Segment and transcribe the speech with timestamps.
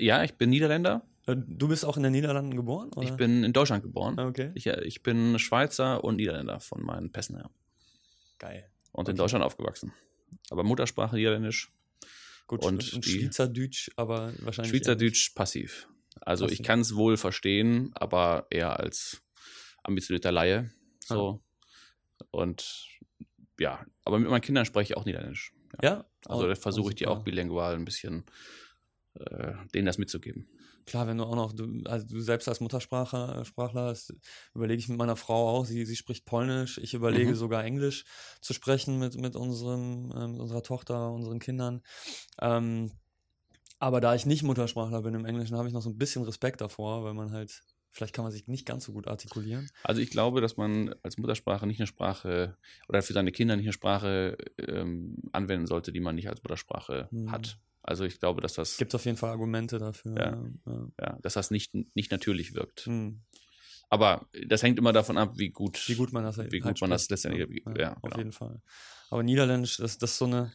[0.00, 1.06] Ja, ich bin Niederländer.
[1.26, 2.90] Äh, Du bist auch in den Niederlanden geboren?
[2.96, 3.06] Oder?
[3.06, 4.18] Ich bin in Deutschland geboren.
[4.18, 4.50] Ah, Okay.
[4.54, 7.50] Ich, äh, ich bin Schweizer und Niederländer von meinen Pässen her.
[8.38, 8.70] Geil.
[8.92, 9.18] Und in Okay.
[9.18, 9.92] Deutschland aufgewachsen.
[10.50, 11.70] Aber Muttersprache Niederländisch,
[12.46, 14.70] Gut, Und und, Schweizerdeutsch, aber wahrscheinlich.
[14.76, 15.88] Schweizerdeutsch passiv.
[16.20, 16.66] Also ich Passiv.
[16.66, 19.22] kann es wohl verstehen, aber eher als
[19.84, 20.70] ambitionierter Laie.
[21.04, 21.40] So.
[22.32, 22.88] Und
[23.60, 25.52] ja, aber mit meinen Kindern spreche ich auch Niederländisch.
[25.72, 25.84] nicht.
[25.84, 26.04] Ja.
[26.26, 28.24] Also Oh, da versuche ich die auch bilingual ein bisschen
[29.14, 30.48] äh, denen das mitzugeben.
[30.86, 34.12] Klar, wenn du auch noch, du, also du selbst als Muttersprachler, Sprachler, das
[34.54, 37.34] überlege ich mit meiner Frau auch, sie, sie spricht Polnisch, ich überlege Mhm.
[37.36, 38.04] sogar Englisch
[38.40, 41.82] zu sprechen mit, mit, unserem, äh, mit unserer Tochter, unseren Kindern.
[42.40, 42.92] Ähm,
[43.78, 46.60] aber da ich nicht Muttersprachler bin im Englischen, habe ich noch so ein bisschen Respekt
[46.60, 49.70] davor, weil man halt, vielleicht kann man sich nicht ganz so gut artikulieren.
[49.82, 52.56] Also ich glaube, dass man als Muttersprache nicht eine Sprache
[52.88, 57.08] oder für seine Kinder nicht eine Sprache ähm, anwenden sollte, die man nicht als Muttersprache
[57.10, 57.32] Mhm.
[57.32, 57.58] hat.
[57.82, 60.16] Also ich glaube, dass das, Gibt auf jeden Fall Argumente dafür.
[60.16, 60.72] Ja.
[60.72, 60.88] ja.
[61.00, 62.86] ja, dass das nicht, nicht natürlich wirkt.
[62.86, 63.22] Hm.
[63.88, 66.80] Aber das hängt immer davon ab, wie gut, Wie gut man das halt wie gut
[66.80, 67.24] man das spricht.
[67.24, 68.18] letztendlich, ja, ja, auf genau.
[68.18, 68.62] jeden Fall.
[69.10, 70.52] Aber Niederländisch, das, das ist so eine,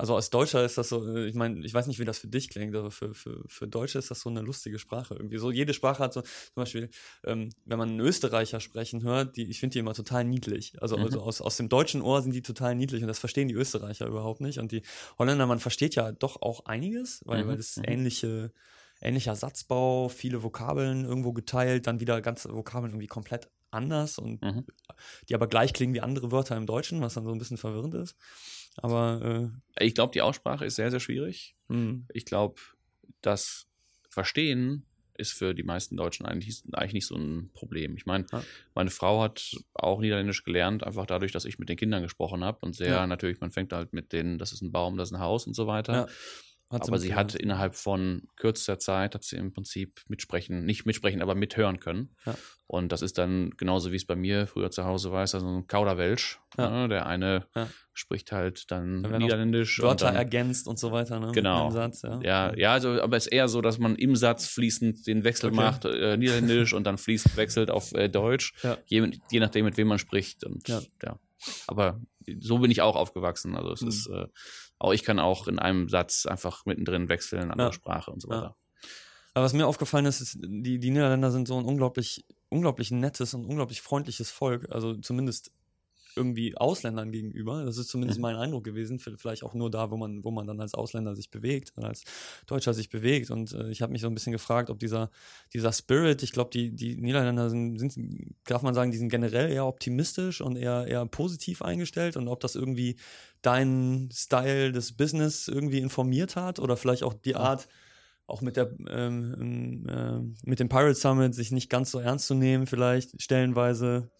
[0.00, 2.28] also als Deutscher ist das so, äh, ich meine, ich weiß nicht, wie das für
[2.28, 5.38] dich klingt, aber für, für, für Deutsche ist das so eine lustige Sprache irgendwie.
[5.38, 6.90] So jede Sprache hat so, zum Beispiel,
[7.24, 10.80] ähm, wenn man einen Österreicher sprechen hört, die, ich finde die immer total niedlich.
[10.82, 11.02] Also, Mhm.
[11.02, 14.06] also aus, aus dem deutschen Ohr sind die total niedlich und das verstehen die Österreicher
[14.06, 14.58] überhaupt nicht.
[14.58, 14.82] Und die
[15.18, 17.84] Holländer, man versteht ja doch auch einiges, weil, Mhm, weil das mhm.
[17.84, 18.52] ähnliche,
[19.00, 24.64] ähnlicher Satzbau, viele Vokabeln irgendwo geteilt, dann wieder ganze Vokabeln irgendwie komplett anders und Mhm.
[25.28, 27.94] die aber gleich klingen wie andere Wörter im Deutschen, was dann so ein bisschen verwirrend
[27.94, 28.16] ist.
[28.76, 31.56] Aber Ich glaube, die Aussprache ist sehr, sehr schwierig.
[31.68, 32.60] äh, mh, Ich glaube,
[33.22, 33.66] das
[34.08, 37.94] Verstehen ist für die meisten Deutschen eigentlich, eigentlich nicht so ein Problem.
[37.96, 38.42] Ich meine, Ja.
[38.74, 42.58] meine Frau hat auch Niederländisch gelernt, einfach dadurch, dass ich mit den Kindern gesprochen habe.
[42.62, 43.06] Und sehr Ja.
[43.06, 45.52] natürlich, man fängt halt mit denen, das ist ein Baum, das ist ein Haus und
[45.54, 45.92] so weiter.
[45.92, 46.06] Ja,
[46.70, 51.20] hat aber sie hat innerhalb von kürzester Zeit, hat sie im Prinzip mitsprechen, nicht mitsprechen,
[51.20, 52.14] aber mithören können.
[52.24, 52.36] Ja.
[52.66, 55.48] Und das ist dann genauso wie es bei mir früher zu Hause war, ist also
[55.48, 56.38] ein Kauderwelsch.
[56.56, 56.70] Ja.
[56.70, 56.88] Ne?
[56.88, 57.68] Der eine Ja.
[57.92, 59.80] spricht halt dann Da werden auch Niederländisch.
[59.80, 61.32] und Wörter dann, ergänzt und so weiter, ne?
[61.32, 61.70] Genau.
[61.72, 62.54] Satz, ja.
[62.54, 65.56] ja, also, aber es ist eher so, dass man im Satz fließend den Wechsel Okay.
[65.56, 68.54] macht, äh, Niederländisch und dann fließend wechselt auf äh, Deutsch,
[68.86, 70.44] je, je nachdem, mit wem man spricht.
[70.44, 70.80] Und Ja.
[71.02, 71.18] ja.
[71.66, 72.00] Aber
[72.38, 73.56] so bin ich auch aufgewachsen.
[73.56, 73.88] Also es Mhm.
[73.88, 74.26] ist, äh,
[74.80, 77.72] auch ich kann auch in einem Satz einfach mittendrin wechseln, andere Ja.
[77.72, 78.36] Sprache und so Ja.
[78.36, 78.56] weiter.
[79.34, 83.32] Aber was mir aufgefallen ist, ist, die, die Niederländer sind so ein unglaublich, unglaublich nettes
[83.34, 84.66] und unglaublich freundliches Volk.
[84.72, 85.52] Also zumindest
[86.16, 87.64] irgendwie Ausländern gegenüber.
[87.64, 88.22] Das ist zumindest Mhm.
[88.22, 88.98] mein Eindruck gewesen.
[88.98, 92.04] Vielleicht auch nur da, wo man, wo man dann als Ausländer sich bewegt, als
[92.46, 93.30] Deutscher sich bewegt.
[93.30, 95.10] Und äh, ich habe mich so ein bisschen gefragt, ob dieser,
[95.52, 99.50] dieser Spirit, ich glaube, die, die Niederländer sind, sind, darf man sagen, die sind generell
[99.50, 102.96] eher optimistisch und eher, eher positiv eingestellt und ob das irgendwie
[103.42, 107.68] deinen Style des Business irgendwie informiert hat oder vielleicht auch die Art,
[108.26, 112.34] auch mit der ähm, ähm, mit dem Pirate Summit sich nicht ganz so ernst zu
[112.34, 114.10] nehmen, vielleicht stellenweise,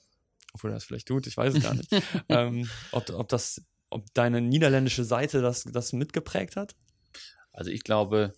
[0.53, 1.91] obwohl er das vielleicht tut, ich weiß es gar nicht.
[2.28, 6.75] ähm, ob, ob das, ob deine niederländische Seite das, das mitgeprägt hat?
[7.53, 8.33] Also ich glaube,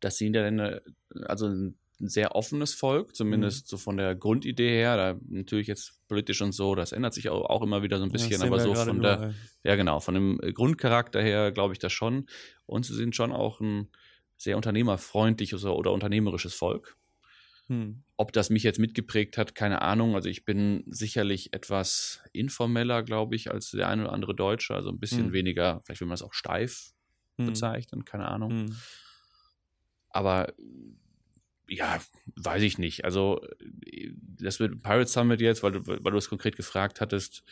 [0.00, 0.82] dass die Niederländer,
[1.26, 6.42] also ein sehr offenes Volk, zumindest so von der Grundidee her, da natürlich jetzt politisch
[6.42, 8.74] und so, das ändert sich auch, auch immer wieder so ein bisschen, sehen aber so
[8.74, 9.34] von der, überall.
[9.62, 10.00] Ja, genau.
[10.00, 12.26] Von dem Grundcharakter her glaube ich das schon.
[12.66, 13.88] Und sie sind schon auch ein
[14.36, 16.96] sehr unternehmerfreundliches oder unternehmerisches Volk.
[17.68, 18.04] Hm.
[18.16, 20.14] Ob das mich jetzt mitgeprägt hat, keine Ahnung.
[20.14, 24.74] Also ich bin sicherlich etwas informeller, glaube ich, als der eine oder andere Deutsche.
[24.74, 25.32] Also ein bisschen Hm.
[25.32, 26.92] weniger, vielleicht will man das auch steif
[27.38, 27.46] Hm.
[27.46, 28.50] bezeichnen, keine Ahnung.
[28.50, 28.76] Hm.
[30.10, 30.54] Aber
[31.68, 32.00] ja,
[32.36, 33.04] weiß ich nicht.
[33.04, 33.40] Also
[34.38, 37.42] das mit Pirate Summit jetzt, weil du, weil du es konkret gefragt hattest,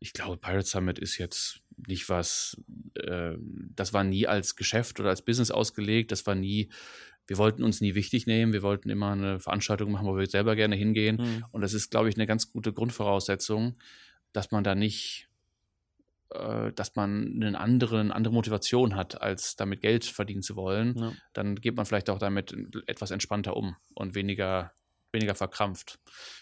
[0.00, 2.56] ich glaube, Pirate Summit ist jetzt nicht was,
[2.94, 3.36] äh,
[3.74, 6.70] das war nie als Geschäft oder als Business ausgelegt, das war nie,
[7.28, 10.56] wir wollten uns nie wichtig nehmen, wir wollten immer eine Veranstaltung machen, wo wir selber
[10.56, 11.18] gerne hingehen.
[11.18, 11.44] Hm.
[11.52, 13.76] Und das ist, glaube ich, eine ganz gute Grundvoraussetzung,
[14.32, 15.28] dass man da nicht,
[16.30, 20.96] äh, dass man einen anderen, eine andere Motivation hat, als damit Geld verdienen zu wollen
[20.98, 21.12] Ja.
[21.34, 22.54] dann geht man vielleicht auch damit
[22.86, 24.72] etwas entspannter um und weniger,
[25.12, 25.98] weniger verkrampft.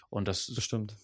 [0.08, 0.96] Und das, Bestimmt.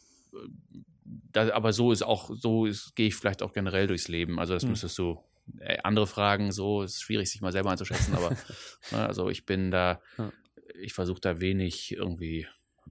[1.02, 4.38] da, aber so ist auch, so gehe ich vielleicht auch generell durchs Leben.
[4.38, 4.70] Also das Hm.
[4.70, 5.18] müsstest du
[5.58, 8.30] äh, andere Fragen, so ist schwierig, sich mal selber einzuschätzen, aber
[8.92, 10.32] ne, also ich bin da, Ja.
[10.80, 12.46] ich versuche da wenig irgendwie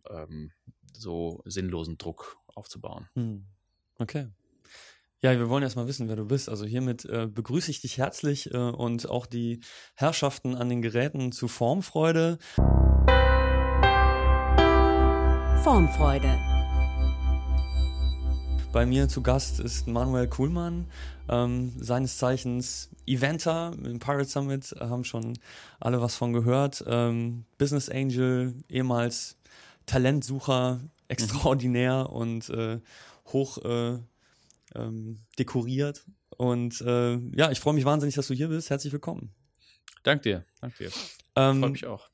[0.09, 0.51] ähm,
[0.93, 3.07] so sinnlosen Druck aufzubauen.
[3.15, 3.45] Hm.
[3.99, 4.27] Okay.
[5.23, 6.49] Ja, wir wollen erstmal wissen, wer du bist.
[6.49, 9.61] Also hiermit äh, begrüße ich dich herzlich äh, und auch die
[9.93, 12.39] Herrschaften an den Geräten zu Formfreude.
[15.63, 16.39] Formfreude.
[18.73, 20.87] Bei mir zu Gast ist Manuel Kuhlmann,
[21.31, 25.39] ähm, seines Zeichens Eventer im Pirate Summit, haben schon
[25.79, 26.83] alle was von gehört.
[26.85, 29.37] Ähm, Business Angel, ehemals
[29.85, 32.15] Talentsucher, extraordinär mhm.
[32.15, 32.79] und äh,
[33.27, 33.97] hoch äh,
[34.75, 36.05] ähm, dekoriert.
[36.37, 38.69] Und äh, ja, ich freue mich wahnsinnig, dass du hier bist.
[38.69, 39.33] Herzlich willkommen.
[40.03, 40.91] Dank dir, dank dir.
[41.35, 42.09] Ähm, Freut mich auch.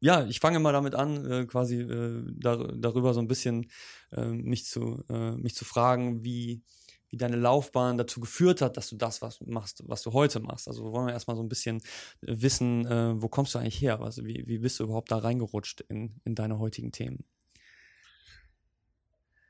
[0.00, 3.70] Ja, ich fange mal damit an, äh, quasi äh, dar darüber so ein bisschen
[4.10, 6.62] äh, mich, zu, äh, mich zu fragen, wie,
[7.12, 10.66] wie deine Laufbahn dazu geführt hat, dass du das was machst, was du heute machst.
[10.66, 11.76] Also wollen wir erstmal so ein bisschen
[12.22, 14.00] äh, wissen, äh, wo kommst du eigentlich her?
[14.00, 17.24] Also wie, wie bist du überhaupt da reingerutscht in, in deine heutigen Themen?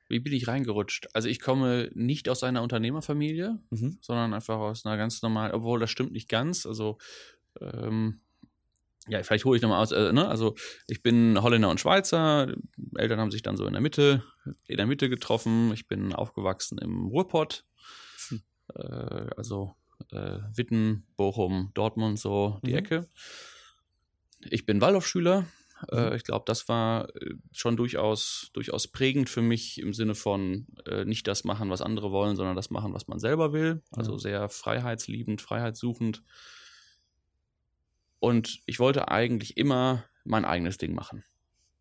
[0.09, 1.09] Wie bin ich reingerutscht?
[1.15, 3.97] Also ich komme nicht aus einer Unternehmerfamilie, mhm.
[4.01, 6.67] sondern einfach aus einer ganz normalen, obwohl das stimmt nicht ganz.
[6.67, 6.99] Also
[7.61, 8.21] ähm,
[9.09, 10.29] ja, vielleicht hole ich nochmal aus, äh, ne?
[10.29, 10.55] also
[10.87, 12.55] ich bin Holländer und Schweizer,
[12.97, 14.23] Eltern haben sich dann so in der Mitte,
[14.67, 17.65] in der Mitte getroffen, ich bin aufgewachsen im Ruhrpott,
[18.29, 18.43] hm.
[18.75, 19.75] äh, also
[20.11, 22.79] äh, Witten, Bochum, Dortmund, so die mhm.
[22.79, 23.09] Ecke.
[24.51, 25.47] Ich bin Waldorfschüler,
[25.91, 26.17] äh, mhm.
[26.17, 31.05] ich glaube, das war äh, schon durchaus, durchaus prägend für mich im Sinne von äh,
[31.05, 34.49] nicht das machen, was andere wollen, sondern das machen, was man selber will, also sehr
[34.49, 36.23] freiheitsliebend, freiheitssuchend.
[38.23, 41.25] Und ich wollte eigentlich immer mein eigenes Ding machen.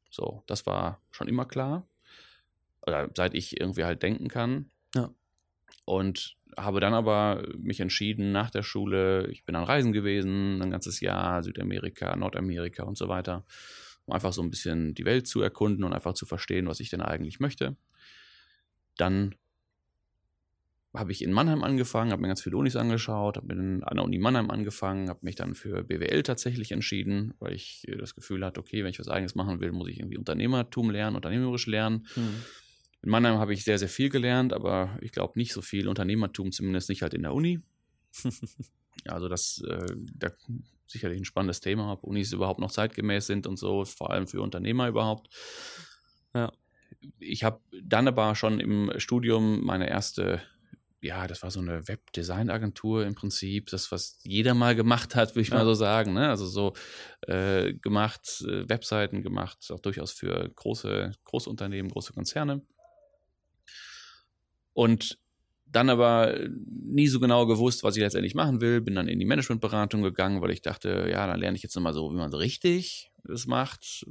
[0.09, 1.87] So, das war schon immer klar.
[2.81, 4.71] Oder seit ich irgendwie halt denken kann.
[4.95, 5.11] Ja.
[5.85, 10.71] Und habe dann aber mich entschieden nach der Schule, ich bin an Reisen gewesen, ein
[10.71, 13.45] ganzes Jahr, Südamerika, Nordamerika und so weiter,
[14.05, 16.89] um einfach so ein bisschen die Welt zu erkunden und einfach zu verstehen, was ich
[16.89, 17.77] denn eigentlich möchte.
[18.97, 19.35] Dann
[20.93, 24.17] habe ich in Mannheim angefangen, habe mir ganz viele Unis angeschaut, habe an der Uni
[24.17, 28.59] Mannheim angefangen, habe mich dann für BWL tatsächlich entschieden, weil ich äh, das Gefühl hatte,
[28.59, 32.07] okay, wenn ich was eigenes machen will, muss ich irgendwie Unternehmertum lernen, unternehmerisch lernen.
[32.15, 32.43] Mhm.
[33.03, 36.51] In Mannheim habe ich sehr, sehr viel gelernt, aber ich glaube nicht so viel Unternehmertum,
[36.51, 37.61] zumindest nicht halt in der Uni.
[39.05, 40.31] also das äh, da,
[40.87, 44.41] sicherlich ein spannendes Thema, ob Unis überhaupt noch zeitgemäß sind und so, vor allem für
[44.41, 45.29] Unternehmer überhaupt.
[46.33, 46.51] Ja.
[47.17, 50.41] Ich habe dann aber schon im Studium meine erste
[51.01, 55.41] ja, das war so eine Webdesign-Agentur im Prinzip, das, was jeder mal gemacht hat, würde
[55.41, 55.57] ich ja.
[55.57, 56.13] mal so sagen.
[56.13, 56.29] Ne?
[56.29, 56.73] Also so
[57.21, 62.61] äh, gemacht, äh, Webseiten gemacht, auch durchaus für große, große Unternehmen, große Konzerne.
[64.73, 65.19] Und
[65.65, 68.81] dann aber nie so genau gewusst, was ich letztendlich machen will.
[68.81, 71.93] Bin dann in die Managementberatung gegangen, weil ich dachte, ja, dann lerne ich jetzt nochmal
[71.93, 74.05] so, wie man so richtig das macht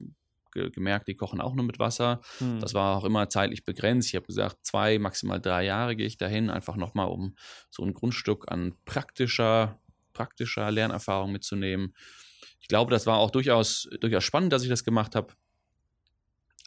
[0.52, 2.20] ge gemerkt, die kochen auch nur mit Wasser.
[2.38, 2.60] Hm.
[2.60, 4.08] Das war auch immer zeitlich begrenzt.
[4.08, 7.36] Ich habe gesagt, zwei, maximal drei Jahre gehe ich dahin, einfach nochmal, um
[7.70, 9.80] so ein Grundstück an praktischer,
[10.12, 11.94] praktischer Lernerfahrung mitzunehmen.
[12.60, 15.34] Ich glaube, das war auch durchaus, durchaus spannend, dass ich das gemacht habe.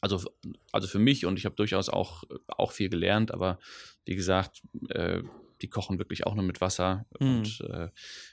[0.01, 0.19] Also,
[0.73, 3.57] also für mich und ich habe durchaus auch, auch viel gelernt, aber
[4.05, 5.23] wie gesagt, äh,
[5.63, 7.05] die kochen wirklich auch nur mit Wasser.
[7.19, 7.37] Mhm.
[7.37, 7.89] Und äh,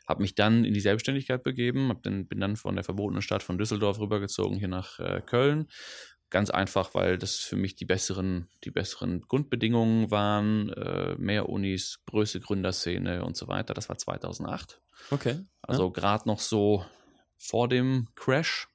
[0.06, 3.56] habe mich dann in die Selbstständigkeit begeben, dann, bin dann von der verbotenen Stadt von
[3.56, 5.69] Düsseldorf rübergezogen hier nach äh, Köln.
[6.29, 10.69] Ganz einfach, weil das für mich die besseren, die besseren Grundbedingungen waren.
[10.71, 13.75] Äh, mehr Unis, größte Gründerszene und so weiter.
[13.75, 14.81] Das war 2008.
[15.11, 15.41] Okay.
[15.62, 15.93] Also ja.
[15.93, 16.85] gerade noch so
[17.37, 18.69] vor dem Crash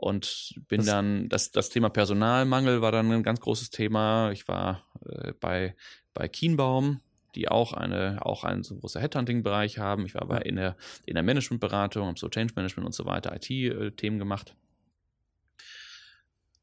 [0.00, 4.30] und bin das dann, das, das Thema Personalmangel war dann ein ganz großes Thema.
[4.32, 5.76] Ich war äh, bei,
[6.14, 7.00] bei Kienbaum,
[7.34, 10.06] die auch eine, auch einen so großen Headhunting-Bereich haben.
[10.06, 13.34] Ich war aber in der, in der Managementberatung, habe so Change Management und so weiter,
[13.34, 14.54] IT-Themen gemacht.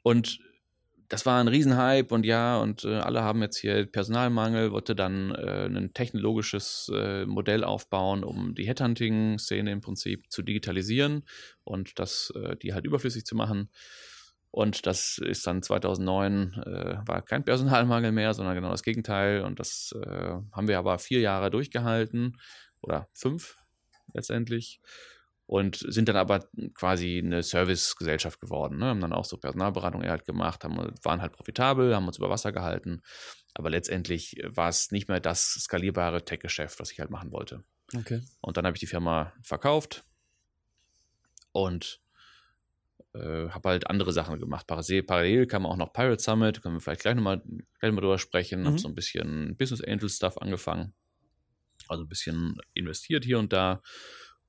[0.03, 0.39] Und
[1.09, 5.31] das war ein Riesenhype und ja, und äh, alle haben jetzt hier Personalmangel, wollte dann
[5.31, 11.23] äh, ein technologisches äh, Modell aufbauen, um die Headhunting-Szene im Prinzip zu digitalisieren
[11.63, 13.69] und das, äh, die halt überflüssig zu machen.
[14.51, 19.41] Und das ist dann 2009, äh, war kein Personalmangel mehr, sondern genau das Gegenteil.
[19.41, 22.37] Und das äh, haben wir aber vier Jahre durchgehalten
[22.81, 23.57] oder fünf
[24.13, 24.81] letztendlich.
[25.45, 28.79] Und sind dann aber quasi eine Servicegesellschaft geworden.
[28.79, 28.87] Ne?
[28.87, 32.51] Haben dann auch so Personalberatung halt gemacht, haben, waren halt profitabel, haben uns über Wasser
[32.51, 33.01] gehalten.
[33.53, 37.63] Aber letztendlich war es nicht mehr das skalierbare Tech-Geschäft, was ich halt machen wollte.
[37.95, 38.21] Okay.
[38.41, 40.03] Und dann habe ich die Firma verkauft
[41.53, 42.01] und
[43.13, 44.67] äh, habe halt andere Sachen gemacht.
[44.67, 47.41] Parallel, parallel kam auch noch Pirate Summit, können wir vielleicht gleich nochmal
[47.79, 48.61] gleich mal drüber sprechen.
[48.61, 48.65] Mhm.
[48.67, 50.93] Habe so ein bisschen Business Angel Stuff angefangen.
[51.87, 53.81] Also ein bisschen investiert hier und da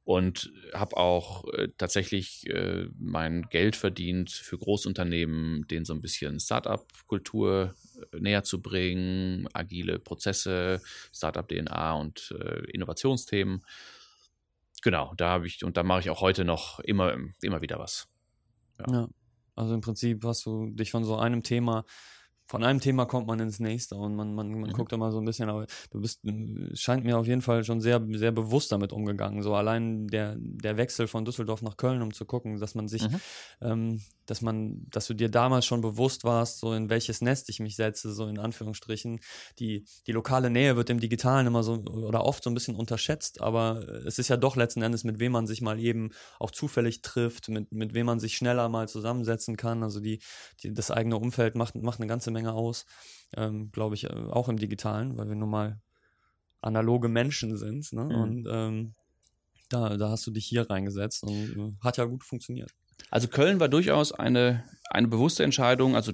[0.09, 6.41] und habe auch äh, tatsächlich äh, mein Geld verdient für Großunternehmen, denen so ein bisschen
[6.41, 7.75] Startup-Kultur
[8.13, 10.81] äh, näher zu bringen, agile Prozesse,
[11.13, 13.63] Startup-DNA und äh, Innovationsthemen.
[14.81, 18.09] Genau, da habe ich und da mache ich auch heute noch immer, immer wieder was.
[18.79, 18.87] Ja.
[18.93, 19.09] ja.
[19.57, 21.85] Also im Prinzip hast du dich von so einem Thema
[22.49, 24.73] von einem Thema kommt man ins nächste und man, man, man mhm.
[24.73, 26.23] guckt immer so ein bisschen, aber du bist,
[26.73, 29.43] scheint mir auf jeden Fall schon sehr, sehr bewusst damit umgegangen.
[29.43, 33.03] So allein der, der Wechsel von Düsseldorf nach Köln, um zu gucken, dass man sich,
[33.03, 33.21] mhm.
[33.61, 37.61] ähm, dass man, dass du dir damals schon bewusst warst, so in welches Nest ich
[37.61, 39.21] mich setze, so in Anführungsstrichen.
[39.59, 43.43] Die, die lokale Nähe wird im Digitalen immer so oder oft so ein bisschen unterschätzt,
[43.43, 47.03] aber es ist ja doch letzten Endes, mit wem man sich mal eben auch zufällig
[47.03, 49.83] trifft, mit, mit wem man sich schneller mal zusammensetzen kann.
[49.83, 50.21] Also die,
[50.63, 52.87] die das eigene Umfeld macht, macht eine ganze Menge Menge aus,
[53.37, 55.81] ähm, glaube ich, äh, auch im Digitalen, weil wir nun mal
[56.61, 57.93] analoge Menschen sind.
[57.93, 58.05] Ne?
[58.05, 58.15] Mhm.
[58.15, 58.95] Und ähm,
[59.69, 62.73] da, da hast du dich hier reingesetzt und äh, hat ja gut funktioniert.
[63.11, 66.13] Also Köln war durchaus eine, eine bewusste Entscheidung, also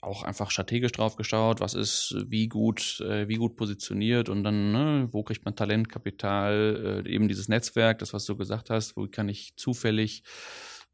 [0.00, 4.72] auch einfach strategisch drauf geschaut, was ist wie gut, äh, wie gut positioniert und dann,
[4.72, 9.06] ne, wo kriegt man Talentkapital, äh, eben dieses Netzwerk, das, was du gesagt hast, wo
[9.06, 10.24] kann ich zufällig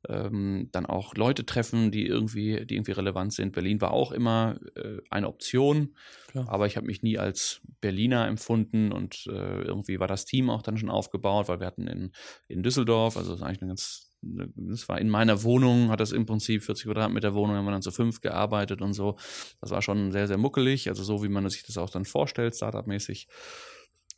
[0.08, 3.52] ähm, dann auch Leute treffen, die irgendwie, die irgendwie relevant sind.
[3.52, 5.94] Berlin war auch immer äh, eine Option,
[6.28, 6.48] Klar.
[6.48, 10.62] aber ich habe mich nie als Berliner empfunden und äh, irgendwie war das Team auch
[10.62, 12.12] dann schon aufgebaut, weil wir hatten in,
[12.46, 16.12] in Düsseldorf, also das ist eigentlich eine ganz das war in meiner Wohnung, hat das
[16.12, 19.16] im Prinzip 40 Quadratmeter Wohnung, haben wir dann zu fünf gearbeitet und so.
[19.60, 22.56] Das war schon sehr, sehr muckelig, also so wie man sich das auch dann vorstellt,
[22.56, 23.28] Startup-mäßig.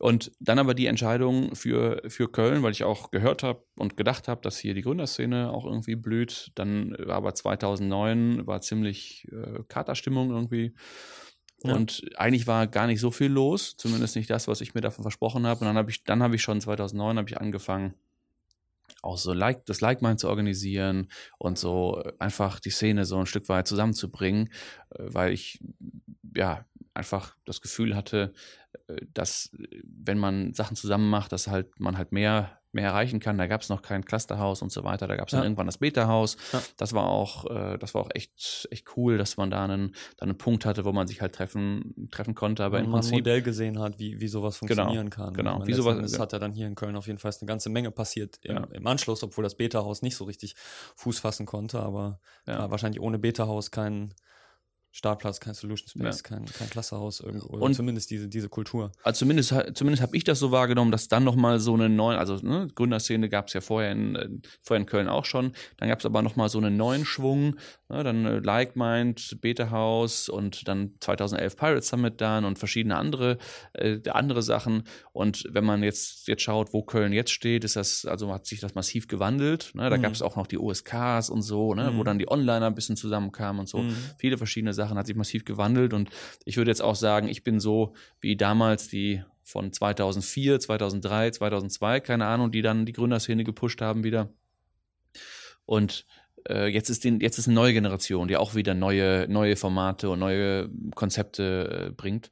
[0.00, 4.28] Und dann aber die Entscheidung für, für Köln, weil ich auch gehört habe und gedacht
[4.28, 6.52] habe, dass hier die Gründerszene auch irgendwie blüht.
[6.54, 10.74] Dann war aber 2009 war ziemlich äh, Katerstimmung irgendwie.
[11.62, 11.74] Ja.
[11.74, 15.02] Und eigentlich war gar nicht so viel los, zumindest nicht das, was ich mir davon
[15.02, 15.60] versprochen habe.
[15.60, 17.92] Und dann habe ich, dann habe ich schon 2009 habe ich angefangen,
[19.02, 23.26] auch so like, das Like Mind zu organisieren und so einfach die Szene so ein
[23.26, 24.48] Stück weit zusammenzubringen,
[24.90, 25.60] äh, weil ich
[26.36, 28.32] ja einfach das Gefühl hatte,
[28.88, 33.20] äh, dass äh, wenn man Sachen zusammen macht, dass halt man halt mehr mehr erreichen
[33.20, 33.36] kann.
[33.38, 35.08] Da gab es noch kein Clusterhaus und so weiter.
[35.08, 35.38] Da gab es ja.
[35.38, 36.36] dann irgendwann das Beta-Haus.
[36.52, 36.62] Ja.
[36.76, 40.24] Das war auch, äh, das war auch echt, echt cool, dass man da einen, da
[40.24, 42.64] einen Punkt hatte, wo man sich halt treffen, treffen konnte.
[42.64, 45.34] Aber Wenn man ein Modell gesehen hat, wie, wie sowas genau, funktionieren genau, kann.
[45.34, 45.58] Genau.
[45.58, 45.98] Meine, wie sowas.
[45.98, 48.56] Es hat ja dann hier in Köln auf jeden Fall eine ganze Menge passiert im,
[48.56, 48.68] ja.
[48.72, 50.54] im Anschluss, obwohl das Beta-Haus nicht so richtig
[50.96, 51.80] Fuß fassen konnte.
[51.80, 54.14] Aber wahrscheinlich ohne Beta-Haus kein
[54.92, 56.36] Startplatz, kein Solution Space, ja.
[56.36, 57.48] kein, kein Klassehaus irgendwo.
[57.54, 58.90] Oder und zumindest diese, diese Kultur.
[59.04, 62.36] Also zumindest, zumindest habe ich das so wahrgenommen, dass dann nochmal so eine neue, also
[62.36, 64.28] ne, Gründerszene gab es ja vorher in, äh,
[64.62, 65.52] vorher in Köln auch schon.
[65.76, 67.56] Dann gab es aber nochmal so einen neuen Schwung.
[67.90, 72.96] Ne, dann äh, Like Mind, Beta House und dann 2011 Pirate Summit dann und verschiedene
[72.96, 73.38] andere,
[73.74, 74.84] äh, andere Sachen.
[75.12, 78.60] Und wenn man jetzt, jetzt schaut, wo Köln jetzt steht, ist das, also hat sich
[78.60, 79.72] das massiv gewandelt.
[79.74, 79.88] Ne?
[79.88, 80.02] Da mhm.
[80.02, 81.90] gab es auch noch die OSKs und so, ne?
[81.90, 81.98] Mhm.
[81.98, 83.78] wo dann die Onliner ein bisschen zusammenkamen und so.
[83.78, 83.96] Mhm.
[84.18, 84.80] Viele verschiedene Sachen.
[84.80, 86.10] Sachen hat sich massiv gewandelt und
[86.44, 92.00] ich würde jetzt auch sagen, ich bin so wie damals die von 2004, 2003, 2002,
[92.00, 94.30] keine Ahnung, die dann die Gründerszene gepusht haben wieder.
[95.66, 96.06] Und
[96.48, 100.10] äh, jetzt ist den, jetzt ist eine neue Generation, die auch wieder neue, neue Formate
[100.10, 102.30] und neue Konzepte äh, bringt.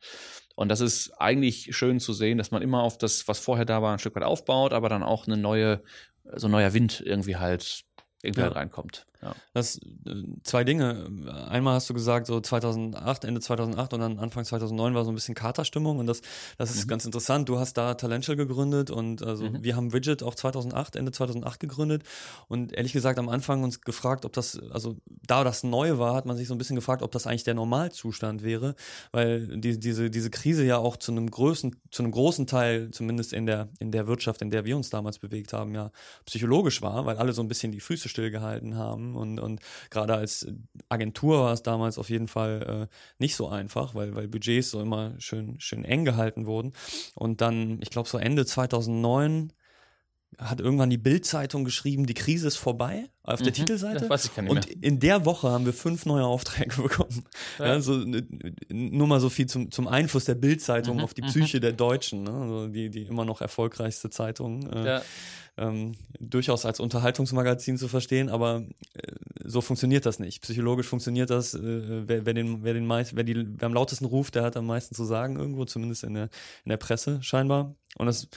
[0.54, 3.80] Und das ist eigentlich schön zu sehen, dass man immer auf das, was vorher da
[3.80, 5.82] war, ein Stück weit aufbaut, aber dann auch eine neue,
[6.34, 7.84] so ein neuer Wind irgendwie halt
[8.22, 8.46] irgendwie ja.
[8.46, 9.06] halt reinkommt.
[9.22, 9.34] Ja.
[9.52, 11.08] Das äh, zwei Dinge.
[11.48, 15.14] Einmal hast du gesagt, so 2008, Ende 2008 und dann Anfang 2009 war so ein
[15.14, 16.22] bisschen Katerstimmung und das,
[16.56, 16.88] das ist mhm.
[16.88, 17.48] ganz interessant.
[17.48, 19.62] Du hast da Talential gegründet und also mhm.
[19.62, 22.02] wir haben Widget auch 2008, Ende 2008 gegründet
[22.48, 24.96] und ehrlich gesagt am Anfang uns gefragt, ob das, also
[25.26, 27.54] da das neu war, hat man sich so ein bisschen gefragt, ob das eigentlich der
[27.54, 28.76] Normalzustand wäre,
[29.10, 33.32] weil die, diese, diese Krise ja auch zu einem größten, zu einem großen Teil, zumindest
[33.32, 35.90] in der, in der Wirtschaft, in der wir uns damals bewegt haben, ja
[36.26, 39.60] psychologisch war, weil alle so ein bisschen die Füße stillgehalten haben und, und
[39.90, 40.46] gerade als
[40.88, 44.80] Agentur war es damals auf jeden Fall äh, nicht so einfach, weil, weil Budgets so
[44.80, 46.72] immer schön, schön eng gehalten wurden.
[47.14, 49.52] Und dann, ich glaube, so Ende 2009
[50.36, 54.00] hat irgendwann die Bild-Zeitung geschrieben, die Krise ist vorbei auf der mhm, Titelseite.
[54.00, 57.24] Das weiß ich gar nicht Und in der Woche haben wir fünf neue Aufträge bekommen.
[57.58, 57.66] Ja.
[57.66, 58.04] ja so,
[58.68, 61.28] nur mal so viel zum, zum Einfluss der Bild-Zeitung mhm, auf die mhm.
[61.28, 62.32] Psyche der Deutschen, ne?
[62.32, 64.70] also die, die immer noch erfolgreichste Zeitung.
[64.70, 65.02] Äh, ja
[65.58, 69.12] ähm, durchaus als Unterhaltungsmagazin zu verstehen, aber äh,
[69.44, 70.42] so funktioniert das nicht.
[70.42, 71.60] Psychologisch funktioniert das, äh,
[72.08, 74.66] wer, wer, den, wer, den meist, wer, die, wer am lautesten ruft, der hat am
[74.66, 76.28] meisten zu sagen irgendwo, zumindest in der,
[76.64, 77.74] in der Presse scheinbar.
[77.96, 78.28] Und das,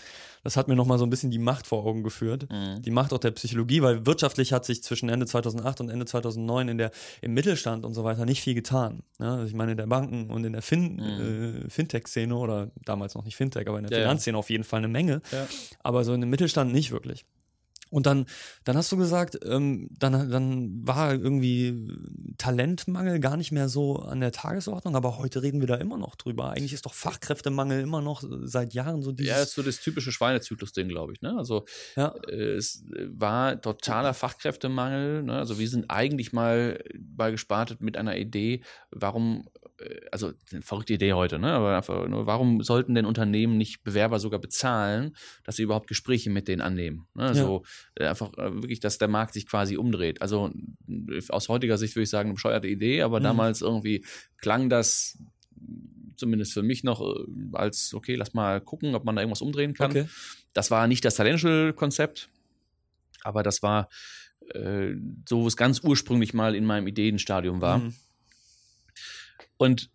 [0.44, 2.48] das hat mir nochmal so ein bisschen die Macht vor Augen geführt.
[2.50, 2.82] Mhm.
[2.82, 6.70] Die Macht auch der Psychologie, weil wirtschaftlich hat sich zwischen Ende 2008 und Ende 2009
[6.70, 6.92] in der,
[7.22, 9.04] im Mittelstand und so weiter nicht viel getan.
[9.20, 11.66] Ja, also ich meine, in der Banken- und in der fin, mhm.
[11.66, 14.40] äh, Fintech-Szene oder damals noch nicht Fintech, aber in der ja, Finanzszene ja.
[14.40, 15.22] auf jeden Fall eine Menge.
[15.84, 17.26] Aber so in dem Mittelstand nicht wirklich.
[17.92, 18.26] Und dann,
[18.64, 21.90] dann hast du gesagt, ähm, dann, dann war irgendwie
[22.38, 26.16] Talentmangel gar nicht mehr so an der Tagesordnung, aber heute reden wir da immer noch
[26.16, 26.52] drüber.
[26.52, 29.30] Eigentlich ist doch Fachkräftemangel immer noch seit Jahren so dieses.
[29.30, 31.22] Ja, ist so das typische Schweinezyklus-Ding, glaube ich.
[31.22, 31.36] Ne?
[31.38, 32.16] Also ja.
[32.30, 35.24] äh, es war totaler Fachkräftemangel.
[35.24, 35.34] Ne?
[35.34, 39.61] Also wir sind eigentlich mal bei gestartet mit einer Idee, warum äh,
[40.12, 41.52] also eine verrückte Idee heute, ne?
[41.52, 46.30] Aber einfach nur, warum sollten denn Unternehmen nicht Bewerber sogar bezahlen, dass sie überhaupt Gespräche
[46.30, 47.08] mit denen annehmen?
[47.14, 47.28] Ne?
[47.28, 47.34] Ja.
[47.34, 47.64] So
[47.96, 50.22] äh, einfach äh, wirklich, dass der Markt sich quasi umdreht.
[50.22, 50.52] Also
[51.30, 53.24] aus heutiger Sicht würde ich sagen, eine bescheuerte Idee, aber mhm.
[53.24, 54.06] damals irgendwie
[54.38, 55.18] klang das
[56.16, 57.02] zumindest für mich noch
[57.54, 59.92] als, okay, lass mal gucken, ob man da irgendwas umdrehen kann.
[59.92, 60.08] Okay.
[60.54, 62.30] Das war nicht das Talential-Konzept,
[63.24, 63.90] aber das war
[64.54, 64.94] äh,
[65.28, 67.80] so, wo es ganz ursprünglich mal in meinem Ideenstadium war.
[67.80, 67.96] Mhm.
[69.62, 69.92] Und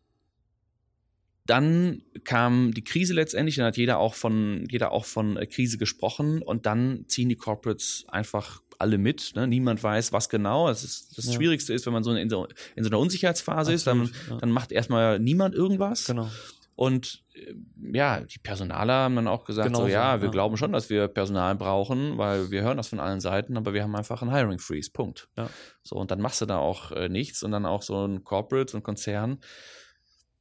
[1.44, 5.76] dann kam die Krise letztendlich, dann hat jeder auch von, jeder auch von äh, Krise
[5.76, 9.32] gesprochen und dann ziehen die Corporates einfach alle mit.
[9.34, 9.48] Ne?
[9.48, 10.68] Niemand weiß, was genau.
[10.68, 11.32] Das, ist, das ja.
[11.32, 12.46] Schwierigste ist, wenn man so in, so
[12.76, 14.38] in so einer Unsicherheitsphase Absolut, ist, dann, ja.
[14.38, 16.04] dann macht erstmal niemand irgendwas.
[16.04, 16.30] Genau.
[16.76, 17.54] Und äh,
[17.92, 20.30] ja, die Personaler haben dann auch gesagt, genau so, ja, wir ja.
[20.30, 23.82] glauben schon, dass wir Personal brauchen, weil wir hören das von allen Seiten, aber wir
[23.82, 25.28] haben einfach einen Hiring Freeze, Punkt.
[25.36, 25.48] Ja.
[25.82, 28.70] So, und dann machst du da auch äh, nichts und dann auch so ein Corporate,
[28.70, 29.40] so ein Konzern,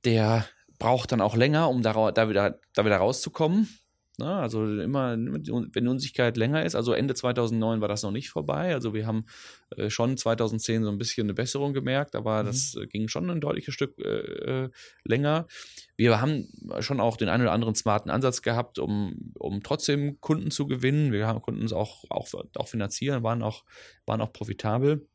[0.04, 0.46] der
[0.78, 3.70] braucht dann auch länger, um da, da, wieder, da wieder rauszukommen.
[4.20, 4.34] Ne?
[4.34, 5.52] Also immer, wenn die
[5.88, 8.74] Unsicherheit länger ist, also Ende 2009 war das noch nicht vorbei.
[8.74, 9.26] Also wir haben
[9.76, 12.48] äh, schon 2010 so ein bisschen eine Besserung gemerkt, aber mhm.
[12.48, 14.70] das äh, ging schon ein deutliches Stück äh, äh,
[15.04, 15.48] länger.
[15.98, 16.48] Wir haben
[16.80, 21.12] schon auch den einen oder anderen smarten Ansatz gehabt, um, um trotzdem Kunden zu gewinnen.
[21.12, 23.64] Wir haben Kunden auch, auch, auch finanzieren, waren auch,
[24.06, 25.08] waren auch profitabel.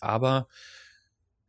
[0.00, 0.48] Aber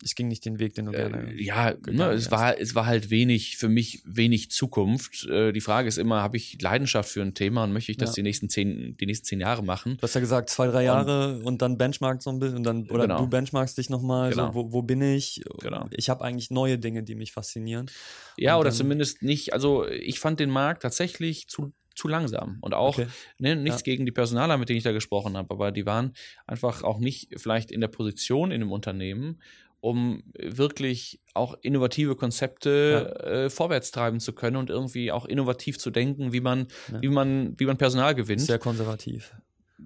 [0.04, 1.42] es ging nicht den Weg, den du äh, gerne.
[1.42, 5.26] ja, ne, es war es war halt wenig für mich wenig Zukunft.
[5.26, 8.12] Äh, die Frage ist immer, habe ich Leidenschaft für ein Thema und möchte ich das
[8.12, 8.16] ja.
[8.16, 9.98] die nächsten zehn die nächsten zehn Jahre machen?
[9.98, 12.64] Du hast ja gesagt zwei drei Jahre und, und dann benchmark so ein bisschen und
[12.64, 13.20] dann oder genau.
[13.20, 14.30] du benchmarkst dich nochmal.
[14.30, 14.48] Genau.
[14.48, 15.44] So, wo, wo bin ich?
[15.60, 15.88] Genau.
[15.92, 17.90] Ich habe eigentlich neue Dinge, die mich faszinieren.
[18.38, 19.54] Ja, und oder zumindest nicht.
[19.54, 22.60] Also ich fand den Markt tatsächlich zu zu langsam.
[22.62, 23.08] Und auch okay.
[23.40, 23.86] ne, nichts ja.
[23.86, 26.14] gegen die Personaler, mit denen ich da gesprochen habe, aber die waren
[26.46, 29.42] einfach auch nicht vielleicht in der Position in einem Unternehmen,
[29.80, 33.28] um wirklich auch innovative Konzepte ja.
[33.28, 37.02] äh, vorwärts treiben zu können und irgendwie auch innovativ zu denken, wie man, ja.
[37.02, 38.42] wie man, wie man Personal gewinnt.
[38.42, 39.34] Sehr konservativ.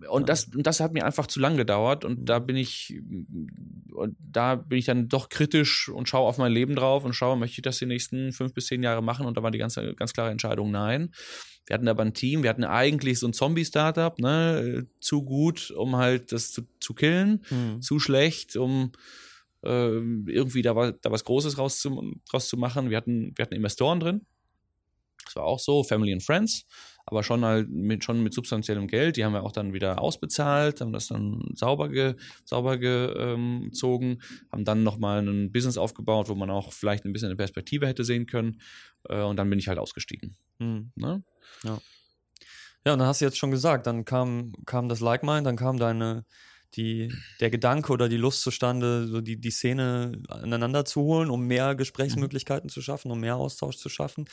[0.09, 3.01] Und das, und das hat mir einfach zu lang gedauert und da bin ich,
[3.93, 7.35] und da bin ich dann doch kritisch und schaue auf mein Leben drauf und schaue,
[7.35, 9.25] möchte ich das die nächsten fünf bis zehn Jahre machen?
[9.25, 11.13] Und da war die ganz, ganz klare Entscheidung, nein.
[11.65, 15.97] Wir hatten aber ein Team, wir hatten eigentlich so ein Zombie-Startup, ne, zu gut, um
[15.97, 17.81] halt das zu, zu killen, mhm.
[17.81, 18.97] zu schlecht, um äh,
[19.63, 22.89] irgendwie da, war, da was Großes raus zu, raus zu machen.
[22.89, 24.25] Wir hatten, wir hatten Investoren drin.
[25.25, 26.65] Das war auch so, Family and Friends,
[27.05, 29.17] aber schon halt mit, schon mit substanziellem Geld.
[29.17, 34.19] Die haben wir auch dann wieder ausbezahlt, haben das dann sauber, ge, sauber gezogen,
[34.51, 38.03] haben dann nochmal ein Business aufgebaut, wo man auch vielleicht ein bisschen eine Perspektive hätte
[38.03, 38.61] sehen können.
[39.07, 40.35] Äh, und dann bin ich halt ausgestiegen.
[40.59, 40.91] Mhm.
[40.95, 41.23] Ne?
[41.63, 41.79] Ja.
[42.85, 45.55] Ja, und dann hast du jetzt schon gesagt, dann kam, kam das Like Mind, dann
[45.55, 46.25] kam deine,
[46.75, 51.45] die, der Gedanke oder die Lust zustande, so die, die Szene aneinander zu holen, um
[51.45, 52.71] mehr Gesprächsmöglichkeiten mhm.
[52.71, 54.25] zu schaffen, um mehr Austausch zu schaffen.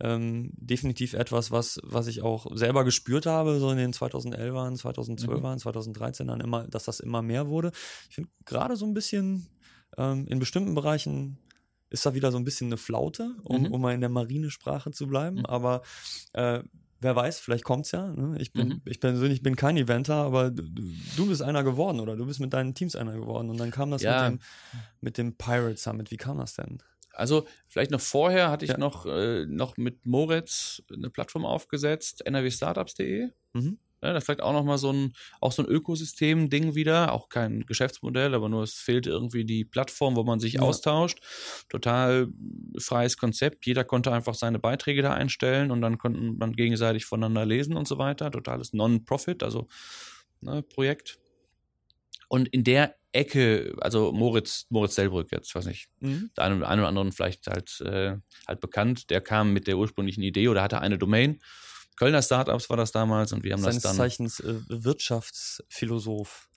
[0.00, 5.54] Ähm, definitiv etwas, was, was ich auch selber gespürt habe, so in den 2011ern, 2012ern,
[5.54, 5.92] mhm.
[5.92, 7.72] 2013ern immer, dass das immer mehr wurde.
[8.08, 9.48] Ich finde gerade so ein bisschen
[9.96, 11.38] ähm, in bestimmten Bereichen
[11.88, 13.72] ist da wieder so ein bisschen eine Flaute, um, mhm.
[13.72, 15.38] um mal in der Marinesprache zu bleiben.
[15.38, 15.46] Mhm.
[15.46, 15.82] Aber
[16.32, 16.62] äh,
[17.06, 18.08] wer weiß, vielleicht kommt's ja.
[18.08, 18.36] Ne?
[18.38, 18.82] Ich bin, mhm.
[18.84, 20.62] ich persönlich bin kein Eventer, aber du,
[21.16, 23.48] du, bist einer geworden oder du bist mit deinen Teams einer geworden.
[23.48, 24.28] Und dann kam das ja.
[24.28, 24.44] mit, dem,
[25.00, 26.10] mit dem Pirate Summit.
[26.10, 26.82] Wie kam das denn?
[27.12, 28.78] Also vielleicht noch vorher hatte ich ja.
[28.78, 33.30] noch, äh, noch mit Moritz eine Plattform aufgesetzt, nrwstartups.de.
[33.54, 33.78] Mhm.
[34.02, 37.64] Ja, das ist vielleicht auch nochmal so ein, auch so ein Ökosystem-Ding wieder, auch kein
[37.64, 40.60] Geschäftsmodell, aber nur es fehlt irgendwie die Plattform, wo man sich ja.
[40.60, 41.20] austauscht.
[41.68, 42.28] Total
[42.78, 43.64] freies Konzept.
[43.64, 47.88] Jeder konnte einfach seine Beiträge da einstellen und dann konnten man gegenseitig voneinander lesen und
[47.88, 48.30] so weiter.
[48.30, 49.66] Totales Non-Profit, also
[50.40, 51.18] ne, Projekt.
[52.28, 56.30] Und in der Ecke, also Moritz, Moritz Delbrück jetzt, weiß nicht, mhm.
[56.36, 60.22] der eine, eine oder anderen vielleicht halt, äh, halt bekannt, der kam mit der ursprünglichen
[60.22, 61.40] Idee oder hatte eine Domain
[61.96, 63.96] Kölner Startups war das damals und wir haben Seines das dann.
[63.96, 66.48] Zeichens äh, Wirtschaftsphilosoph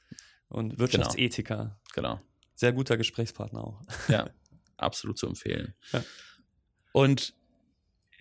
[0.50, 0.80] und genau.
[0.80, 1.80] Wirtschaftsethiker.
[1.94, 2.16] Genau.
[2.16, 2.22] genau.
[2.56, 3.82] Sehr guter Gesprächspartner auch.
[4.10, 4.30] Ja,
[4.78, 5.74] absolut zu empfehlen.
[5.94, 6.04] Ja.
[6.92, 7.34] Und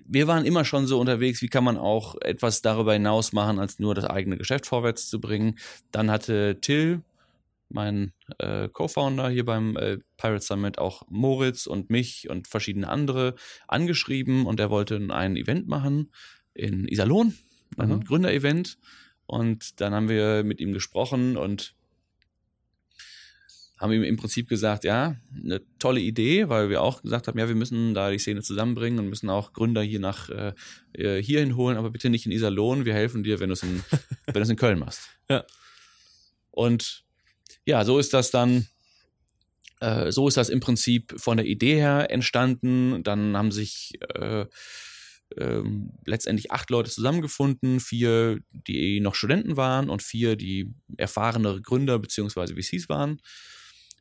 [0.05, 3.81] wir waren immer schon so unterwegs, wie kann man auch etwas darüber hinaus machen, als
[3.81, 5.59] nur das eigene Geschäft vorwärts zu bringen.
[5.91, 7.03] Dann hatte Till,
[7.69, 13.35] mein äh, Co-Founder hier beim äh, Pirate Summit, auch Moritz und mich und verschiedene andere
[13.67, 16.11] angeschrieben und er wollte ein Event machen
[16.59, 17.35] in Iserlohn,
[17.77, 18.05] ein mhm.
[18.05, 18.79] Gründerevent.
[19.27, 21.75] Und dann haben wir mit ihm gesprochen und
[23.79, 27.47] haben ihm im Prinzip gesagt, ja, eine tolle Idee, weil wir auch gesagt haben, ja,
[27.47, 30.53] wir müssen da die Szene zusammenbringen und müssen auch Gründer hier nach äh,
[30.95, 33.85] äh hierhin holen, aber bitte nicht in Iserlohn, wir helfen dir, wenn du es in,
[34.27, 35.11] wenn in Köln machst.
[35.29, 35.45] Ja.
[36.51, 37.05] Und
[37.67, 38.67] ja, so ist das dann
[39.81, 43.03] Äh, so ist das im Prinzip von der Idee her entstanden.
[43.05, 44.47] Dann haben sich äh,
[45.37, 51.99] ähm, letztendlich acht Leute zusammengefunden, vier, die noch Studenten waren und vier, die erfahrenere Gründer
[51.99, 52.61] bzw.
[52.61, 53.21] VCs waren.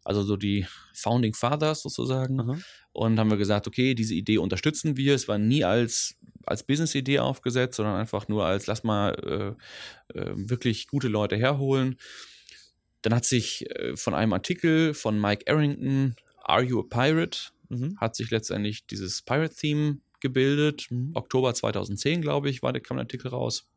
[0.03, 2.35] Also so die Founding Fathers sozusagen.
[2.35, 2.63] Mhm.
[2.93, 5.13] Und haben wir gesagt, okay, diese Idee unterstützen wir.
[5.15, 9.57] Es war nie als, als Business-Idee aufgesetzt, sondern einfach nur als, lass mal
[10.13, 11.97] äh, äh, wirklich gute Leute herholen.
[13.01, 17.51] Dann hat sich äh, von einem Artikel von Mike Arrington, Are You a Pirate?
[17.69, 17.97] Mhm.
[17.97, 20.87] hat sich letztendlich dieses Pirate-Theme gebildet.
[20.89, 21.11] Mhm.
[21.13, 23.67] Oktober 2010, glaube ich, war der, kam der Artikel raus.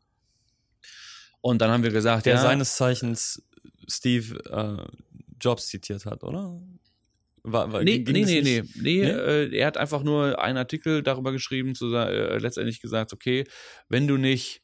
[1.40, 3.42] Und dann haben wir gesagt, der ja, seines Zeichens
[3.88, 4.84] Steve äh,
[5.40, 6.60] Jobs zitiert hat, oder?
[7.42, 11.32] War, war, nee, nee, nee, nee, nee, äh, er hat einfach nur einen Artikel darüber
[11.32, 13.44] geschrieben, zu, äh, letztendlich gesagt, okay,
[13.88, 14.62] wenn du nicht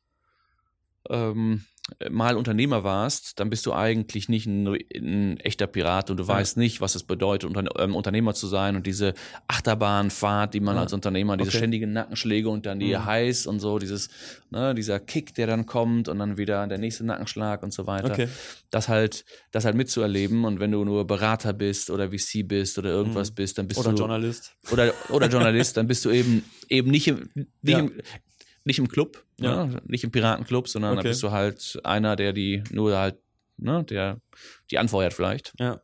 [1.09, 1.65] ähm,
[2.11, 6.29] mal Unternehmer warst, dann bist du eigentlich nicht ein, ein echter Pirat und du ja.
[6.29, 9.15] weißt nicht, was es bedeutet, unter, ähm, Unternehmer zu sein und diese
[9.47, 10.83] Achterbahnfahrt, die man ja.
[10.83, 11.59] als Unternehmer, diese okay.
[11.59, 13.05] ständigen Nackenschläge und dann die mhm.
[13.05, 14.11] heiß und so, dieses,
[14.51, 18.11] ne, dieser Kick, der dann kommt und dann wieder der nächste Nackenschlag und so weiter.
[18.11, 18.29] Okay.
[18.73, 22.91] Das halt, das halt mitzuerleben und wenn du nur Berater bist oder VC bist oder
[22.91, 23.35] irgendwas mhm.
[23.37, 23.95] bist, dann bist oder du.
[23.95, 24.57] Oder Journalist.
[24.73, 27.79] Oder, oder Journalist, dann bist du eben, eben nicht im, nicht ja.
[27.79, 27.93] im,
[28.67, 29.67] nicht im Club, ja.
[29.67, 29.81] ne?
[29.87, 31.03] nicht im Piratenclub, sondern okay.
[31.05, 33.17] da bist du halt einer, der die nur halt,
[33.57, 34.21] ne, der
[34.71, 35.55] die anfeuert vielleicht.
[35.59, 35.81] Ja.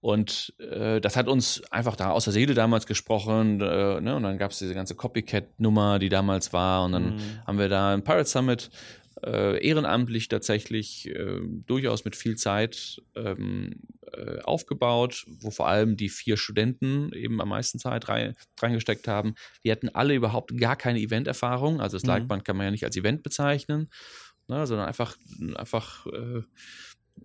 [0.00, 3.60] Und äh, das hat uns einfach da aus der Seele damals gesprochen.
[3.60, 4.16] Äh, ne?
[4.16, 6.84] Und dann gab es diese ganze Copycat-Nummer, die damals war.
[6.84, 7.20] Und dann mhm.
[7.46, 8.70] haben wir da im Pirate Summit
[9.24, 13.80] äh, ehrenamtlich tatsächlich äh, durchaus mit viel Zeit ähm,
[14.12, 19.34] äh, aufgebaut, wo vor allem die vier Studenten eben am meisten Zeit rein, reingesteckt haben.
[19.64, 21.80] Die hatten alle überhaupt gar keine Event-Erfahrung.
[21.80, 22.08] Also das mhm.
[22.08, 23.90] Lightband kann man ja nicht als Event bezeichnen,
[24.48, 25.16] ne, sondern einfach,
[25.54, 26.42] einfach äh,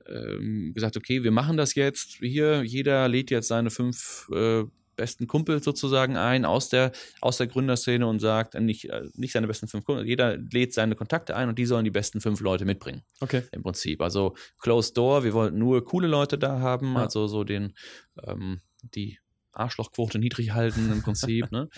[0.07, 4.63] ähm, gesagt, okay, wir machen das jetzt hier, jeder lädt jetzt seine fünf äh,
[4.95, 9.33] besten Kumpel sozusagen ein aus der, aus der Gründerszene und sagt, äh, nicht, äh, nicht
[9.33, 12.39] seine besten fünf Kumpel, jeder lädt seine Kontakte ein und die sollen die besten fünf
[12.41, 13.03] Leute mitbringen.
[13.19, 13.43] Okay.
[13.51, 14.01] Im Prinzip.
[14.01, 17.03] Also Closed Door, wir wollten nur coole Leute da haben, ja.
[17.03, 17.73] also so den,
[18.23, 19.19] ähm, die
[19.51, 21.69] Arschlochquote niedrig halten im Prinzip, ne?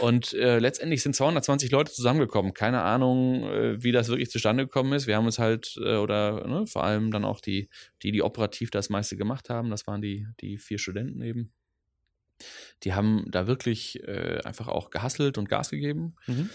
[0.00, 2.54] Und äh, letztendlich sind 220 Leute zusammengekommen.
[2.54, 5.06] Keine Ahnung, äh, wie das wirklich zustande gekommen ist.
[5.06, 7.68] Wir haben uns halt, äh, oder ne, vor allem dann auch die,
[8.02, 11.52] die, die operativ das meiste gemacht haben, das waren die, die vier Studenten eben
[12.82, 16.16] die haben da wirklich äh, einfach auch gehasselt und Gas gegeben.
[16.26, 16.50] Mhm.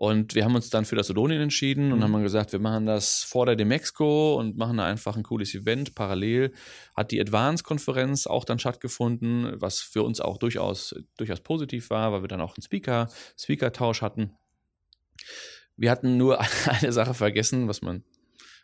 [0.00, 1.92] Und wir haben uns dann für das Odonien entschieden mhm.
[1.92, 5.54] und haben gesagt, wir machen das vor der Demexco und machen da einfach ein cooles
[5.54, 5.94] Event.
[5.94, 6.54] Parallel
[6.96, 12.22] hat die Advance-Konferenz auch dann stattgefunden, was für uns auch durchaus, durchaus positiv war, weil
[12.22, 14.32] wir dann auch einen Speaker, Speaker-Tausch hatten.
[15.76, 18.02] Wir hatten nur eine Sache vergessen, was man,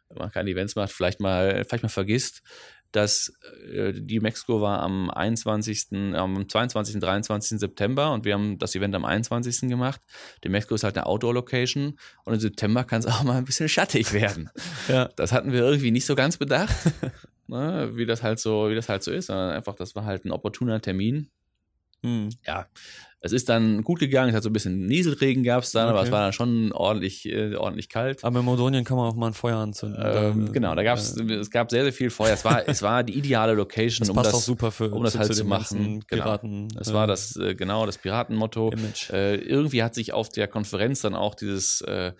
[0.08, 2.42] wenn man keine Events macht, vielleicht mal, vielleicht mal vergisst
[2.96, 3.32] dass
[3.70, 7.60] äh, die Mexiko war am 21., am 22., 23.
[7.60, 9.68] September und wir haben das Event am 21.
[9.68, 10.00] gemacht.
[10.44, 13.68] Die Mexiko ist halt eine Outdoor-Location und im September kann es auch mal ein bisschen
[13.68, 14.50] schattig werden.
[14.88, 15.10] ja.
[15.16, 16.74] Das hatten wir irgendwie nicht so ganz bedacht,
[17.46, 20.24] ne, wie das halt so, wie das halt so ist, sondern einfach, das war halt
[20.24, 21.28] ein opportuner Termin.
[22.02, 22.30] Hm.
[22.46, 22.66] Ja,
[23.20, 25.96] es ist dann gut gegangen, es hat so ein bisschen Nieselregen gab es dann, okay.
[25.96, 28.22] aber es war dann schon ordentlich, äh, ordentlich kalt.
[28.24, 30.02] Aber in Modonien kann man auch mal ein Feuer anzünden.
[30.04, 32.34] Ähm, genau, da gab es, äh, es gab sehr, sehr viel Feuer.
[32.34, 35.34] Es war, es war die ideale Location, das um, das, super für, um das halt
[35.34, 36.04] zu machen.
[36.06, 36.24] Genau.
[36.24, 36.68] Piraten.
[36.68, 36.80] Genau.
[36.80, 38.72] Es war das, äh, genau, das Piratenmotto.
[39.10, 42.12] Äh, irgendwie hat sich auf der Konferenz dann auch dieses, äh,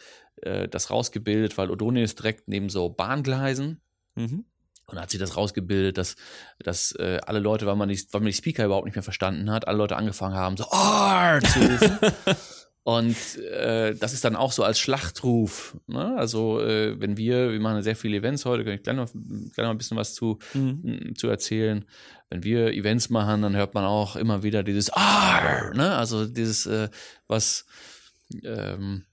[0.43, 3.81] äh das rausgebildet, weil Odonien ist direkt neben so Bahngleisen.
[4.15, 4.45] Mhm.
[4.89, 6.15] Und hat sich das rausgebildet, dass,
[6.61, 9.51] dass äh, alle Leute, weil man, die, weil man die Speaker überhaupt nicht mehr verstanden
[9.51, 11.99] hat, alle Leute angefangen haben, so Art zu rufen.
[12.87, 15.77] Und äh, das ist dann auch so als Schlachtruf.
[15.89, 16.15] Ne?
[16.17, 19.65] Also äh, wenn wir, wir machen sehr viele Events heute, kann ich gleich noch, gleich
[19.65, 21.17] noch ein bisschen was zu, mhm.
[21.17, 21.85] zu erzählen.
[22.31, 25.97] Wenn wir Events machen, dann hört man auch immer wieder dieses Arr, ne?
[25.97, 26.89] Also dieses, äh,
[27.27, 27.67] was
[28.45, 29.05] ähm,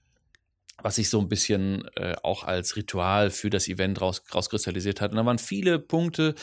[0.84, 5.12] was sich so ein bisschen äh, auch als Ritual für das Event raus, rauskristallisiert hat.
[5.12, 6.34] Und da waren viele Punkte,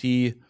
[0.00, 0.40] die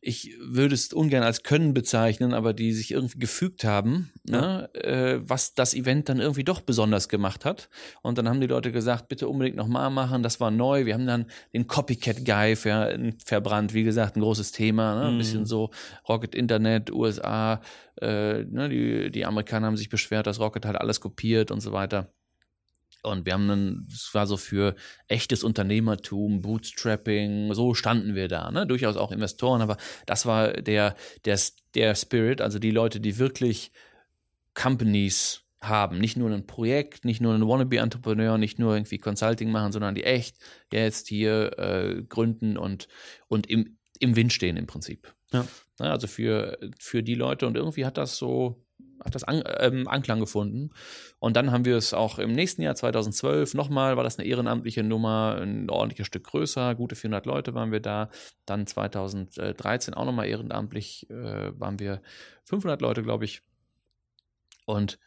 [0.00, 4.40] ich würde es ungern als Können bezeichnen, aber die sich irgendwie gefügt haben, ja.
[4.40, 7.68] ne, äh, was das Event dann irgendwie doch besonders gemacht hat.
[8.00, 10.86] Und dann haben die Leute gesagt, bitte unbedingt nochmal machen, das war neu.
[10.86, 15.08] Wir haben dann den Copycat-Guy ver verbrannt, wie gesagt, ein großes Thema, ne?
[15.08, 15.18] ein mhm.
[15.18, 15.70] bisschen so
[16.08, 17.60] Rocket Internet, USA,
[18.00, 21.72] äh, ne, die, die Amerikaner haben sich beschwert, dass Rocket halt alles kopiert und so
[21.72, 22.10] weiter.
[23.02, 24.76] Und wir haben dann, es war so für
[25.08, 28.66] echtes Unternehmertum, Bootstrapping, so standen wir da, ne?
[28.66, 31.38] Durchaus auch Investoren, aber das war der, der,
[31.74, 33.72] der Spirit, also die Leute, die wirklich
[34.54, 39.72] Companies haben, nicht nur ein Projekt, nicht nur ein Wannabe-Entrepreneur, nicht nur irgendwie Consulting machen,
[39.72, 40.36] sondern die echt
[40.72, 42.88] jetzt hier äh, gründen und,
[43.28, 45.14] und im, im Wind stehen im Prinzip.
[45.32, 45.46] Ja.
[45.78, 48.64] Also für, für die Leute und irgendwie hat das so
[49.04, 50.70] hat das An ähm, Anklang gefunden.
[51.18, 54.82] Und dann haben wir es auch im nächsten Jahr, 2012, nochmal, war das eine ehrenamtliche
[54.82, 58.10] Nummer, ein ordentliches Stück größer, gute 400 Leute waren wir da.
[58.46, 62.02] Dann 2013 auch nochmal ehrenamtlich, äh, waren wir
[62.44, 63.42] 500 Leute, glaube ich.
[64.64, 64.98] Und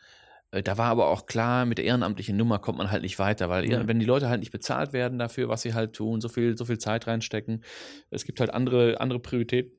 [0.51, 3.49] äh, da war aber auch klar, mit der ehrenamtlichen Nummer kommt man halt nicht weiter,
[3.49, 3.87] weil ja.
[3.87, 6.65] wenn die Leute halt nicht bezahlt werden dafür, was sie halt tun, so viel, so
[6.65, 7.63] viel Zeit reinstecken,
[8.09, 9.77] es gibt halt andere, andere Prioritäten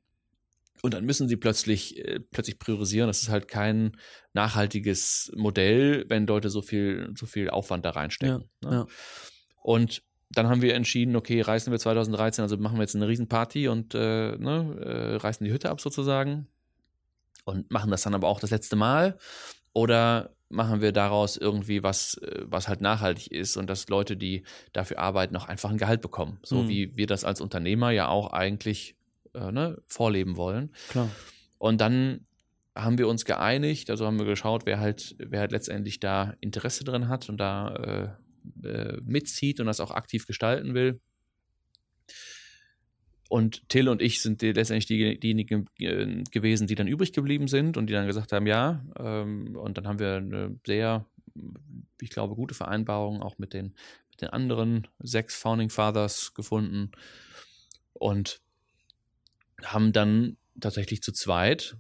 [0.83, 3.09] und dann müssen sie plötzlich, äh, plötzlich priorisieren.
[3.09, 3.97] Das ist halt kein
[4.33, 8.49] nachhaltiges Modell, wenn Leute so viel, so viel Aufwand da reinstecken.
[8.63, 8.77] Ja, ne?
[8.77, 8.87] ja.
[9.63, 13.69] Und dann haben wir entschieden, okay, reißen wir 2013, also machen wir jetzt eine Riesenparty
[13.69, 16.49] und äh, ne, äh, reißen die Hütte ab sozusagen
[17.45, 19.19] und machen das dann aber auch das letzte Mal.
[19.73, 24.45] Oder machen wir daraus irgendwie was, äh, was halt nachhaltig ist und dass Leute, die
[24.73, 26.39] dafür arbeiten, auch einfach ein Gehalt bekommen.
[26.43, 26.69] So mhm.
[26.69, 28.97] wie wir das als Unternehmer ja auch eigentlich
[29.37, 30.73] äh, ne, vorleben wollen.
[30.89, 31.11] Klar.
[31.59, 32.27] Und dann
[32.75, 36.85] haben wir uns geeinigt, also haben wir geschaut, wer halt, wer halt letztendlich da Interesse
[36.85, 38.17] drin hat und da
[38.63, 41.01] äh, äh, mitzieht und das auch aktiv gestalten will.
[43.29, 45.69] Und Till und ich sind die, letztendlich die, diejenigen
[46.31, 48.85] gewesen, die dann übrig geblieben sind und die dann gesagt haben, ja.
[48.99, 51.07] Ähm, und dann haben wir eine sehr,
[52.01, 53.75] ich glaube, gute Vereinbarung auch mit den,
[54.11, 56.93] mit den anderen sechs Founding Fathers gefunden.
[57.95, 58.41] Und
[59.65, 61.77] haben dann tatsächlich zu zweit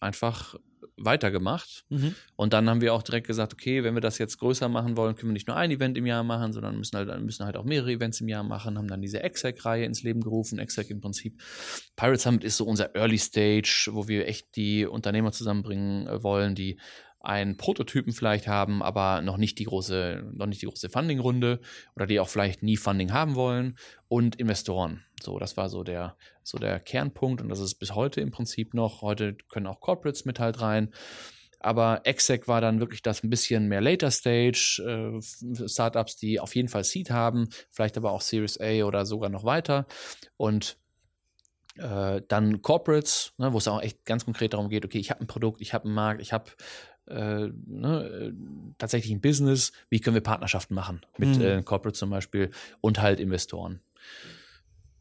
[0.00, 0.56] einfach
[0.96, 1.84] weitergemacht.
[1.88, 2.14] Mhm.
[2.36, 5.14] Und dann haben wir auch direkt gesagt, okay, wenn wir das jetzt größer machen wollen,
[5.14, 7.64] können wir nicht nur ein Event im Jahr machen, sondern müssen halt, müssen halt auch
[7.64, 10.58] mehrere Events im Jahr machen, haben dann diese Exec-Reihe ins Leben gerufen.
[10.58, 11.40] Exec im Prinzip.
[11.96, 16.54] Pirate Summit ist so unser Early Stage, wo wir echt die Unternehmer zusammenbringen äh, wollen,
[16.54, 16.78] die
[17.20, 21.60] einen Prototypen vielleicht haben, aber noch nicht die große, noch nicht die große Funding-Runde
[21.94, 23.76] oder die auch vielleicht nie Funding haben wollen
[24.08, 25.04] und Investoren.
[25.22, 28.72] So, das war so der, so der Kernpunkt und das ist bis heute im Prinzip
[28.72, 29.02] noch.
[29.02, 30.92] Heute können auch Corporates mit halt rein.
[31.62, 36.56] Aber Exec war dann wirklich das ein bisschen mehr Later Stage, äh, Startups, die auf
[36.56, 39.86] jeden Fall Seed haben, vielleicht aber auch Series A oder sogar noch weiter.
[40.38, 40.78] Und
[41.76, 45.20] äh, dann Corporates, ne, wo es auch echt ganz konkret darum geht, okay, ich habe
[45.20, 46.50] ein Produkt, ich habe einen Markt, ich habe
[47.10, 48.32] äh, ne, äh,
[48.78, 51.42] tatsächlich ein Business, wie können wir Partnerschaften machen mit mhm.
[51.42, 53.80] äh, Corporate zum Beispiel und halt Investoren.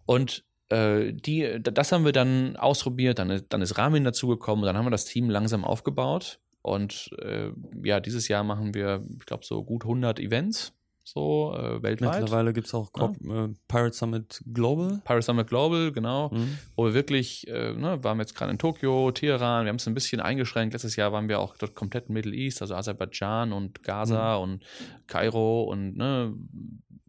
[0.05, 4.85] Und äh, die, das haben wir dann ausprobiert, dann, dann ist Ramin dazugekommen, dann haben
[4.85, 7.51] wir das Team langsam aufgebaut und äh,
[7.83, 10.73] ja, dieses Jahr machen wir, ich glaube, so gut 100 Events
[11.11, 12.21] so äh, weltweit.
[12.21, 13.45] Mittlerweile gibt es auch ja.
[13.45, 15.01] äh, Pirate Summit Global.
[15.03, 16.29] Pirate Summit Global, genau.
[16.29, 16.57] Mhm.
[16.75, 19.87] Wo wir wirklich, äh, ne, waren wir jetzt gerade in Tokio, Teheran, wir haben es
[19.87, 20.73] ein bisschen eingeschränkt.
[20.73, 24.43] Letztes Jahr waren wir auch dort komplett im Middle East, also Aserbaidschan und Gaza mhm.
[24.43, 24.63] und
[25.07, 26.35] Kairo und ne,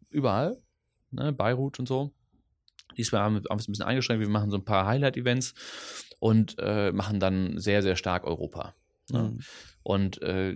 [0.09, 0.59] überall,
[1.11, 2.13] ne, Beirut und so.
[2.97, 4.21] Diesmal haben wir es ein bisschen eingeschränkt.
[4.21, 5.55] Wir machen so ein paar Highlight-Events
[6.19, 8.75] und äh, machen dann sehr, sehr stark Europa.
[9.11, 9.23] Ne?
[9.23, 9.41] Mhm.
[9.83, 10.55] Und äh,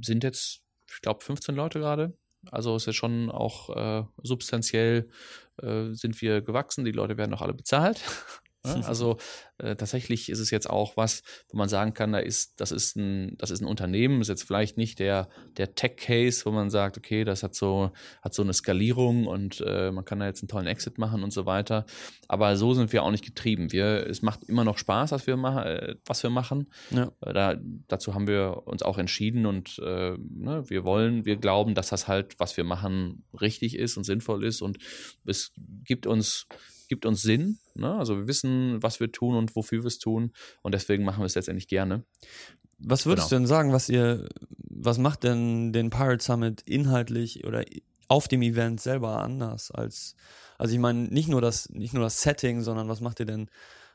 [0.00, 2.16] sind jetzt, ich glaube, 15 Leute gerade
[2.50, 5.08] also ist ja schon auch äh, substanziell
[5.62, 6.84] äh, sind wir gewachsen.
[6.84, 8.02] Die Leute werden auch alle bezahlt.
[8.64, 9.18] Ja, also
[9.58, 12.96] äh, tatsächlich ist es jetzt auch was, wo man sagen kann, da ist, das ist
[12.96, 16.98] ein, das ist ein Unternehmen, ist jetzt vielleicht nicht der, der Tech-Case, wo man sagt,
[16.98, 20.48] okay, das hat so, hat so eine Skalierung und äh, man kann da jetzt einen
[20.48, 21.86] tollen Exit machen und so weiter.
[22.28, 23.70] Aber so sind wir auch nicht getrieben.
[23.70, 26.70] Wir, es macht immer noch Spaß, was wir, machen, äh, was wir machen.
[26.90, 27.12] Ja.
[27.20, 27.56] Äh, da,
[27.88, 32.08] dazu haben wir uns auch entschieden und äh, ne, wir wollen, wir glauben, dass das
[32.08, 34.78] halt, was wir machen, richtig ist und sinnvoll ist und
[35.24, 35.52] es
[35.84, 36.46] gibt uns
[36.88, 37.58] gibt uns Sinn.
[37.74, 37.94] Ne?
[37.94, 40.32] Also wir wissen, was wir tun und wofür wir es tun.
[40.62, 42.04] Und deswegen machen wir es letztendlich gerne.
[42.78, 43.38] Was würdest genau.
[43.38, 47.64] du denn sagen, was ihr, was macht denn den Pirate Summit inhaltlich oder
[48.08, 50.14] auf dem Event selber anders als,
[50.58, 53.48] also ich meine, nicht nur das, nicht nur das Setting, sondern was macht ihr denn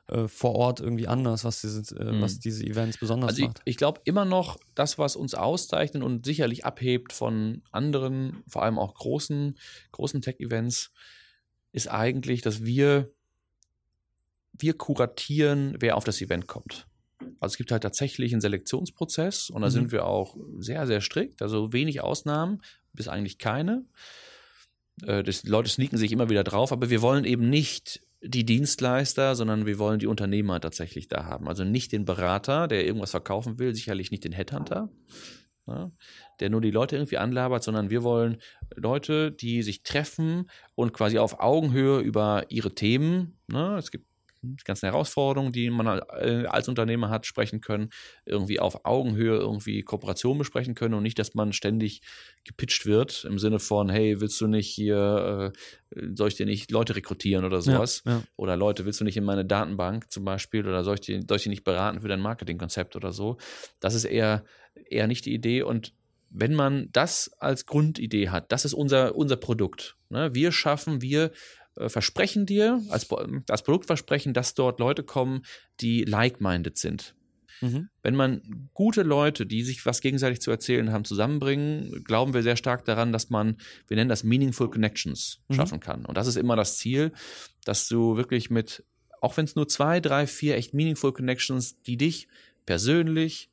[0.08, 2.22] äh, vor Ort irgendwie anders, was diese, äh, mhm.
[2.22, 3.62] was diese Events besonders also macht?
[3.66, 8.64] Ich, ich glaube immer noch, das, was uns auszeichnet und sicherlich abhebt von anderen, vor
[8.64, 9.58] allem auch großen,
[9.92, 10.92] großen Tech-Events,
[11.72, 13.12] ist eigentlich, dass wir,
[14.54, 16.88] wir kuratieren, wer auf das Event kommt.
[17.40, 19.74] Also es gibt halt tatsächlich einen Selektionsprozess und da mhm.
[19.74, 21.42] sind wir auch sehr, sehr strikt.
[21.42, 22.62] Also wenig Ausnahmen,
[22.94, 23.86] bis eigentlich keine.
[25.04, 29.36] Äh, das, Leute sneaken sich immer wieder drauf, aber wir wollen eben nicht die Dienstleister,
[29.36, 31.48] sondern wir wollen die Unternehmer tatsächlich da haben.
[31.48, 34.90] Also nicht den Berater, der irgendwas verkaufen will, sicherlich nicht den Headhunter,
[35.70, 35.92] ja,
[36.40, 38.38] der nur die Leute irgendwie anlabert, sondern wir wollen
[38.76, 44.09] Leute, die sich treffen und quasi auf Augenhöhe über ihre Themen, ne, es gibt
[44.42, 47.90] die ganzen Herausforderungen, die man äh, als Unternehmer hat, sprechen können,
[48.26, 52.02] irgendwie auf Augenhöhe irgendwie Kooperation besprechen können und nicht, dass man ständig
[52.44, 55.54] gepitcht wird im Sinne von, hey, willst du nicht hier,
[55.96, 58.04] äh, soll ich dir nicht Leute rekrutieren oder sowas?
[58.06, 58.24] Ja, ja.
[58.38, 61.38] Oder Leute, willst du nicht in meine Datenbank zum Beispiel oder soll ich, dir, soll
[61.38, 63.38] ich dir nicht beraten für dein Marketingkonzept oder so?
[63.80, 64.46] Das ist eher,
[64.90, 65.94] eher nicht die Idee und
[66.30, 69.98] wenn man das als Grundidee hat, das ist unser, unser Produkt.
[70.10, 70.34] Ne?
[70.34, 71.32] Wir schaffen, wir
[71.88, 73.08] versprechen dir als,
[73.48, 75.44] als Produktversprechen, dass dort Leute kommen,
[75.80, 77.16] die like-minded sind.
[77.62, 77.90] Mhm.
[78.02, 82.56] Wenn man gute Leute, die sich was gegenseitig zu erzählen haben, zusammenbringen, glauben wir sehr
[82.56, 85.56] stark daran, dass man, wir nennen das Meaningful Connections mhm.
[85.56, 86.06] schaffen kann.
[86.06, 87.12] Und das ist immer das Ziel,
[87.66, 88.84] dass du wirklich mit,
[89.22, 92.28] auch wenn es nur zwei, drei, vier echt Meaningful Connections, die dich
[92.66, 93.50] persönlich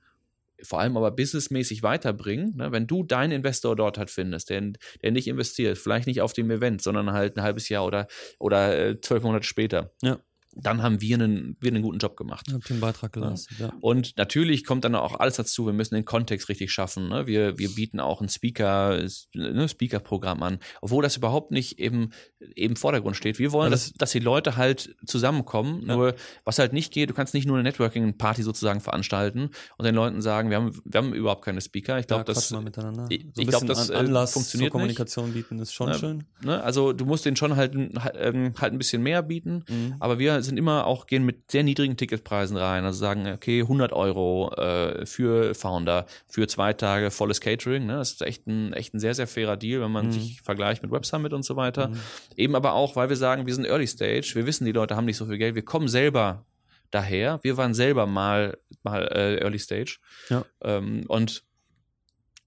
[0.63, 2.73] vor allem aber businessmäßig weiterbringen, ne?
[2.73, 6.51] wenn du deinen Investor dort halt findest, der, der nicht investiert, vielleicht nicht auf dem
[6.51, 8.07] Event, sondern halt ein halbes Jahr oder,
[8.39, 9.93] oder äh, zwölf Monate später.
[10.03, 10.19] Ja
[10.59, 12.47] dann haben wir einen, wir einen guten Job gemacht.
[12.53, 13.73] Habt den Beitrag geleistet, ja.
[13.81, 17.09] Und natürlich kommt dann auch alles dazu, wir müssen den Kontext richtig schaffen.
[17.09, 17.27] Ne?
[17.27, 22.11] Wir, wir bieten auch ein Speaker, ne, Speaker-Programm an, obwohl das überhaupt nicht eben,
[22.55, 23.39] im Vordergrund steht.
[23.39, 25.83] Wir wollen, das, dass, dass die Leute halt zusammenkommen.
[25.87, 25.97] Ja.
[25.97, 26.15] Nur,
[26.45, 30.23] was halt nicht geht, du kannst nicht nur eine Networking-Party sozusagen veranstalten und den Leuten
[30.23, 31.99] sagen, wir haben, wir haben überhaupt keine Speaker.
[31.99, 33.07] Ich glaube, ja, das, miteinander.
[33.11, 35.49] ich, so ich glaube, das an, Anlass funktioniert zur Kommunikation nicht.
[35.49, 36.25] bieten ist schon schön.
[36.43, 36.63] Ne?
[36.63, 39.97] Also, du musst den schon halt, halt, halt ein bisschen mehr bieten, mhm.
[40.01, 42.85] aber wir sind immer auch, gehen mit sehr niedrigen Ticketpreisen rein.
[42.85, 47.87] Also sagen, okay, 100 Euro äh, für Founder, für zwei Tage volles Catering.
[47.87, 47.97] Ne?
[47.97, 50.13] Das ist echt ein, echt ein sehr, sehr fairer Deal, wenn man mhm.
[50.13, 51.89] sich vergleicht mit Web Summit und so weiter.
[51.89, 52.01] Mhm.
[52.37, 55.05] Eben aber auch, weil wir sagen, wir sind Early Stage, wir wissen, die Leute haben
[55.05, 56.45] nicht so viel Geld, wir kommen selber
[56.91, 57.41] daher.
[57.43, 59.99] Wir waren selber mal, mal äh, Early Stage.
[60.31, 60.45] Ja.
[60.63, 61.45] Ähm, und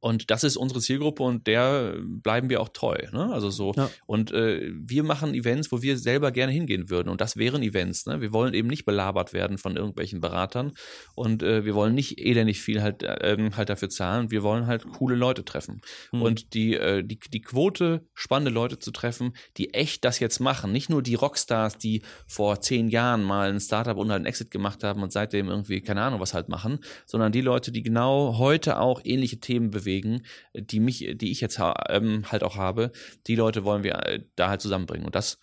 [0.01, 2.97] und das ist unsere Zielgruppe und der bleiben wir auch treu.
[3.11, 3.33] Ne?
[3.33, 3.73] Also so.
[3.75, 3.89] Ja.
[4.05, 7.09] Und äh, wir machen Events, wo wir selber gerne hingehen würden.
[7.09, 8.05] Und das wären Events.
[8.05, 8.21] Ne?
[8.21, 10.71] Wir wollen eben nicht belabert werden von irgendwelchen Beratern.
[11.15, 14.31] Und äh, wir wollen nicht elendig viel halt, äh, halt dafür zahlen.
[14.31, 15.81] Wir wollen halt coole Leute treffen.
[16.13, 16.21] Mhm.
[16.21, 20.71] Und die, äh, die, die Quote, spannende Leute zu treffen, die echt das jetzt machen.
[20.71, 24.49] Nicht nur die Rockstars, die vor zehn Jahren mal ein Startup und halt einen Exit
[24.49, 28.37] gemacht haben und seitdem irgendwie, keine Ahnung, was halt machen, sondern die Leute, die genau
[28.37, 30.23] heute auch ähnliche Themen bewegen bewegen,
[30.53, 32.91] die mich, die ich jetzt ähm, halt auch habe,
[33.27, 35.05] die Leute wollen wir äh, da halt zusammenbringen.
[35.05, 35.39] Und das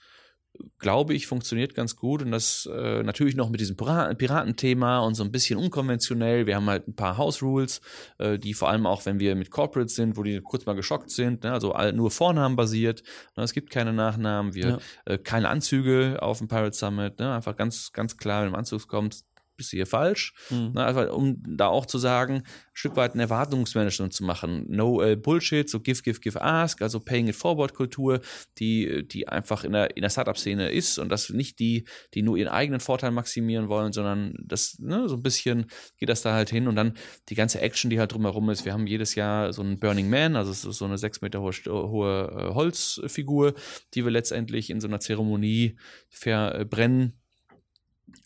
[0.78, 5.22] glaube ich, funktioniert ganz gut und das äh, natürlich noch mit diesem Piratenthema und so
[5.22, 6.46] ein bisschen unkonventionell.
[6.46, 7.82] Wir haben halt ein paar House Rules,
[8.16, 11.10] äh, die vor allem auch, wenn wir mit Corporates sind, wo die kurz mal geschockt
[11.10, 11.52] sind, ne?
[11.52, 13.02] also nur Vornamen basiert.
[13.36, 13.44] Ne?
[13.44, 14.78] Es gibt keine Nachnamen, wir ja.
[15.04, 17.34] äh, keine Anzüge auf dem Pirate Summit, ne?
[17.34, 20.34] einfach ganz, ganz klar, wenn du im Anzug kommst, bist du hier falsch.
[20.50, 20.72] Mhm.
[20.74, 24.66] Ne, einfach, um da auch zu sagen, ein Stück weit ein Erwartungsmanagement zu machen.
[24.68, 28.20] No äh, Bullshit, so give, give, give, ask, also Paying It Forward Kultur,
[28.58, 32.36] die, die einfach in der, in der Startup-Szene ist und das nicht die, die nur
[32.36, 35.66] ihren eigenen Vorteil maximieren wollen, sondern das, ne, so ein bisschen
[35.96, 36.94] geht das da halt hin und dann
[37.28, 38.64] die ganze Action, die halt drumherum ist.
[38.64, 41.40] Wir haben jedes Jahr so einen Burning Man, also es ist so eine sechs Meter
[41.40, 43.54] hohe, hohe äh, Holzfigur,
[43.94, 45.76] die wir letztendlich in so einer Zeremonie
[46.08, 47.20] verbrennen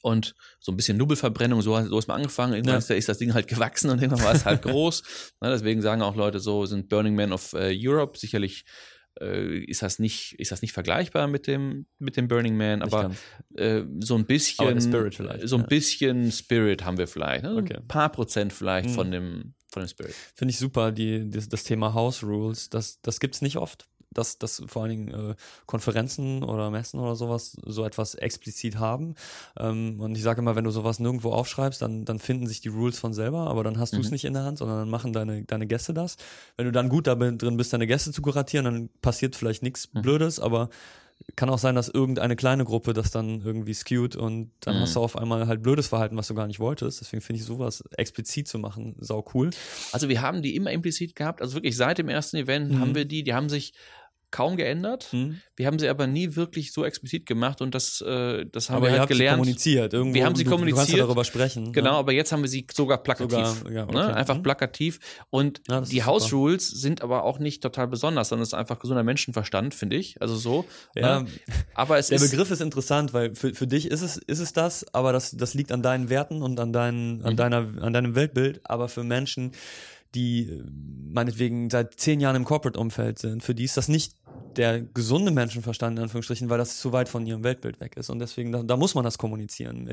[0.03, 2.55] und so ein bisschen Nubbelverbrennung, so, so ist man angefangen.
[2.55, 2.95] Irgendwann ja.
[2.95, 5.03] ist das Ding halt gewachsen und irgendwann war es halt groß.
[5.41, 8.19] Na, deswegen sagen auch Leute so, sind Burning Man of äh, Europe.
[8.19, 8.65] Sicherlich
[9.21, 13.13] äh, ist das nicht, ist das nicht vergleichbar mit dem, mit dem Burning Man, aber
[13.57, 17.45] äh, so ein bisschen, so ein bisschen Spirit haben wir vielleicht.
[17.45, 17.57] Ne?
[17.57, 17.77] Okay.
[17.77, 18.95] Ein paar Prozent vielleicht mhm.
[18.95, 20.15] von dem, von dem Spirit.
[20.35, 22.71] Finde ich super, die, das, das Thema House Rules.
[22.71, 25.35] Das, das gibt es nicht oft dass, dass vor allen Dingen äh,
[25.67, 29.15] Konferenzen oder Messen oder sowas so etwas explizit haben.
[29.59, 32.69] Ähm, und ich sage immer, wenn du sowas nirgendwo aufschreibst, dann, dann finden sich die
[32.69, 33.99] Rules von selber, aber dann hast mhm.
[33.99, 36.17] du es nicht in der Hand, sondern dann machen deine, deine Gäste das.
[36.57, 39.93] Wenn du dann gut da drin bist, deine Gäste zu kuratieren, dann passiert vielleicht nichts
[39.93, 40.03] mhm.
[40.03, 40.71] Blödes, aber
[41.37, 44.81] kann auch sein, dass irgendeine kleine Gruppe das dann irgendwie skewt und dann mhm.
[44.81, 47.01] hast du auf einmal halt blödes Verhalten, was du gar nicht wolltest.
[47.01, 49.51] Deswegen finde ich sowas explizit zu machen sau cool.
[49.93, 51.43] Also wir haben die immer implizit gehabt.
[51.43, 52.81] Also wirklich seit dem ersten Event mhm.
[52.81, 53.75] haben wir die, die haben sich
[54.31, 55.09] kaum geändert.
[55.13, 55.41] Mhm.
[55.57, 58.93] Wir haben sie aber nie wirklich so explizit gemacht und das, äh, das haben aber
[58.93, 59.37] wir halt gelernt.
[59.37, 59.93] Sie kommuniziert.
[59.93, 60.77] Irgendwo, wir haben sie du, kommuniziert.
[60.77, 61.65] Du kannst ja darüber sprechen.
[61.65, 61.73] Ne?
[61.73, 61.99] Genau, ja.
[61.99, 63.47] aber jetzt haben wir sie sogar plakativ.
[63.47, 63.95] Sogar, ja, okay.
[63.95, 64.15] ne?
[64.15, 64.43] Einfach mhm.
[64.43, 65.01] plakativ.
[65.31, 66.33] Und ja, die House.
[66.33, 70.21] Rules sind aber auch nicht total besonders, sondern es ist einfach gesunder Menschenverstand, finde ich.
[70.23, 70.65] Also so.
[70.95, 71.21] Ja.
[71.21, 71.29] Ne?
[71.75, 74.53] Aber es Der ist Begriff ist interessant, weil für, für dich ist es, ist es
[74.53, 77.37] das, aber das, das liegt an deinen Werten und an, deinen, an, mhm.
[77.37, 78.61] deiner, an deinem Weltbild.
[78.65, 79.53] Aber für Menschen,
[80.15, 80.65] die äh,
[81.13, 84.15] meinetwegen seit zehn Jahren im Corporate-Umfeld sind, für die ist das nicht
[84.57, 88.11] der gesunde Menschenverstand in Anführungsstrichen, weil das zu weit von ihrem Weltbild weg ist.
[88.11, 89.89] Und deswegen, da, da muss man das kommunizieren.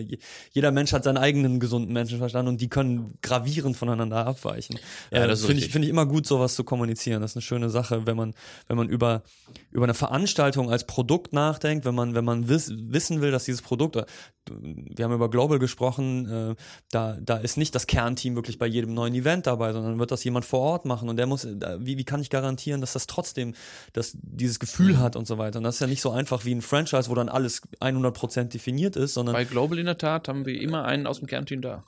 [0.51, 4.79] Jeder Mensch hat seinen eigenen gesunden Menschenverstand und die können gravierend voneinander abweichen.
[5.11, 7.21] Ja, äh, das finde ich, finde ich immer gut, sowas zu kommunizieren.
[7.21, 8.33] Das ist eine schöne Sache, wenn man,
[8.67, 9.23] wenn man über,
[9.71, 13.61] über eine Veranstaltung als Produkt nachdenkt, wenn man, wenn man wiss, wissen will, dass dieses
[13.61, 14.05] Produkt, äh,
[14.49, 16.55] wir haben über Global gesprochen, äh,
[16.91, 20.23] da, da ist nicht das Kernteam wirklich bei jedem neuen Event dabei, sondern wird das
[20.23, 23.53] jemand vor Ort machen und der muss, wie, wie kann ich garantieren, dass das trotzdem,
[23.93, 24.99] dass dieses Gefühl mhm.
[24.99, 25.57] hat und so weiter.
[25.57, 28.95] Und das ist ja nicht so einfach wie ein Franchise, wo dann alles 100% definiert
[28.95, 29.33] ist, sondern.
[29.33, 31.83] Bei Global in der Tat haben wir immer einen aus dem Kernteam da.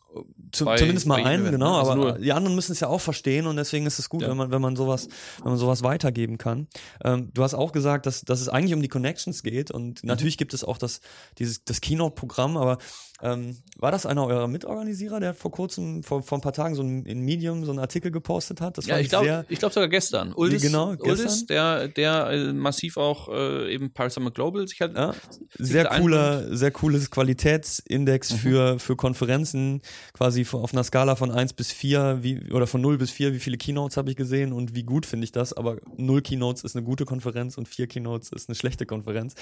[0.66, 3.46] Bei, zumindest mal einen, Event, genau, also aber die anderen müssen es ja auch verstehen
[3.46, 4.30] und deswegen ist es gut, ja.
[4.30, 5.08] wenn man, wenn man sowas,
[5.44, 6.68] wenn man sowas weitergeben kann.
[7.04, 10.08] Ähm, du hast auch gesagt, dass, dass es eigentlich um die Connections geht und mhm.
[10.08, 11.02] natürlich gibt es auch das,
[11.38, 12.80] dieses, das Keynote-Programm, aber
[13.22, 16.82] ähm, war das einer eurer Mitorganisierer, der vor kurzem, vor, vor ein paar Tagen so
[16.82, 18.78] ein, in Medium so einen Artikel gepostet hat?
[18.78, 20.34] Das ja, ich glaube glaub sogar gestern.
[20.34, 24.95] Uldis, genau, Uldis, der, der äh, massiv auch äh, eben Paris Summer Global sich hat.
[24.95, 25.13] Ja,
[25.57, 28.38] sehr cooler, sehr cooles Qualitätsindex mhm.
[28.38, 29.82] für, für Konferenzen,
[30.13, 33.39] quasi auf einer Skala von 1 bis 4, wie, oder von 0 bis 4, wie
[33.39, 36.76] viele Keynotes habe ich gesehen und wie gut finde ich das, aber 0 Keynotes ist
[36.76, 39.36] eine gute Konferenz und 4 Keynotes ist eine schlechte Konferenz.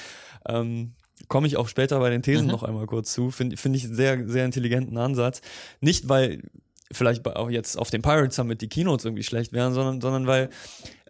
[0.47, 0.93] Ähm,
[1.27, 2.51] komme ich auch später bei den Thesen mhm.
[2.51, 3.31] noch einmal kurz zu.
[3.31, 5.41] Finde find ich einen sehr, sehr intelligenten Ansatz.
[5.81, 6.41] Nicht, weil
[6.91, 10.49] vielleicht auch jetzt auf dem Pirate Summit die Keynotes irgendwie schlecht wären, sondern, sondern weil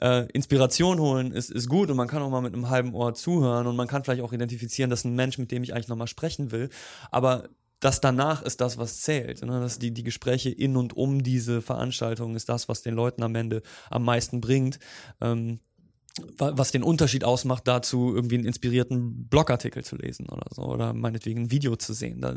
[0.02, 3.14] äh, Inspiration holen ist, ist gut und man kann auch mal mit einem halben Ohr
[3.14, 6.08] zuhören und man kann vielleicht auch identifizieren, dass ein Mensch, mit dem ich eigentlich nochmal
[6.08, 6.70] sprechen will,
[7.12, 7.50] aber
[7.80, 9.44] das danach ist das, was zählt.
[9.44, 9.60] Ne?
[9.60, 13.36] Das die, die Gespräche in und um diese Veranstaltung ist das, was den Leuten am
[13.36, 14.80] Ende am meisten bringt.
[15.22, 15.60] Ähm,
[16.38, 21.44] was den Unterschied ausmacht, dazu irgendwie einen inspirierten Blogartikel zu lesen oder so oder meinetwegen
[21.44, 22.22] ein Video zu sehen.
[22.22, 22.36] Da,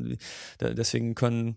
[0.58, 1.56] da, deswegen können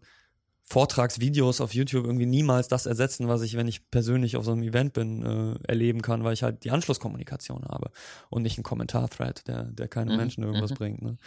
[0.65, 4.63] Vortragsvideos auf YouTube irgendwie niemals das ersetzen, was ich, wenn ich persönlich auf so einem
[4.63, 7.91] Event bin, äh, erleben kann, weil ich halt die Anschlusskommunikation habe
[8.29, 10.17] und nicht einen Kommentar-Thread, der, der keine mhm.
[10.17, 10.75] Menschen irgendwas mhm.
[10.75, 11.01] bringt.
[11.01, 11.17] Ne?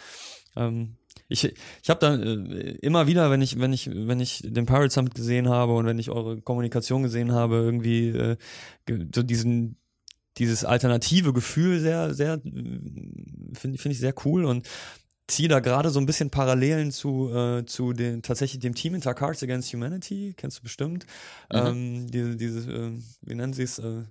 [0.57, 0.97] Ähm,
[1.29, 4.91] ich ich habe da äh, immer wieder, wenn ich wenn ich wenn ich den Pirate
[4.91, 8.37] Summit gesehen habe und wenn ich eure Kommunikation gesehen habe, irgendwie äh,
[9.15, 9.77] so diesen
[10.39, 14.67] dieses alternative Gefühl sehr, sehr, finde find ich sehr cool und
[15.29, 19.15] ziehe da gerade so ein bisschen Parallelen zu, äh, zu den, tatsächlich dem Team hinter
[19.15, 21.07] Cards Against Humanity, kennst du bestimmt.
[21.53, 21.59] Mhm.
[21.59, 24.05] Ähm, diese, diese, äh, wie nennen sie es, äh,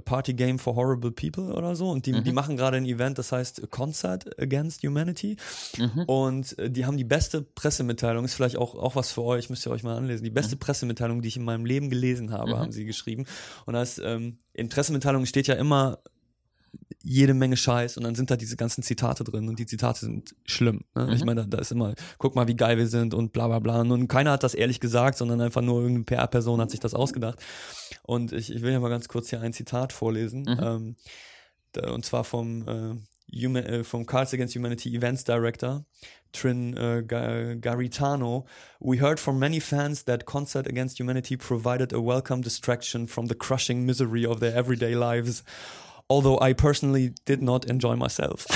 [0.00, 1.90] Party Game for Horrible People oder so.
[1.90, 2.24] Und die, mhm.
[2.24, 5.36] die machen gerade ein Event, das heißt Concert Against Humanity.
[5.78, 6.04] Mhm.
[6.04, 9.66] Und äh, die haben die beste Pressemitteilung, ist vielleicht auch, auch was für euch, müsst
[9.66, 10.24] ihr euch mal anlesen.
[10.24, 10.60] Die beste mhm.
[10.60, 12.58] Pressemitteilung, die ich in meinem Leben gelesen habe, mhm.
[12.58, 13.26] haben sie geschrieben.
[13.66, 15.98] Und ist, ähm, in Pressemitteilungen steht ja immer
[17.04, 20.34] jede Menge Scheiß und dann sind da diese ganzen Zitate drin und die Zitate sind
[20.46, 20.84] schlimm.
[20.94, 21.06] Ne?
[21.06, 21.12] Mhm.
[21.12, 23.58] Ich meine, da, da, ist immer, guck mal, wie geil wir sind und bla bla
[23.58, 23.82] bla.
[23.82, 27.38] Und keiner hat das ehrlich gesagt, sondern einfach nur irgendeine PR-Person hat sich das ausgedacht.
[28.02, 30.42] Und ich, ich will ja mal ganz kurz hier ein Zitat vorlesen.
[30.42, 30.58] Mhm.
[30.60, 30.96] Ähm,
[31.72, 32.94] da, und zwar vom, äh,
[33.32, 35.84] Human, äh, vom Cards Against Humanity Events Director.
[36.32, 38.44] Trin uh, Garitano,
[38.80, 43.36] we heard from many fans that Concert Against Humanity provided a welcome distraction from the
[43.36, 45.44] crushing misery of their everyday lives.
[46.08, 48.46] Although I personally did not enjoy myself.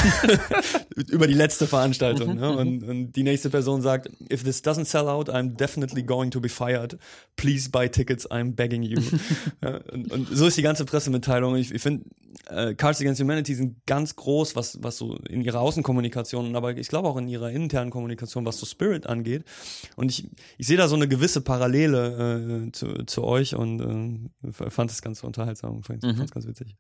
[1.09, 2.37] Über die letzte Veranstaltung.
[2.37, 2.57] ne?
[2.57, 6.41] und, und, die nächste Person sagt, if this doesn't sell out, I'm definitely going to
[6.41, 6.99] be fired.
[7.37, 9.01] Please buy tickets, I'm begging you.
[9.63, 11.57] ja, und, und, so ist die ganze Pressemitteilung.
[11.57, 12.05] Ich, ich finde,
[12.49, 16.89] äh, Cards Against Humanity sind ganz groß, was, was so in ihrer Außenkommunikation, aber ich
[16.89, 19.45] glaube auch in ihrer internen Kommunikation, was so Spirit angeht.
[19.97, 20.29] Und ich,
[20.59, 25.01] ich sehe da so eine gewisse Parallele äh, zu, zu euch und äh, fand es
[25.01, 26.27] ganz unterhaltsam, fand es mhm.
[26.27, 26.77] ganz witzig.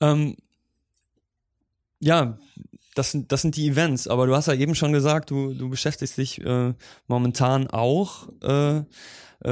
[0.00, 0.36] Ähm,
[2.00, 2.38] ja,
[2.94, 5.68] das sind, das sind die Events, aber du hast ja eben schon gesagt, du, du
[5.68, 6.74] beschäftigst dich äh,
[7.06, 8.82] momentan auch äh, äh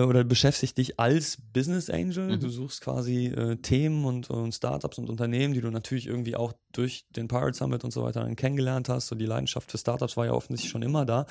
[0.00, 2.36] oder beschäftigst dich als Business Angel.
[2.36, 2.40] Mhm.
[2.40, 6.52] Du suchst quasi äh, Themen und, und Startups und Unternehmen, die du natürlich irgendwie auch
[6.72, 9.08] durch den Pirate Summit und so weiter dann kennengelernt hast.
[9.08, 11.26] So die Leidenschaft für Startups war ja offensichtlich schon immer da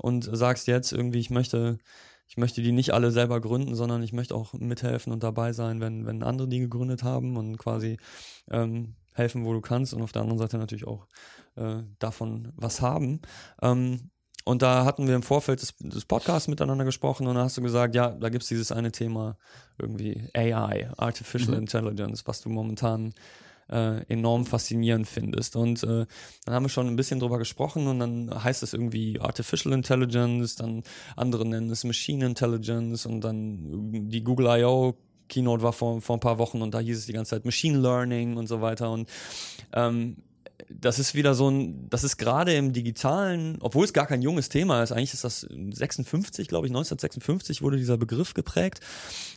[0.00, 1.78] und sagst jetzt irgendwie, ich möchte
[2.26, 5.80] ich möchte die nicht alle selber gründen, sondern ich möchte auch mithelfen und dabei sein,
[5.80, 7.98] wenn, wenn andere die gegründet haben und quasi
[8.50, 11.06] ähm, helfen, wo du kannst und auf der anderen Seite natürlich auch
[11.56, 13.20] äh, davon was haben.
[13.62, 14.10] Ähm,
[14.44, 17.62] und da hatten wir im Vorfeld des, des Podcasts miteinander gesprochen und da hast du
[17.62, 19.38] gesagt, ja, da gibt es dieses eine Thema
[19.78, 21.62] irgendwie AI, Artificial mhm.
[21.62, 23.14] Intelligence, was du momentan
[23.70, 25.56] äh, enorm faszinierend findest.
[25.56, 26.06] Und äh,
[26.44, 30.56] dann haben wir schon ein bisschen drüber gesprochen und dann heißt es irgendwie Artificial Intelligence,
[30.56, 30.82] dann
[31.16, 34.96] andere nennen es Machine Intelligence und dann die Google I.O.
[35.28, 37.78] Keynote war vor, vor ein paar Wochen und da hieß es die ganze Zeit Machine
[37.78, 38.90] Learning und so weiter.
[38.90, 39.08] Und
[39.72, 40.16] ähm,
[40.70, 44.48] das ist wieder so ein, das ist gerade im digitalen, obwohl es gar kein junges
[44.48, 48.80] Thema ist, eigentlich ist das 56, glaube ich, 1956 wurde dieser Begriff geprägt,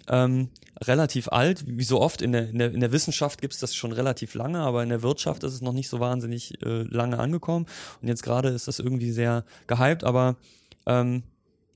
[0.07, 0.49] ähm,
[0.81, 3.75] relativ alt, wie so oft in der, in der, in der Wissenschaft gibt es das
[3.75, 7.19] schon relativ lange, aber in der Wirtschaft ist es noch nicht so wahnsinnig äh, lange
[7.19, 7.65] angekommen.
[8.01, 10.35] Und jetzt gerade ist das irgendwie sehr gehypt, aber
[10.85, 11.23] ähm,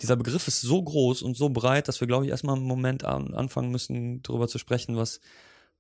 [0.01, 3.05] dieser Begriff ist so groß und so breit, dass wir, glaube ich, erstmal einen Moment
[3.05, 5.21] an, anfangen müssen, darüber zu sprechen, was,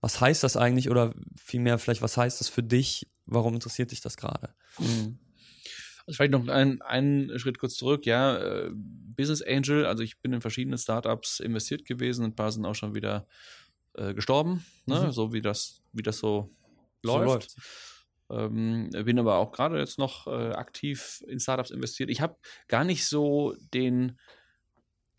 [0.01, 3.07] was heißt das eigentlich oder vielmehr vielleicht, was heißt das für dich?
[3.25, 4.53] Warum interessiert dich das gerade?
[4.79, 5.19] Mhm.
[6.07, 8.05] Also vielleicht noch einen, einen Schritt kurz zurück.
[8.05, 12.65] Ja, äh, Business Angel, also ich bin in verschiedene Startups investiert gewesen, ein paar sind
[12.65, 13.27] auch schon wieder
[13.93, 15.05] äh, gestorben, ne?
[15.05, 15.11] Mhm.
[15.11, 16.49] so wie das, wie das so,
[17.03, 17.55] so läuft.
[18.31, 22.09] Ähm, bin aber auch gerade jetzt noch äh, aktiv in Startups investiert.
[22.09, 22.37] Ich habe
[22.67, 24.17] gar nicht so den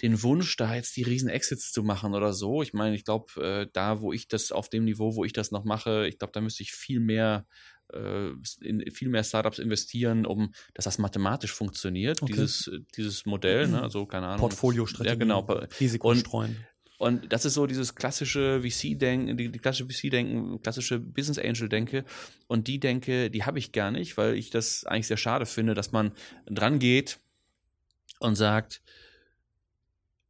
[0.02, 2.62] den Wunsch, da jetzt die riesen Exits zu machen oder so.
[2.62, 5.52] Ich meine, ich glaube, äh, da, wo ich das auf dem Niveau, wo ich das
[5.52, 7.46] noch mache, ich glaube, da müsste ich viel mehr
[7.92, 8.30] äh,
[8.60, 12.32] in viel mehr Startups investieren, um dass das mathematisch funktioniert, okay.
[12.32, 13.82] dieses, dieses Modell, ne?
[13.82, 14.40] also keine Ahnung.
[14.40, 15.08] Portfoliostrategie.
[15.08, 15.40] Ja, genau.
[15.78, 16.56] Risiko und, streuen.
[16.98, 22.04] Und das ist so dieses klassische VC-Denken, die, die, klassische VC-Denken, klassische Business Angel-Denke.
[22.46, 25.74] Und die Denke, die habe ich gar nicht, weil ich das eigentlich sehr schade finde,
[25.74, 26.12] dass man
[26.46, 27.18] dran geht
[28.20, 28.82] und sagt,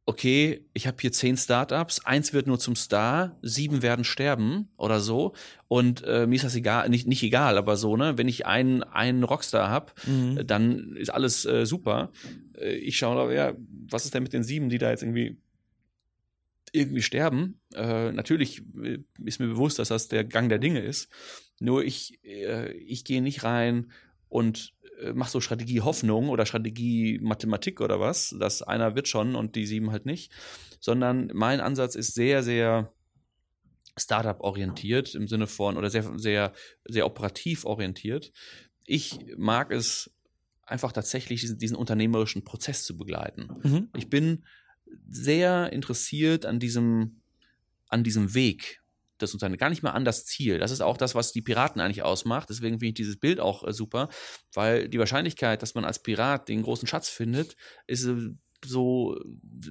[0.05, 4.99] okay, ich habe hier zehn Startups, eins wird nur zum Star, sieben werden sterben oder
[4.99, 5.33] so.
[5.67, 8.17] Und äh, mir ist das egal, nicht, nicht egal, aber so, ne?
[8.17, 10.45] Wenn ich einen, einen Rockstar habe, mhm.
[10.45, 12.11] dann ist alles äh, super.
[12.57, 13.53] Äh, ich schaue da, ja,
[13.89, 15.37] was ist denn mit den sieben, die da jetzt irgendwie
[16.73, 17.59] irgendwie sterben.
[17.73, 21.07] Äh, natürlich äh, ist mir bewusst, dass das der Gang der Dinge ist.
[21.59, 23.91] Nur ich, äh, ich gehe nicht rein
[24.27, 24.82] und äh,
[25.13, 29.65] mach so Strategie Hoffnung oder Strategie Mathematik oder was, dass einer wird schon und die
[29.65, 30.31] sieben halt nicht,
[30.79, 32.93] sondern mein Ansatz ist sehr, sehr
[33.97, 36.53] Startup orientiert im Sinne von oder sehr, sehr,
[36.85, 38.31] sehr operativ orientiert.
[38.85, 40.11] Ich mag es
[40.65, 43.49] einfach tatsächlich diesen, diesen unternehmerischen Prozess zu begleiten.
[43.63, 43.89] Mhm.
[43.95, 44.45] Ich bin
[45.09, 47.21] sehr interessiert an diesem,
[47.89, 48.82] an diesem Weg,
[49.17, 50.59] das Unternehmen, gar nicht mehr an das Ziel.
[50.59, 52.49] Das ist auch das, was die Piraten eigentlich ausmacht.
[52.49, 54.09] Deswegen finde ich dieses Bild auch äh, super,
[54.53, 57.55] weil die Wahrscheinlichkeit, dass man als Pirat den großen Schatz findet,
[57.87, 58.31] ist äh,
[58.65, 59.17] so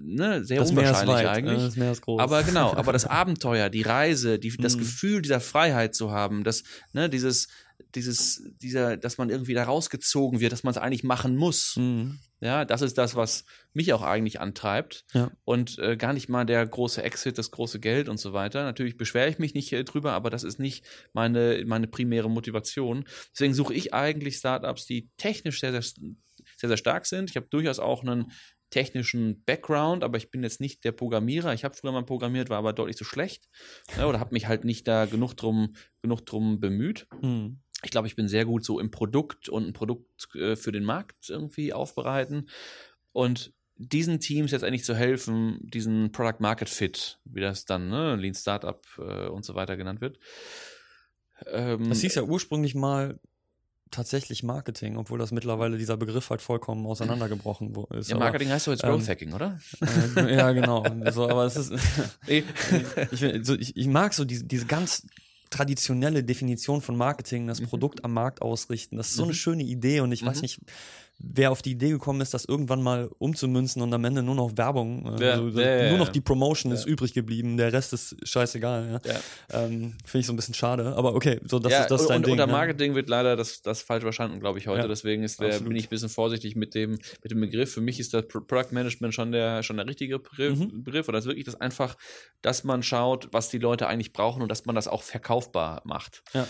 [0.03, 1.77] ne, sehr das unwahrscheinlich weit, eigentlich.
[1.77, 2.21] Äh.
[2.21, 4.81] Aber genau, aber das Abenteuer, die Reise, die, das mhm.
[4.81, 6.63] Gefühl dieser Freiheit zu haben, das,
[6.93, 7.49] ne, dieses,
[7.95, 11.77] dieses, dieser, dass man irgendwie da rausgezogen wird, dass man es eigentlich machen muss.
[11.77, 12.19] Mhm.
[12.43, 15.05] Ja, das ist das, was mich auch eigentlich antreibt.
[15.13, 15.31] Ja.
[15.45, 18.65] Und äh, gar nicht mal der große Exit, das große Geld und so weiter.
[18.65, 23.05] Natürlich beschwere ich mich nicht äh, drüber, aber das ist nicht meine, meine primäre Motivation.
[23.33, 27.31] Deswegen suche ich eigentlich Startups, die technisch sehr, sehr, sehr, sehr stark sind.
[27.31, 28.33] Ich habe durchaus auch einen
[28.71, 31.55] technischen Background, aber ich bin jetzt nicht der Programmierer.
[31.55, 33.49] Ich habe früher mal programmiert, war aber deutlich zu schlecht.
[33.97, 37.07] Ja, oder habe mich halt nicht da genug drum, genug drum bemüht.
[37.21, 40.73] Mhm ich glaube, ich bin sehr gut so im Produkt und ein Produkt äh, für
[40.73, 42.49] den Markt irgendwie aufbereiten.
[43.13, 48.17] Und diesen Teams jetzt eigentlich zu helfen, diesen Product Market Fit, wie das dann, ne,
[48.17, 50.19] Lean Startup äh, und so weiter genannt wird.
[51.47, 53.19] Ähm, das hieß ja ursprünglich mal
[53.91, 58.11] tatsächlich Marketing, obwohl das mittlerweile dieser Begriff halt vollkommen auseinandergebrochen ist.
[58.11, 59.61] Ja, Marketing aber, heißt doch jetzt Growth ähm, Hacking, oder?
[60.17, 60.85] Äh, ja, genau.
[61.11, 61.73] so, aber es ist,
[62.27, 62.45] ich,
[63.23, 65.07] ich, ich, mag so diese, diese ganz
[65.53, 67.67] traditionelle Definition von Marketing, das mhm.
[67.67, 68.97] Produkt am Markt ausrichten.
[68.97, 69.37] Das ist so eine mhm.
[69.37, 70.27] schöne Idee und ich mhm.
[70.27, 70.61] weiß nicht,
[71.19, 74.57] wer auf die Idee gekommen ist, das irgendwann mal umzumünzen und am Ende nur noch
[74.57, 78.17] Werbung, äh, ja, also, ja, nur noch die Promotion ist übrig geblieben, der Rest ist
[78.23, 79.01] scheißegal.
[79.53, 82.27] Ähm, Finde ich so ein bisschen schade, aber okay, so das ist das dein und,
[82.27, 82.33] Ding.
[82.33, 84.89] Unter Marketing wird leider das, das falsch verstanden, glaube ich, heute.
[84.89, 86.93] Deswegen ist der, bin ich ein bisschen vorsichtig mit dem,
[87.23, 87.73] mit dem Begriff.
[87.73, 90.83] Für mich ist das Product Management schon der, schon der richtige Begriff, mhm.
[90.83, 91.97] Begriff oder ist wirklich das einfach,
[92.41, 96.23] dass man schaut, was die Leute eigentlich brauchen und dass man das auch verkaufbar macht.
[96.33, 96.47] Ja.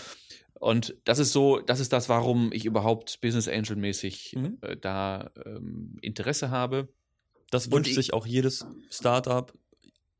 [0.63, 4.59] Und das ist so, das ist das, warum ich überhaupt Business Angel mäßig mhm.
[4.61, 6.87] äh, da ähm, Interesse habe.
[7.51, 9.53] Das wünscht sich auch jedes Startup,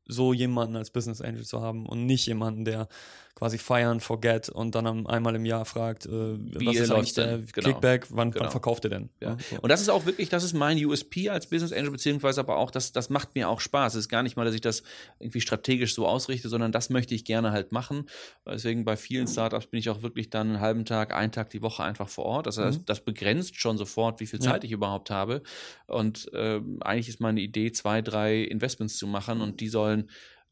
[0.06, 2.88] so jemanden als Business Angel zu haben und nicht jemanden, der
[3.34, 7.38] quasi feiern, forget und dann einmal im Jahr fragt, äh, Wie was ist eigentlich der
[7.52, 7.68] genau.
[7.68, 8.44] Kickback, wann, genau.
[8.44, 9.10] wann, verkauft ihr denn?
[9.20, 9.36] Ja.
[9.60, 12.70] Und das ist auch wirklich, das ist mein USP als Business Angel, beziehungsweise aber auch,
[12.70, 13.94] das, das macht mir auch Spaß.
[13.94, 14.84] Es ist gar nicht mal, dass ich das
[15.18, 18.08] irgendwie strategisch so ausrichte, sondern das möchte ich gerne halt machen.
[18.46, 21.62] Deswegen bei vielen Startups bin ich auch wirklich dann einen halben Tag, einen Tag die
[21.62, 22.46] Woche einfach vor Ort.
[22.46, 22.86] Das heißt, mhm.
[22.86, 24.68] das begrenzt schon sofort, wie viel Zeit ja.
[24.68, 25.42] ich überhaupt habe.
[25.86, 29.93] Und äh, eigentlich ist meine Idee, zwei, drei Investments zu machen und die sollen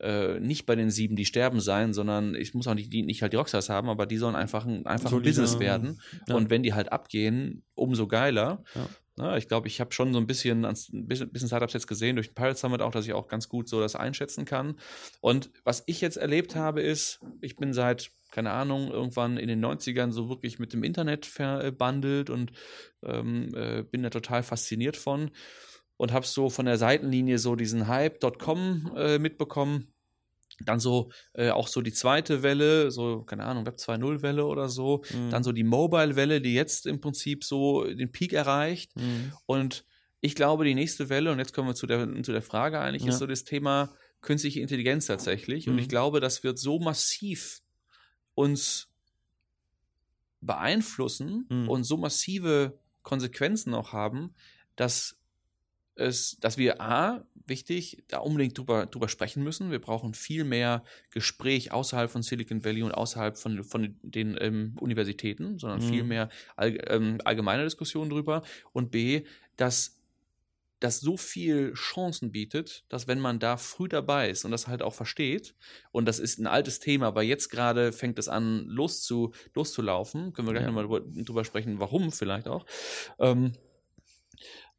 [0.01, 3.23] äh, nicht bei den sieben, die sterben sein, sondern ich muss auch nicht, die, nicht
[3.23, 6.01] halt die Rockstars haben, aber die sollen einfach ein, einfach so ein Business werden.
[6.27, 6.35] Ja.
[6.35, 8.65] Und wenn die halt abgehen, umso geiler.
[8.75, 8.89] Ja.
[9.19, 10.75] Ja, ich glaube, ich habe schon so ein bisschen, ein
[11.07, 13.79] bisschen Startups jetzt gesehen durch den Pirate Summit auch, dass ich auch ganz gut so
[13.79, 14.77] das einschätzen kann.
[15.21, 19.65] Und was ich jetzt erlebt habe, ist, ich bin seit keine Ahnung, irgendwann in den
[19.65, 22.51] 90ern so wirklich mit dem Internet verbandelt und
[23.05, 25.31] ähm, äh, bin da total fasziniert von
[25.97, 29.89] und habe so von der Seitenlinie so diesen Hype.com äh, mitbekommen.
[30.61, 34.69] Dann so äh, auch so die zweite Welle, so, keine Ahnung, Web 2.0 Welle oder
[34.69, 35.03] so.
[35.13, 35.31] Mhm.
[35.31, 38.95] Dann so die Mobile-Welle, die jetzt im Prinzip so den Peak erreicht.
[38.97, 39.33] Mhm.
[39.47, 39.85] Und
[40.21, 43.03] ich glaube, die nächste Welle, und jetzt kommen wir zu der, zu der Frage eigentlich,
[43.03, 43.09] ja.
[43.09, 45.67] ist so das Thema künstliche Intelligenz tatsächlich.
[45.67, 45.73] Mhm.
[45.73, 45.91] Und ich mhm.
[45.91, 47.61] glaube, das wird so massiv
[48.35, 48.89] uns
[50.41, 51.69] beeinflussen mhm.
[51.69, 54.35] und so massive Konsequenzen auch haben,
[54.77, 55.19] dass
[55.95, 59.71] es, dass wir A, wichtig, da unbedingt drüber, drüber sprechen müssen.
[59.71, 64.75] Wir brauchen viel mehr Gespräch außerhalb von Silicon Valley und außerhalb von, von den ähm,
[64.81, 65.89] Universitäten, sondern mhm.
[65.89, 68.43] viel mehr all, ähm, allgemeine Diskussionen drüber.
[68.73, 69.25] Und B,
[69.57, 69.99] dass
[70.83, 74.83] das so viel Chancen bietet, dass wenn man da früh dabei ist und das halt
[74.83, 75.55] auch versteht,
[75.93, 80.49] und das ist ein altes Thema, aber jetzt gerade fängt es an loszu, loszulaufen, können
[80.49, 80.73] wir gleich ja.
[80.73, 82.67] nochmal drüber, drüber sprechen, warum vielleicht auch,
[83.21, 83.53] ähm,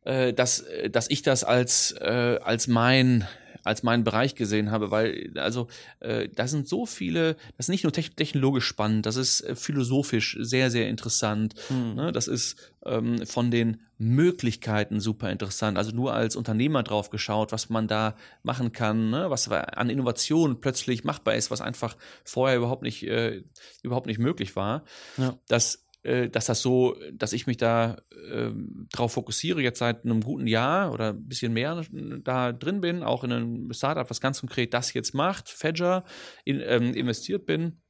[0.05, 3.27] äh, dass, äh, dass ich das als, äh, als mein
[3.63, 5.67] als meinen Bereich gesehen habe, weil also
[6.01, 10.37] äh, da sind so viele, das ist nicht nur technologisch spannend, das ist äh, philosophisch
[10.41, 11.55] sehr, sehr interessant.
[11.69, 11.95] Hm.
[11.95, 12.11] Ne?
[12.11, 15.77] Das ist ähm, von den Möglichkeiten super interessant.
[15.77, 19.29] Also nur als Unternehmer drauf geschaut, was man da machen kann, ne?
[19.29, 21.95] was an Innovation plötzlich machbar ist, was einfach
[22.25, 23.43] vorher überhaupt nicht, äh,
[23.81, 24.83] überhaupt nicht möglich war.
[25.17, 25.37] Ja.
[25.47, 28.51] Das äh, dass das so, dass ich mich da äh,
[28.91, 31.81] drauf fokussiere, jetzt seit einem guten Jahr oder ein bisschen mehr
[32.23, 36.03] da drin bin, auch in einem Startup, was ganz konkret das jetzt macht, Fedger,
[36.43, 37.81] in, ähm, investiert bin.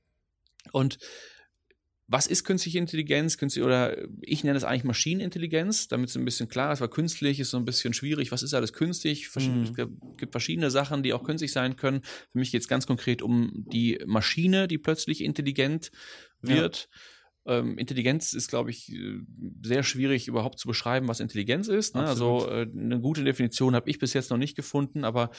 [0.72, 0.99] Und
[2.05, 3.39] was ist künstliche Intelligenz?
[3.39, 7.39] Künstliche, oder ich nenne es eigentlich Maschinenintelligenz, damit es ein bisschen klar ist, weil künstlich
[7.39, 8.32] ist so ein bisschen schwierig.
[8.32, 9.28] Was ist alles künstlich?
[9.36, 9.64] Mhm.
[9.64, 12.01] Es gibt verschiedene Sachen, die auch künstlich sein können.
[12.32, 15.91] Für mich geht es ganz konkret um die Maschine, die plötzlich intelligent
[16.41, 16.89] wird.
[16.91, 16.99] Ja
[17.45, 19.19] ähm, Intelligenz ist, glaube ich, äh,
[19.63, 21.95] sehr schwierig überhaupt zu beschreiben, was Intelligenz ist.
[21.95, 22.05] Ne?
[22.05, 25.31] Also äh, eine gute Definition habe ich bis jetzt noch nicht gefunden, aber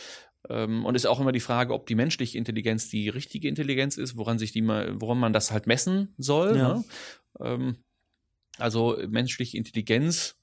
[0.49, 4.17] ähm, und ist auch immer die Frage, ob die menschliche Intelligenz die richtige Intelligenz ist,
[4.17, 6.57] woran sich die mal, woran man das halt messen soll.
[6.57, 6.75] Ja.
[6.75, 6.85] Ne?
[7.41, 7.77] Ähm,
[8.59, 10.37] also menschliche Intelligenz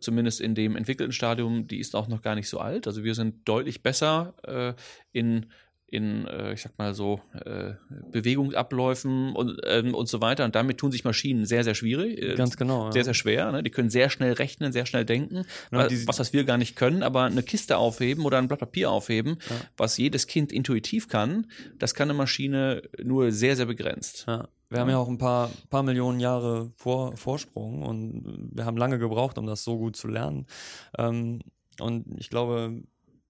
[0.00, 2.86] zumindest in dem entwickelten Stadium, die ist auch noch gar nicht so alt.
[2.86, 4.74] Also wir sind deutlich besser äh,
[5.12, 5.46] in
[5.94, 7.74] in, äh, ich sag mal so, äh,
[8.10, 10.44] Bewegungsabläufen und, ähm, und so weiter.
[10.44, 12.20] Und damit tun sich Maschinen sehr, sehr schwierig.
[12.20, 12.90] Äh, Ganz genau.
[12.90, 13.04] Sehr, ja.
[13.04, 13.52] sehr schwer.
[13.52, 13.62] Ne?
[13.62, 16.76] Die können sehr schnell rechnen, sehr schnell denken, ja, was, was, was wir gar nicht
[16.76, 17.02] können.
[17.02, 19.56] Aber eine Kiste aufheben oder ein Blatt Papier aufheben, ja.
[19.76, 21.46] was jedes Kind intuitiv kann,
[21.78, 24.24] das kann eine Maschine nur sehr, sehr begrenzt.
[24.26, 24.48] Ja.
[24.70, 28.98] Wir haben ja auch ein paar, paar Millionen Jahre vor, Vorsprung und wir haben lange
[28.98, 30.46] gebraucht, um das so gut zu lernen.
[30.98, 31.40] Ähm,
[31.80, 32.82] und ich glaube,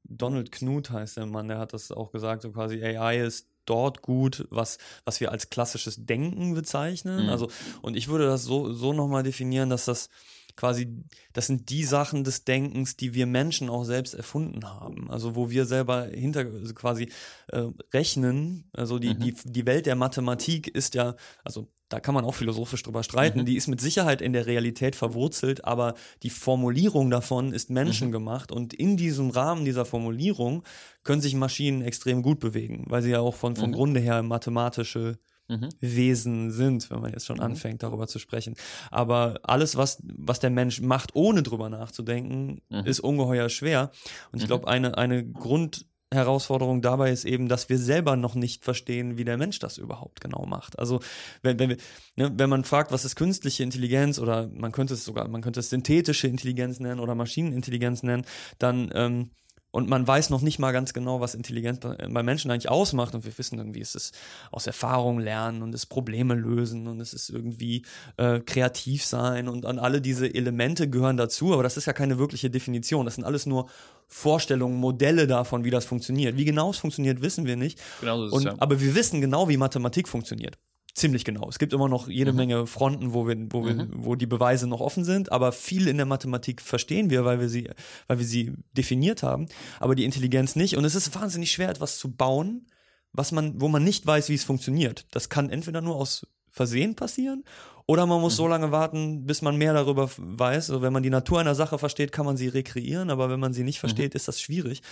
[0.04, 4.02] Donald Knuth heißt der Mann, der hat das auch gesagt, so quasi AI ist dort
[4.02, 7.24] gut, was, was wir als klassisches Denken bezeichnen.
[7.24, 7.30] Mhm.
[7.30, 7.48] Also,
[7.82, 10.10] und ich würde das so, so nochmal definieren, dass das
[10.56, 10.88] quasi,
[11.32, 15.10] das sind die Sachen des Denkens, die wir Menschen auch selbst erfunden haben.
[15.10, 17.08] Also wo wir selber hinter also quasi
[17.48, 18.68] äh, rechnen.
[18.72, 19.20] Also die, mhm.
[19.20, 23.40] die, die Welt der Mathematik ist ja, also da kann man auch philosophisch drüber streiten,
[23.40, 23.46] mhm.
[23.46, 28.56] die ist mit Sicherheit in der Realität verwurzelt, aber die Formulierung davon ist menschengemacht mhm.
[28.56, 30.64] und in diesem Rahmen dieser Formulierung
[31.02, 33.74] können sich Maschinen extrem gut bewegen, weil sie ja auch von, vom mhm.
[33.74, 35.18] Grunde her mathematische
[35.48, 35.68] mhm.
[35.80, 37.44] Wesen sind, wenn man jetzt schon mhm.
[37.44, 38.54] anfängt, darüber zu sprechen.
[38.90, 42.86] Aber alles, was, was der Mensch macht, ohne drüber nachzudenken, mhm.
[42.86, 43.90] ist ungeheuer schwer.
[44.32, 44.48] Und ich mhm.
[44.48, 49.24] glaube, eine, eine Grund Herausforderung dabei ist eben, dass wir selber noch nicht verstehen, wie
[49.24, 50.78] der Mensch das überhaupt genau macht.
[50.78, 51.00] Also
[51.42, 51.76] wenn, wenn, wir,
[52.16, 55.60] ne, wenn man fragt, was ist künstliche Intelligenz oder man könnte es sogar, man könnte
[55.60, 58.24] es synthetische Intelligenz nennen oder Maschinenintelligenz nennen,
[58.58, 59.30] dann ähm,
[59.74, 63.12] und man weiß noch nicht mal ganz genau, was Intelligenz bei Menschen eigentlich ausmacht.
[63.16, 64.16] Und wir wissen irgendwie, es ist
[64.52, 67.84] aus Erfahrung lernen und es Probleme lösen und es ist irgendwie
[68.16, 71.52] äh, kreativ sein und an alle diese Elemente gehören dazu.
[71.52, 73.04] Aber das ist ja keine wirkliche Definition.
[73.04, 73.68] Das sind alles nur
[74.06, 76.36] Vorstellungen, Modelle davon, wie das funktioniert.
[76.36, 77.80] Wie genau es funktioniert, wissen wir nicht.
[77.98, 78.54] Genau so ist und, es, ja.
[78.58, 80.56] Aber wir wissen genau, wie Mathematik funktioniert
[80.94, 81.48] ziemlich genau.
[81.48, 82.38] Es gibt immer noch jede mhm.
[82.38, 83.90] Menge Fronten, wo wir, wo wir, mhm.
[83.92, 87.48] wo die Beweise noch offen sind, aber viel in der Mathematik verstehen wir, weil wir
[87.48, 87.70] sie,
[88.06, 89.48] weil wir sie definiert haben,
[89.80, 90.76] aber die Intelligenz nicht.
[90.76, 92.66] Und es ist wahnsinnig schwer, etwas zu bauen,
[93.12, 95.06] was man, wo man nicht weiß, wie es funktioniert.
[95.10, 97.44] Das kann entweder nur aus Versehen passieren
[97.86, 98.36] oder man muss mhm.
[98.36, 100.70] so lange warten, bis man mehr darüber weiß.
[100.70, 103.52] Also wenn man die Natur einer Sache versteht, kann man sie rekreieren, aber wenn man
[103.52, 104.16] sie nicht versteht, mhm.
[104.16, 104.82] ist das schwierig.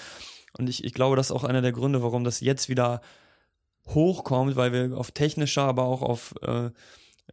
[0.59, 3.01] Und ich, ich glaube, das ist auch einer der Gründe, warum das jetzt wieder
[3.89, 6.71] hochkommt, weil wir auf technischer, aber auch auf äh,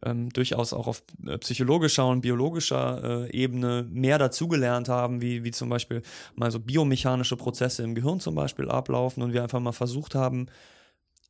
[0.02, 5.50] ähm, durchaus auch auf äh, psychologischer und biologischer äh, Ebene mehr dazugelernt haben, wie, wie
[5.50, 6.02] zum Beispiel
[6.34, 10.46] mal so biomechanische Prozesse im Gehirn zum Beispiel ablaufen und wir einfach mal versucht haben,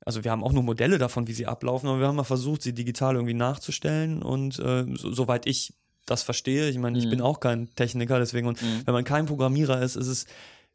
[0.06, 2.62] also wir haben auch nur Modelle davon, wie sie ablaufen, aber wir haben mal versucht,
[2.62, 5.74] sie digital irgendwie nachzustellen und äh, so, soweit ich
[6.06, 7.10] das verstehe, ich meine, ich Mhm.
[7.10, 8.86] bin auch kein Techniker, deswegen und Mhm.
[8.86, 10.26] wenn man kein Programmierer ist, ist es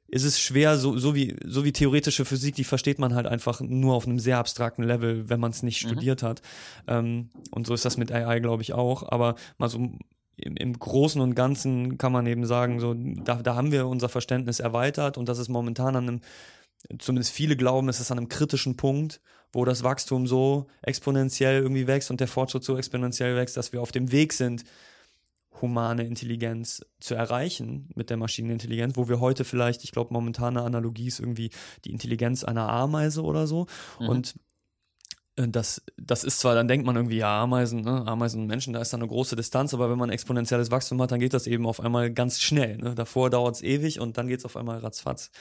[0.07, 3.59] ist es schwer, so, so, wie, so wie theoretische Physik, die versteht man halt einfach
[3.61, 5.89] nur auf einem sehr abstrakten Level, wenn man es nicht Mhm.
[5.89, 6.41] studiert hat.
[6.87, 9.03] Ähm, und so ist das mit AI, glaube ich, auch.
[9.11, 9.79] Aber mal so
[10.37, 14.09] im, im Großen und Ganzen kann man eben sagen, so, da, da haben wir unser
[14.09, 16.21] Verständnis erweitert und das ist momentan an einem,
[16.99, 19.21] zumindest viele glauben, es ist an einem kritischen Punkt,
[19.53, 23.81] wo das Wachstum so exponentiell irgendwie wächst und der Fortschritt so exponentiell wächst, dass wir
[23.81, 24.65] auf dem Weg sind,
[25.61, 31.07] humane Intelligenz zu erreichen mit der Maschinenintelligenz, wo wir heute vielleicht, ich glaube, momentane Analogie
[31.07, 31.49] ist irgendwie
[31.85, 33.67] die Intelligenz einer Ameise oder so.
[33.99, 34.09] Mhm.
[34.09, 34.35] Und
[35.35, 38.05] äh, das, das ist zwar, dann denkt man irgendwie, ja, Ameisen, ne?
[38.07, 41.11] Ameisen und Menschen, da ist da eine große Distanz, aber wenn man exponentielles Wachstum hat,
[41.11, 42.77] dann geht das eben auf einmal ganz schnell.
[42.77, 42.95] Ne?
[42.95, 45.31] Davor dauert es ewig und dann geht es auf einmal ratzfatz.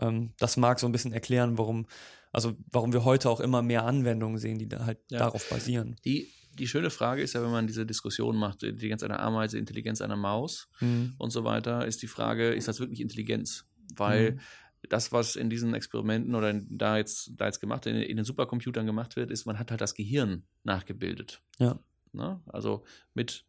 [0.00, 1.86] Ähm, das mag so ein bisschen erklären, warum,
[2.32, 5.18] also warum wir heute auch immer mehr Anwendungen sehen, die da halt Ja.
[5.20, 5.96] darauf basieren.
[6.04, 10.00] Die, die schöne Frage ist ja, wenn man diese Diskussion macht, Intelligenz einer Ameise, Intelligenz
[10.00, 11.14] einer Maus Mhm.
[11.18, 13.64] und so weiter, ist die Frage, ist das wirklich Intelligenz?
[13.96, 14.40] Weil Mhm.
[14.88, 18.24] das, was in diesen Experimenten oder in, da jetzt, da jetzt gemacht, in, in den
[18.24, 21.40] Supercomputern gemacht wird, ist, man hat halt das Gehirn nachgebildet.
[21.58, 21.78] Ja.
[22.12, 22.40] Ne?
[22.46, 22.84] Also
[23.14, 23.44] mit,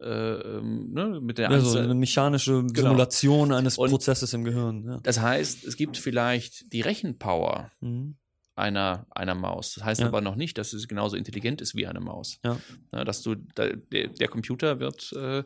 [0.00, 1.20] äh, ähm, ne?
[1.20, 4.84] mit der Ja, so eine mechanische Simulation eines Und- Prozesses im Gehirn.
[4.86, 5.00] Ja.
[5.02, 8.16] Das heißt, es gibt vielleicht die Rechenpower Mhm.
[8.56, 9.74] Einer, einer Maus.
[9.74, 10.06] Das heißt Ja.
[10.08, 12.40] aber noch nicht, dass es genauso intelligent ist wie eine Maus.
[12.44, 12.58] Ja.
[12.92, 15.44] Ja, dass du, da, der, der Computer wird äh,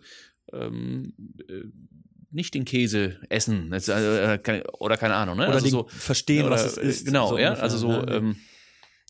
[0.52, 1.12] ähm,
[1.48, 1.64] äh,
[2.30, 5.36] nicht den Käse essen Jetzt, äh, äh, keine, oder keine Ahnung.
[5.36, 5.44] Ne?
[5.44, 7.06] Oder also so, verstehen, oder, was es ist.
[7.06, 8.08] Genau, so ja, ungefähr, also so, ja.
[8.08, 8.36] ähm,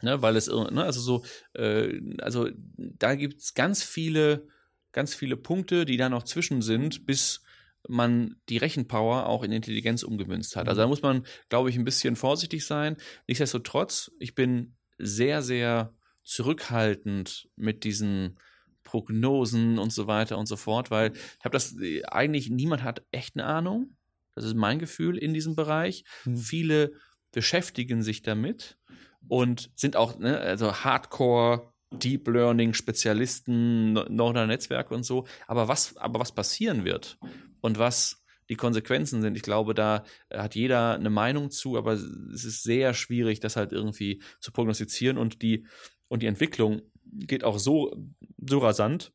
[0.02, 4.48] ne, weil es, ne, also so, äh, also da gibt es ganz viele,
[4.92, 7.42] ganz viele Punkte, die da noch zwischen sind, bis
[7.88, 10.68] man die Rechenpower auch in Intelligenz umgemünzt hat.
[10.68, 12.96] Also da muss man, glaube ich, ein bisschen vorsichtig sein.
[13.26, 18.38] Nichtsdestotrotz, ich bin sehr, sehr zurückhaltend mit diesen
[18.84, 21.76] Prognosen und so weiter und so fort, weil ich habe das
[22.08, 23.96] eigentlich niemand hat echt eine Ahnung.
[24.34, 26.04] Das ist mein Gefühl in diesem Bereich.
[26.24, 26.36] Hm.
[26.36, 26.92] Viele
[27.32, 28.78] beschäftigen sich damit
[29.28, 35.26] und sind auch ne, also Hardcore Deep Learning Spezialisten, ne- neuronale Netzwerke und so.
[35.46, 37.18] Aber was, aber was passieren wird
[37.60, 42.44] und was die Konsequenzen sind, ich glaube, da hat jeder eine Meinung zu, aber es
[42.44, 45.66] ist sehr schwierig, das halt irgendwie zu prognostizieren und die,
[46.08, 47.94] und die Entwicklung geht auch so,
[48.44, 49.12] so rasant,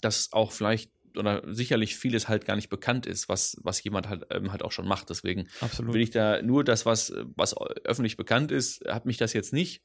[0.00, 4.26] dass auch vielleicht oder sicherlich vieles halt gar nicht bekannt ist, was, was jemand halt,
[4.30, 5.10] ähm, halt auch schon macht.
[5.10, 5.94] Deswegen Absolut.
[5.94, 9.82] will ich da nur das, was, was öffentlich bekannt ist, hat mich das jetzt nicht,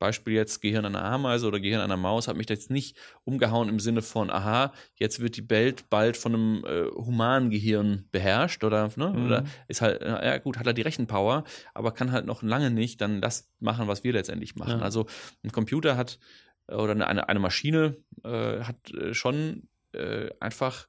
[0.00, 3.78] Beispiel jetzt Gehirn einer Ameise oder Gehirn einer Maus, hat mich jetzt nicht umgehauen im
[3.78, 8.90] Sinne von, aha, jetzt wird die Welt bald von einem äh, humanen Gehirn beherrscht oder,
[8.96, 9.26] ne, Mhm.
[9.26, 11.44] oder ist halt, na ja gut, hat er die Rechenpower,
[11.74, 14.80] aber kann halt noch lange nicht dann das machen, was wir letztendlich machen.
[14.80, 14.84] Ja.
[14.84, 15.06] Also
[15.44, 16.18] ein Computer hat
[16.66, 20.88] äh, oder eine, eine, eine Maschine äh, hat äh, schon äh, einfach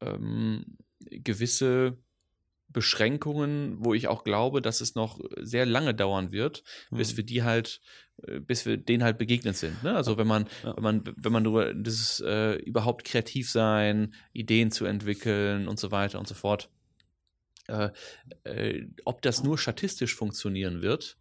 [0.00, 1.96] ähm, gewisse
[2.72, 7.16] Beschränkungen, wo ich auch glaube, dass es noch sehr lange dauern wird, bis Mhm.
[7.18, 7.80] wir die halt,
[8.22, 9.82] äh, bis wir denen halt begegnet sind.
[9.82, 9.94] Ne?
[9.94, 10.76] Also wenn man, Ja.
[10.76, 15.90] wenn man, wenn man nur dieses äh, überhaupt kreativ sein, Ideen zu entwickeln und so
[15.90, 16.70] weiter und so fort,
[17.68, 17.90] äh,
[18.44, 21.16] äh, ob das nur statistisch funktionieren wird,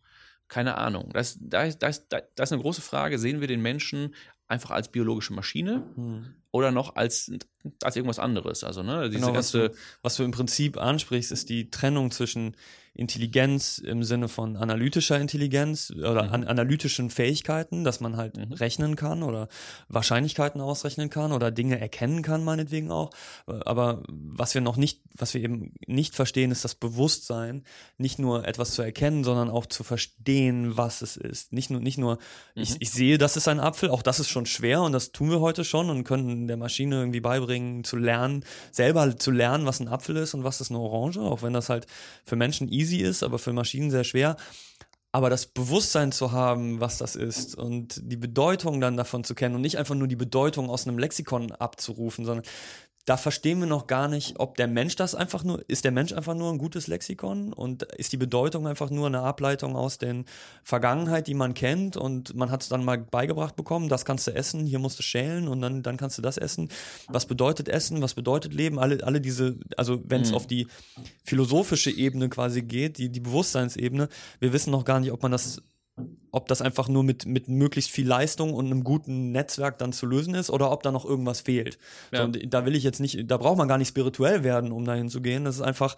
[0.47, 1.11] keine Ahnung.
[1.13, 3.19] Das, da, ist, da, ist, da ist eine große Frage.
[3.19, 4.15] Sehen wir den Menschen
[4.49, 6.33] einfach als biologische Maschine Hm.
[6.51, 7.31] oder noch als,
[7.83, 8.63] als irgendwas anderes?
[8.63, 9.69] Also, ne, diese Genau, was ganze.
[9.69, 12.55] du, was du im Prinzip ansprichst, ist die Trennung zwischen
[12.99, 16.33] Intelligenz im Sinne von analytischer Intelligenz oder Mhm.
[16.33, 18.53] an analytischen Fähigkeiten, dass man halt Mhm.
[18.53, 19.47] rechnen kann oder
[19.87, 23.09] Wahrscheinlichkeiten ausrechnen kann oder Dinge erkennen kann, meinetwegen auch.
[23.47, 27.63] Aber was wir noch nicht, was wir eben nicht verstehen, ist das Bewusstsein,
[27.97, 31.53] nicht nur etwas zu erkennen, sondern auch zu verstehen, was es ist.
[31.53, 32.17] Nicht nur, nicht nur,
[32.55, 32.77] ich, Mhm.
[32.79, 35.39] ich sehe, das ist ein Apfel, auch das ist schon schwer und das tun wir
[35.39, 39.87] heute schon und können der Maschine irgendwie beibringen, zu lernen, selber zu lernen, was ein
[39.87, 41.87] Apfel ist und was ist eine Orange, auch wenn das halt
[42.25, 44.37] für Menschen easy ist, aber für Maschinen sehr schwer.
[45.11, 49.55] Aber das Bewusstsein zu haben, was das ist und die Bedeutung dann davon zu kennen
[49.55, 52.45] und nicht einfach nur die Bedeutung aus einem Lexikon abzurufen, sondern
[53.10, 56.14] da verstehen wir noch gar nicht, ob der Mensch das einfach nur, ist der Mensch
[56.14, 60.26] einfach nur ein gutes Lexikon und ist die Bedeutung einfach nur eine Ableitung aus den
[60.64, 64.36] Vergangenheit, die man kennt und man hat es dann mal beigebracht bekommen, das kannst du
[64.36, 66.70] essen, hier musst du schälen und dann, dann kannst du das essen.
[67.07, 68.78] Was bedeutet Essen, was bedeutet Leben?
[68.78, 70.36] Alle, alle diese, also wenn es Mhm.
[70.36, 70.68] auf die
[71.24, 74.07] philosophische Ebene quasi geht, die, die Bewusstseinsebene,
[74.39, 75.64] wir wissen noch gar nicht, ob man das
[76.32, 80.05] ob das einfach nur mit, mit möglichst viel Leistung und einem guten Netzwerk dann zu
[80.05, 81.77] lösen ist oder ob da noch irgendwas fehlt.
[82.11, 82.19] Ja.
[82.19, 84.86] So, und da will ich jetzt nicht, da braucht man gar nicht spirituell werden, um
[84.86, 85.45] dahin zu gehen.
[85.45, 85.95] Das ist einfach,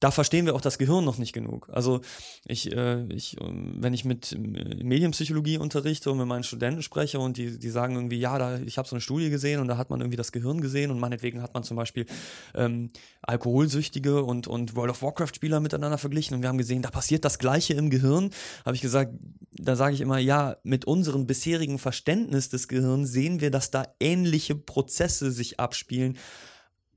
[0.00, 1.68] da verstehen wir auch das Gehirn noch nicht genug.
[1.72, 2.00] Also
[2.46, 7.36] ich, äh, ich ähm, wenn ich mit Medienpsychologie unterrichte und mit meinen Studenten spreche und
[7.36, 9.90] die, die sagen irgendwie, ja, da, ich habe so eine Studie gesehen und da hat
[9.90, 12.06] man irgendwie das Gehirn gesehen und meinetwegen hat man zum Beispiel
[12.54, 12.90] ähm,
[13.22, 17.38] Alkoholsüchtige und, und World of Warcraft-Spieler miteinander verglichen und wir haben gesehen, da passiert das
[17.38, 18.30] Gleiche im Gehirn.
[18.64, 19.12] Habe ich gesagt,
[19.52, 23.86] da sage ich immer, ja, mit unserem bisherigen Verständnis des Gehirns sehen wir, dass da
[24.00, 26.18] ähnliche Prozesse sich abspielen.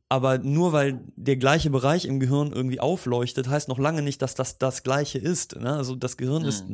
[0.09, 4.35] Aber nur weil der gleiche Bereich im Gehirn irgendwie aufleuchtet, heißt noch lange nicht, dass
[4.35, 5.55] das das gleiche ist.
[5.57, 5.73] Ne?
[5.73, 6.49] Also das Gehirn mhm.
[6.49, 6.65] ist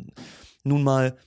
[0.63, 1.17] nun mal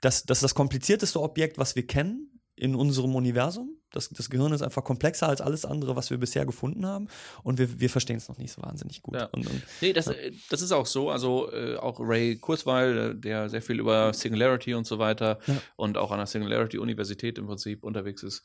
[0.00, 3.75] das, das, das komplizierteste Objekt, was wir kennen in unserem Universum.
[3.92, 7.08] Das, das Gehirn ist einfach komplexer als alles andere, was wir bisher gefunden haben.
[7.42, 9.14] Und wir, wir verstehen es noch nicht so wahnsinnig gut.
[9.14, 9.26] Ja.
[9.26, 10.12] Und, und, nee, das, ja.
[10.12, 11.10] Äh, das ist auch so.
[11.10, 15.56] Also äh, auch Ray Kurzweil, äh, der sehr viel über Singularity und so weiter ja.
[15.76, 18.42] und auch an der Singularity-Universität im Prinzip unterwegs ist,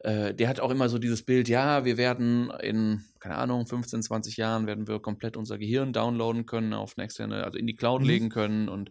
[0.00, 4.02] äh, der hat auch immer so dieses Bild, ja, wir werden in, keine Ahnung, 15,
[4.02, 7.74] 20 Jahren werden wir komplett unser Gehirn downloaden können, auf eine externe, also in die
[7.74, 8.06] Cloud mhm.
[8.06, 8.90] legen können und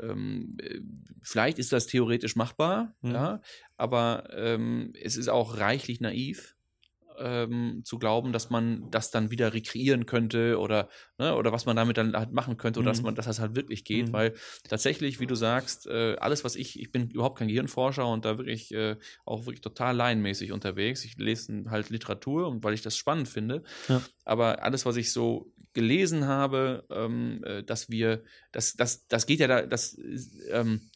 [0.00, 0.80] ähm, äh,
[1.22, 3.12] vielleicht ist das theoretisch machbar, mhm.
[3.12, 3.40] ja,
[3.76, 6.56] aber ähm, es ist auch reichlich naiv,
[7.20, 11.76] ähm, zu glauben, dass man das dann wieder rekreieren könnte oder, ne, oder was man
[11.76, 12.94] damit dann halt machen könnte oder mhm.
[12.94, 14.12] dass man, dass das halt wirklich geht, mhm.
[14.12, 14.34] weil
[14.68, 18.38] tatsächlich, wie du sagst, äh, alles, was ich, ich bin überhaupt kein Gehirnforscher und da
[18.38, 21.04] wirklich äh, auch wirklich total laienmäßig unterwegs.
[21.04, 23.62] Ich lese halt Literatur und weil ich das spannend finde.
[23.88, 24.02] Ja.
[24.24, 29.40] Aber alles, was ich so gelesen habe, ähm, äh, dass wir, das, das, das geht
[29.40, 29.96] ja da, das
[30.50, 30.90] ähm,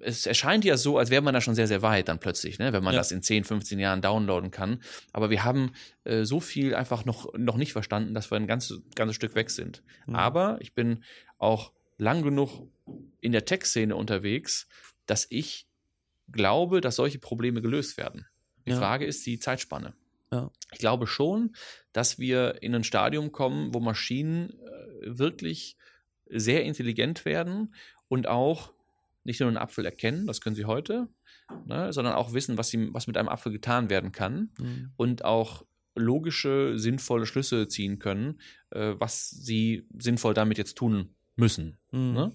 [0.00, 2.72] es erscheint ja so, als wäre man da schon sehr, sehr weit dann plötzlich, ne?
[2.72, 3.00] wenn man ja.
[3.00, 4.82] das in 10, 15 Jahren downloaden kann.
[5.12, 5.72] Aber wir haben
[6.04, 9.50] äh, so viel einfach noch, noch nicht verstanden, dass wir ein ganzes, ganzes Stück weg
[9.50, 9.82] sind.
[10.06, 10.16] Mhm.
[10.16, 11.04] Aber ich bin
[11.38, 12.68] auch lang genug
[13.20, 14.66] in der Tech-Szene unterwegs,
[15.06, 15.66] dass ich
[16.30, 18.26] glaube, dass solche Probleme gelöst werden.
[18.66, 18.76] Die ja.
[18.76, 19.94] Frage ist die Zeitspanne.
[20.30, 20.50] Ja.
[20.72, 21.54] Ich glaube schon,
[21.92, 25.76] dass wir in ein Stadium kommen, wo Maschinen äh, wirklich
[26.26, 27.74] sehr intelligent werden
[28.08, 28.72] und auch
[29.24, 31.08] nicht nur einen Apfel erkennen, das können sie heute,
[31.66, 34.92] ne, sondern auch wissen, was, sie, was mit einem Apfel getan werden kann mhm.
[34.96, 35.64] und auch
[35.94, 41.76] logische, sinnvolle Schlüsse ziehen können, äh, was sie sinnvoll damit jetzt tun müssen.
[41.90, 42.12] Mhm.
[42.12, 42.32] Ne?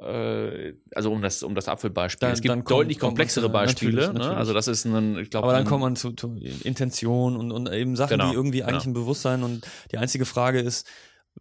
[0.00, 2.20] Äh, also um das, um das Apfelbeispiel.
[2.20, 3.92] Dann, es gibt kommt, deutlich komplexere kommt, Beispiele.
[3.92, 4.18] Natürlich, ne?
[4.18, 4.38] natürlich.
[4.38, 5.48] Also das ist ein, ich glaube.
[5.48, 8.84] Aber dann kommt man zu, zu Intention und, und eben Sachen, genau, die irgendwie eigentlich
[8.84, 8.90] genau.
[8.90, 10.86] ein Bewusstsein und die einzige Frage ist,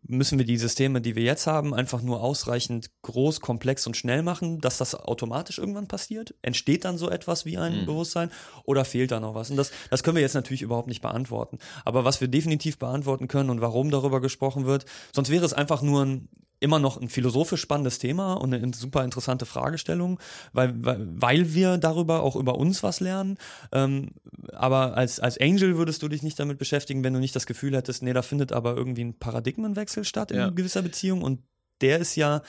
[0.04, 4.24] müssen wir die Systeme, die wir jetzt haben, einfach nur ausreichend groß, komplex und schnell
[4.24, 6.36] machen, dass das automatisch irgendwann passiert?
[6.42, 7.86] Entsteht dann so etwas wie ein mhm.
[7.86, 8.32] Bewusstsein
[8.64, 9.50] oder fehlt da noch was?
[9.50, 11.60] Und das, das können wir jetzt natürlich überhaupt nicht beantworten.
[11.86, 15.82] Aber was wir definitiv beantworten können und warum darüber gesprochen wird, sonst wäre es einfach
[15.82, 16.30] nur ein
[16.60, 20.20] immer noch ein philosophisch spannendes Thema und eine super interessante Fragestellung,
[20.54, 23.38] weil, weil, weil wir darüber auch über uns was lernen.
[23.72, 24.10] Ähm,
[24.54, 27.76] aber als, als Angel würdest du dich nicht damit beschäftigen, wenn du nicht das Gefühl
[27.76, 30.50] hättest, nee, da findet aber irgendwie ein Paradigmenwechsel statt in ja.
[30.50, 31.22] gewisser Beziehung.
[31.22, 31.42] Und
[31.82, 32.42] der ist ja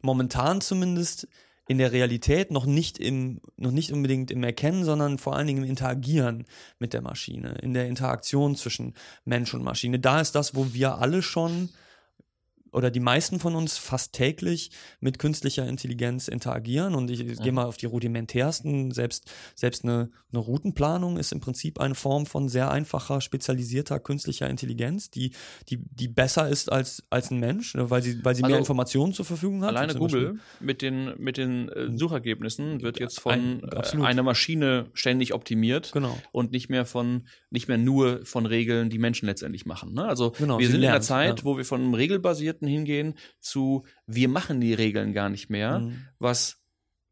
[0.00, 1.28] momentan zumindest
[1.68, 5.62] in der Realität noch nicht im, noch nicht unbedingt im Erkennen, sondern vor allen Dingen
[5.62, 6.44] im Interagieren
[6.80, 8.94] mit der Maschine, in der Interaktion zwischen
[9.24, 10.00] Mensch und Maschine.
[10.00, 11.68] Da ist das, wo wir alle schon
[12.72, 14.70] oder die meisten von uns fast täglich
[15.00, 17.44] mit künstlicher Intelligenz interagieren und ich, ich ja.
[17.44, 22.26] gehe mal auf die rudimentärsten, selbst, selbst eine, eine Routenplanung ist im Prinzip eine Form
[22.26, 25.32] von sehr einfacher, spezialisierter künstlicher Intelligenz, die,
[25.68, 28.58] die, die besser ist als, als ein Mensch, ne, weil sie, weil sie also mehr
[28.58, 29.70] Informationen zur Verfügung hat.
[29.70, 31.96] Alleine Google mit den, mit den äh.
[31.96, 36.16] Suchergebnissen wird jetzt von ein, äh, einer Maschine ständig optimiert genau.
[36.32, 39.92] und nicht mehr von, nicht mehr nur von Regeln, die Menschen letztendlich machen.
[39.92, 40.04] Ne?
[40.04, 41.44] Also genau, wir sind lernen, in einer Zeit, ja.
[41.44, 45.80] wo wir von einem regelbasierten Konzepten hingehen zu, wir machen die Regeln gar nicht mehr,
[45.80, 46.06] mhm.
[46.18, 46.58] was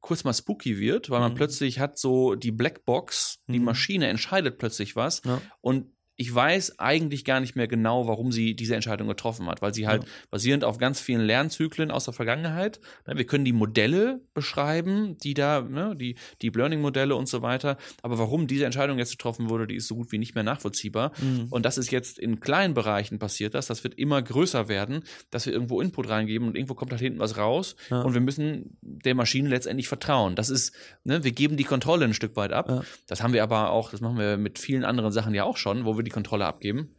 [0.00, 1.36] kurz mal spooky wird, weil man mhm.
[1.36, 3.66] plötzlich hat so die Blackbox, die mhm.
[3.66, 5.42] Maschine entscheidet plötzlich was ja.
[5.60, 9.72] und ich weiß eigentlich gar nicht mehr genau, warum sie diese Entscheidung getroffen hat, weil
[9.72, 10.08] sie halt ja.
[10.30, 15.32] basierend auf ganz vielen Lernzyklen aus der Vergangenheit, ne, wir können die Modelle beschreiben, die
[15.32, 19.48] da, ne, die Deep Learning Modelle und so weiter, aber warum diese Entscheidung jetzt getroffen
[19.48, 21.12] wurde, die ist so gut wie nicht mehr nachvollziehbar.
[21.22, 21.46] Mhm.
[21.48, 25.46] Und das ist jetzt in kleinen Bereichen passiert, das, das wird immer größer werden, dass
[25.46, 28.02] wir irgendwo Input reingeben und irgendwo kommt halt hinten was raus ja.
[28.02, 30.36] und wir müssen der Maschine letztendlich vertrauen.
[30.36, 32.68] Das ist, ne, wir geben die Kontrolle ein Stück weit ab.
[32.68, 32.84] Ja.
[33.06, 35.86] Das haben wir aber auch, das machen wir mit vielen anderen Sachen ja auch schon,
[35.86, 36.96] wo wir die die Kontrolle abgeben.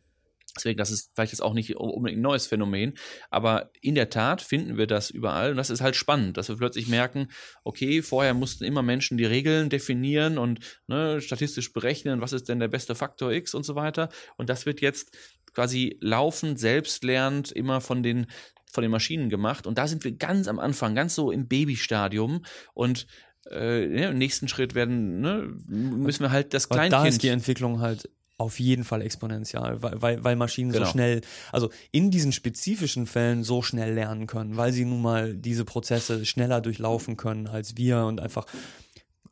[0.55, 2.95] Deswegen, das ist vielleicht jetzt auch nicht unbedingt ein neues Phänomen,
[3.29, 6.57] aber in der Tat finden wir das überall und das ist halt spannend, dass wir
[6.57, 7.29] plötzlich merken,
[7.63, 12.59] okay, vorher mussten immer Menschen die Regeln definieren und ne, statistisch berechnen, was ist denn
[12.59, 15.15] der beste Faktor X und so weiter und das wird jetzt
[15.53, 18.27] quasi laufend, selbstlernend immer von den
[18.73, 19.67] von den Maschinen gemacht.
[19.67, 22.45] Und da sind wir ganz am Anfang, ganz so im Babystadium.
[22.73, 23.05] Und
[23.49, 26.93] äh, ja, im nächsten Schritt werden, ne, müssen wir halt das Kleinkind.
[26.93, 28.09] Da ist die Entwicklung halt
[28.41, 30.85] auf jeden Fall exponentiell, weil, weil, weil Maschinen genau.
[30.85, 31.21] so schnell,
[31.51, 36.25] also in diesen spezifischen Fällen so schnell lernen können, weil sie nun mal diese Prozesse
[36.25, 38.45] schneller durchlaufen können als wir und einfach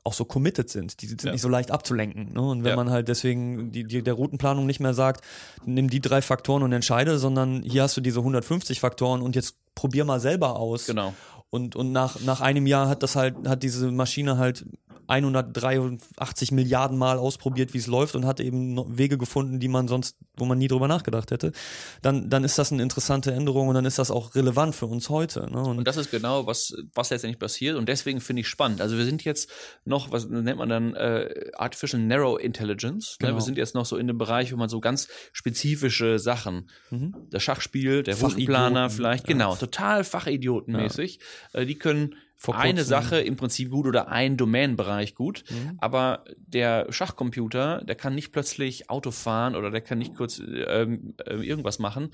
[0.04, 1.02] auch so committed sind.
[1.02, 1.32] Die sind ja.
[1.32, 2.34] nicht so leicht abzulenken.
[2.34, 2.42] Ne?
[2.42, 2.76] Und wenn ja.
[2.76, 5.24] man halt deswegen die, die, der Routenplanung nicht mehr sagt,
[5.66, 9.56] nimm die drei Faktoren und entscheide, sondern hier hast du diese 150 Faktoren und jetzt
[9.76, 10.86] probier mal selber aus.
[10.86, 11.14] Genau.
[11.50, 14.66] Und, und nach, nach einem Jahr hat das halt, hat diese Maschine halt
[15.08, 20.18] 183 Milliarden Mal ausprobiert, wie es läuft und hat eben Wege gefunden, die man sonst,
[20.36, 21.52] wo man nie drüber nachgedacht hätte,
[22.02, 25.10] dann, dann ist das eine interessante Änderung und dann ist das auch relevant für uns
[25.10, 25.50] heute.
[25.52, 25.60] Ne?
[25.60, 28.82] Und, und, das ist genau, was, was letztendlich passiert und deswegen finde ich spannend.
[28.82, 29.50] Also wir sind jetzt
[29.84, 33.18] noch, was nennt man dann äh, Artificial Narrow Intelligence.
[33.20, 33.28] Ne?
[33.28, 33.40] Genau.
[33.40, 37.16] Wir sind jetzt noch so in dem Bereich, wo man so ganz spezifische Sachen, mhm.
[37.32, 39.34] das Schachspiel, der Routenplaner vielleicht, ja.
[39.34, 41.20] genau, total fachidiotenmäßig,
[41.54, 41.62] ja.
[41.62, 42.16] äh, die können
[42.48, 45.78] eine Sache im Prinzip gut oder ein Domänenbereich gut, mhm.
[45.80, 51.16] aber der Schachcomputer, der kann nicht plötzlich Auto fahren oder der kann nicht kurz ähm,
[51.26, 52.12] äh, irgendwas machen.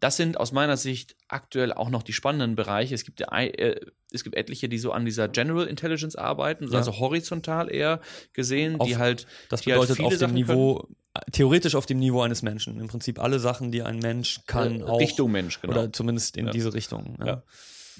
[0.00, 2.94] Das sind aus meiner Sicht aktuell auch noch die spannenden Bereiche.
[2.94, 3.76] Es gibt, äh,
[4.12, 6.78] es gibt etliche, die so an dieser General Intelligence arbeiten, ja.
[6.78, 8.00] also horizontal eher
[8.32, 9.26] gesehen, auf, die halt.
[9.48, 10.74] Das die bedeutet halt auf dem Sachen Niveau.
[10.80, 10.94] Können
[11.32, 12.78] theoretisch auf dem Niveau eines Menschen.
[12.80, 15.00] Im Prinzip alle Sachen, die ein Mensch kann, äh, auch.
[15.00, 15.72] Richtung Mensch, genau.
[15.72, 16.52] Oder zumindest in ja.
[16.52, 17.16] diese Richtung.
[17.18, 17.26] Ja.
[17.26, 17.42] ja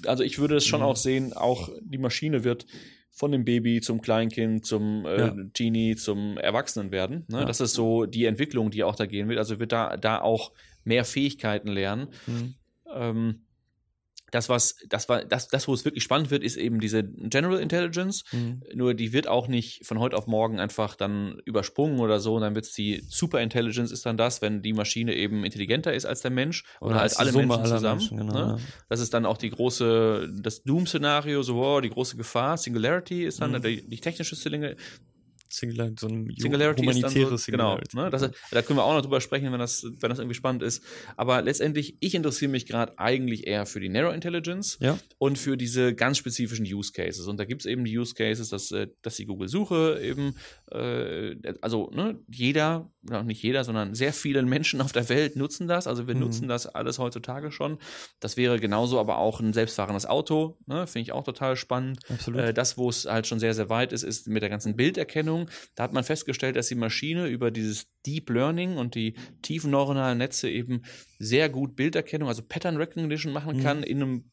[0.05, 0.85] also ich würde es schon mhm.
[0.85, 2.65] auch sehen, auch die Maschine wird
[3.11, 5.35] von dem Baby zum Kleinkind, zum äh, ja.
[5.53, 7.25] Genie, zum Erwachsenen werden.
[7.27, 7.39] Ne?
[7.39, 7.45] Ja.
[7.45, 9.39] Das ist so die Entwicklung, die auch da gehen wird.
[9.39, 12.07] Also wird da, da auch mehr Fähigkeiten lernen.
[12.27, 12.53] Mhm.
[12.93, 13.41] Ähm,
[14.31, 17.59] das, was, das war, das, das, wo es wirklich spannend wird, ist eben diese General
[17.59, 18.23] Intelligence.
[18.31, 18.61] Mhm.
[18.73, 22.35] Nur die wird auch nicht von heute auf morgen einfach dann übersprungen oder so.
[22.35, 25.93] Und dann wird es die Super Intelligence ist dann das, wenn die Maschine eben intelligenter
[25.93, 27.99] ist als der Mensch oder, oder als alle Summe Menschen zusammen.
[27.99, 28.39] Menschen, genau, ne?
[28.39, 28.57] ja.
[28.89, 32.57] Das ist dann auch die große, das Doom-Szenario, so wow, die große Gefahr.
[32.57, 33.61] Singularity ist dann mhm.
[33.61, 34.35] die, die technische
[35.51, 39.19] Singular, so ein Singularity humanitäres so, Genau, ne, das, da können wir auch noch drüber
[39.19, 40.83] sprechen, wenn das, wenn das irgendwie spannend ist.
[41.17, 44.97] Aber letztendlich, ich interessiere mich gerade eigentlich eher für die Narrow Intelligence ja.
[45.17, 47.27] und für diese ganz spezifischen Use Cases.
[47.27, 50.35] Und da gibt es eben die Use Cases, dass, äh, dass die Google-Suche eben,
[50.71, 52.91] äh, also ne, jeder,
[53.23, 55.87] nicht jeder, sondern sehr viele Menschen auf der Welt nutzen das.
[55.87, 56.21] Also wir mhm.
[56.21, 57.79] nutzen das alles heutzutage schon.
[58.19, 61.99] Das wäre genauso aber auch ein selbstfahrendes Auto, ne, finde ich auch total spannend.
[62.09, 62.41] Absolut.
[62.41, 65.38] Äh, das, wo es halt schon sehr, sehr weit ist, ist mit der ganzen Bilderkennung
[65.39, 65.49] Anwendung.
[65.75, 70.17] Da hat man festgestellt, dass die Maschine über dieses Deep Learning und die tiefen neuronalen
[70.17, 70.83] Netze eben
[71.17, 73.63] sehr gut Bilderkennung, also Pattern Recognition machen mhm.
[73.63, 73.83] kann mhm.
[73.83, 74.31] in einem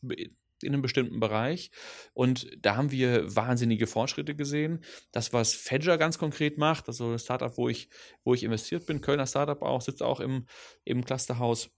[0.63, 1.71] in einem bestimmten Bereich.
[2.15, 4.83] Und da haben wir wahnsinnige Fortschritte gesehen.
[5.13, 7.91] Das, was Fedger ganz konkret macht, also das Startup, wo ich,
[8.25, 10.47] wo ich investiert bin, Kölner Startup auch, sitzt auch im,
[10.85, 11.69] im Clusterhaus,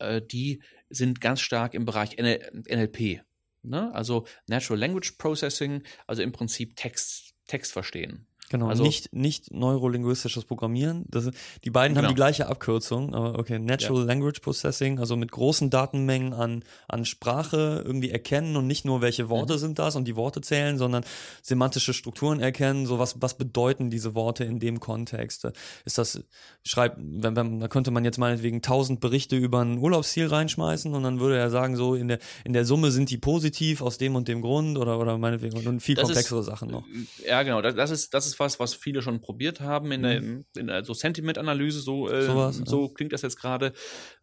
[0.00, 3.22] äh, die sind ganz stark im Bereich NLP.
[3.62, 3.90] Ne?
[3.94, 8.26] Also Natural Language Processing, also im Prinzip Text, Text verstehen.
[8.52, 11.06] Genau, also, nicht, nicht neurolinguistisches Programmieren.
[11.08, 11.30] Das,
[11.64, 12.06] die beiden genau.
[12.06, 14.06] haben die gleiche Abkürzung, aber okay, Natural ja.
[14.06, 19.30] Language Processing, also mit großen Datenmengen an, an Sprache irgendwie erkennen und nicht nur welche
[19.30, 19.58] Worte mhm.
[19.58, 21.02] sind das und die Worte zählen, sondern
[21.40, 25.48] semantische Strukturen erkennen, so was, was bedeuten diese Worte in dem Kontext.
[25.86, 26.22] Ist das,
[26.62, 31.02] schreibt, wenn, wenn, da könnte man jetzt meinetwegen tausend Berichte über ein Urlaubsziel reinschmeißen und
[31.04, 34.14] dann würde er sagen, so in der, in der Summe sind die positiv aus dem
[34.14, 36.84] und dem Grund oder, oder meinetwegen und viel das komplexere ist, Sachen noch.
[37.26, 40.20] Ja, genau, das, das ist, das ist was, was viele schon probiert haben in der,
[40.20, 40.44] mhm.
[40.56, 43.72] in der so Sentiment-Analyse, so, äh, so, so klingt das jetzt gerade.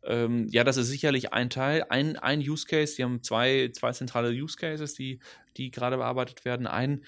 [0.03, 2.95] Ähm, ja, das ist sicherlich ein Teil, ein, ein Use Case.
[2.95, 5.19] Die haben zwei, zwei zentrale Use Cases, die,
[5.57, 6.67] die gerade bearbeitet werden.
[6.67, 7.05] Ein,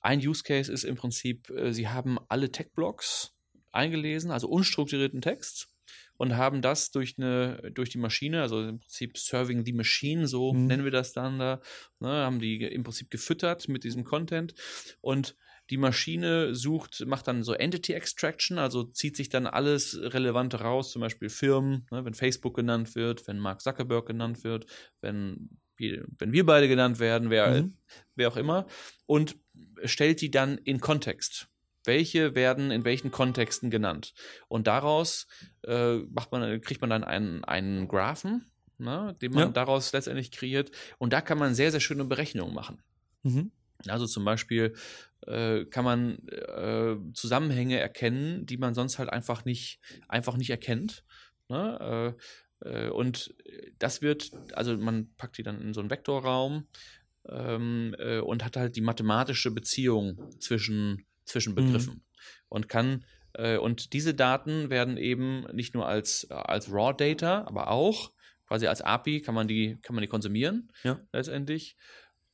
[0.00, 3.34] ein Use Case ist im Prinzip, äh, sie haben alle Tech-Blocks
[3.70, 5.68] eingelesen, also unstrukturierten Text
[6.16, 10.52] und haben das durch eine durch die Maschine, also im Prinzip Serving the Machine, so
[10.52, 10.66] mhm.
[10.66, 11.60] nennen wir das dann da,
[11.98, 14.54] ne, haben die im Prinzip gefüttert mit diesem Content
[15.00, 15.36] und
[15.70, 20.90] die Maschine sucht, macht dann so Entity Extraction, also zieht sich dann alles Relevante raus,
[20.90, 24.66] zum Beispiel Firmen, ne, wenn Facebook genannt wird, wenn Mark Zuckerberg genannt wird,
[25.00, 27.76] wenn, wenn wir beide genannt werden, wer, mhm.
[28.14, 28.66] wer auch immer,
[29.06, 29.36] und
[29.84, 31.48] stellt die dann in Kontext.
[31.84, 34.14] Welche werden in welchen Kontexten genannt?
[34.46, 35.26] Und daraus
[35.64, 39.48] äh, macht man, kriegt man dann einen, einen Graphen, ne, den man ja.
[39.48, 40.70] daraus letztendlich kreiert.
[40.98, 42.82] Und da kann man sehr, sehr schöne Berechnungen machen.
[43.22, 43.50] Mhm.
[43.88, 44.74] Also zum Beispiel
[45.26, 51.04] äh, kann man äh, Zusammenhänge erkennen, die man sonst halt einfach nicht, einfach nicht erkennt.
[51.48, 52.16] Ne?
[52.62, 53.34] Äh, äh und
[53.78, 56.66] das wird, also man packt die dann in so einen Vektorraum
[57.28, 61.56] ähm, äh, und hat halt die mathematische Beziehung zwischen, zwischen mhm.
[61.56, 62.02] Begriffen mhm.
[62.48, 63.04] und kann
[63.34, 68.12] äh, und diese Daten werden eben nicht nur als, als Raw Data, aber auch
[68.46, 71.00] quasi als API kann man die, kann man die konsumieren, Ja.
[71.12, 71.76] letztendlich.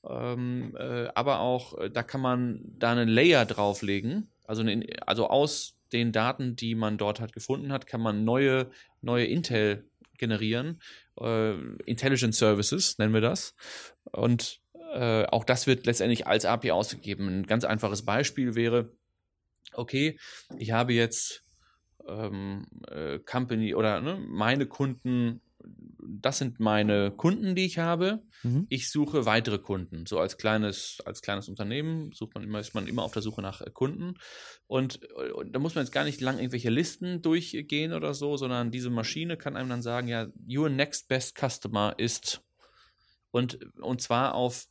[0.08, 4.30] Ähm, äh, aber auch, äh, da kann man da einen Layer drauflegen.
[4.46, 8.70] Also, eine, also aus den Daten, die man dort halt gefunden hat, kann man neue,
[9.00, 9.88] neue Intel
[10.18, 10.80] generieren.
[11.20, 13.54] Äh, Intelligent Services nennen wir das.
[14.04, 14.60] Und
[14.92, 17.28] äh, auch das wird letztendlich als API ausgegeben.
[17.28, 18.92] Ein ganz einfaches Beispiel wäre,
[19.72, 20.18] okay,
[20.58, 21.44] ich habe jetzt
[22.06, 25.40] ähm, äh, Company oder ne, meine Kunden,
[26.00, 28.22] das sind meine Kunden, die ich habe.
[28.42, 28.66] Mhm.
[28.68, 30.06] Ich suche weitere Kunden.
[30.06, 33.42] So als kleines, als kleines Unternehmen sucht man immer, ist man immer auf der Suche
[33.42, 34.14] nach äh, Kunden.
[34.66, 35.00] Und,
[35.34, 38.90] und da muss man jetzt gar nicht lang irgendwelche Listen durchgehen oder so, sondern diese
[38.90, 42.42] Maschine kann einem dann sagen, ja, your next best customer ist
[43.30, 44.66] und, und zwar auf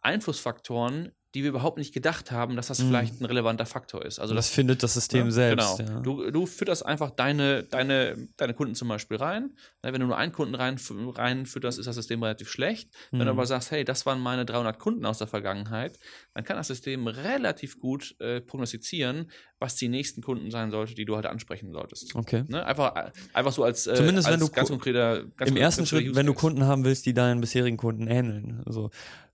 [0.00, 2.86] Einflussfaktoren, die wir überhaupt nicht gedacht haben, dass das Mhm.
[2.88, 4.18] vielleicht ein relevanter Faktor ist.
[4.18, 5.76] Also das das findet das System ja, selbst.
[5.78, 5.90] Genau.
[5.92, 6.00] Ja.
[6.00, 9.50] Du, du fütterst einfach deine, deine, deine Kunden zum Beispiel rein.
[9.82, 12.90] Na, Wenn du nur einen Kunden rein, reinfütterst, ist das System relativ schlecht.
[13.10, 13.30] Wenn du Mhm.
[13.32, 15.98] aber sagst, hey, das waren meine 300 Kunden aus der Vergangenheit,
[16.34, 21.04] dann kann das System relativ gut äh, prognostizieren, was die nächsten Kunden sein sollte, die
[21.04, 22.14] du halt ansprechen solltest.
[22.14, 22.44] Okay.
[22.48, 22.64] Ne?
[22.64, 25.96] Einfach, einfach so als, äh, Zumindest als wenn du ganz konkreter ganz Im ersten konkreter
[26.00, 26.32] Schritt, Use wenn du.
[26.34, 28.62] Kunden haben willst, die deinen bisherigen Kunden ähneln.
[28.64, 28.90] Also,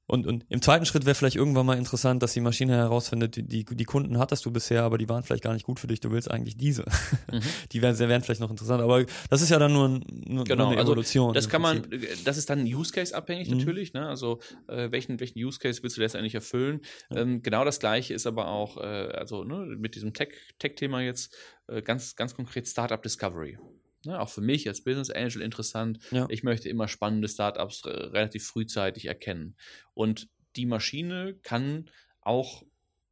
[0.06, 3.64] und, und im zweiten Schritt wäre vielleicht irgendwann mal interessant, dass die Maschine herausfindet, die,
[3.64, 6.10] die, Kunden hattest du bisher, aber die waren vielleicht gar nicht gut für dich, du
[6.10, 6.84] willst eigentlich diese.
[7.32, 7.40] Mhm.
[7.72, 10.68] Die wären, wären vielleicht noch interessant, aber das ist ja dann nur, ein, nur, Genau,
[10.68, 11.32] eine also Evolution.
[11.32, 12.24] Das im kann man, Prinzip.
[12.24, 13.58] das ist dann Use Case abhängig Mhm.
[13.58, 13.92] natürlich.
[13.94, 14.06] Ne?
[14.06, 16.80] Also äh, welchen, welchen Use Case willst du letztendlich erfüllen?
[17.10, 21.34] Ähm, genau das gleiche ist aber auch, äh, also ne, mit diesem Tech- Tech-Thema jetzt
[21.66, 23.58] äh, ganz, ganz konkret Startup Discovery.
[24.06, 24.20] Ne?
[24.20, 25.98] Auch für mich als Business Angel interessant.
[26.10, 26.26] Ja.
[26.30, 29.56] Ich möchte immer spannende Startups relativ frühzeitig erkennen.
[29.94, 31.90] Und die Maschine kann
[32.20, 32.62] auch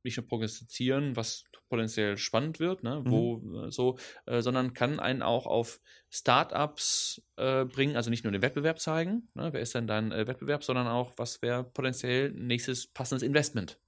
[0.04, 3.64] nicht nur prognostizieren, was potenziell spannend wird, ne, wo Mhm.
[3.64, 5.80] äh, so, äh, sondern kann einen auch auf
[6.10, 10.26] Startups äh, bringen, also nicht nur den Wettbewerb zeigen, ne, wer ist denn dein äh,
[10.26, 13.78] Wettbewerb, sondern auch, was wäre potenziell nächstes passendes Investment.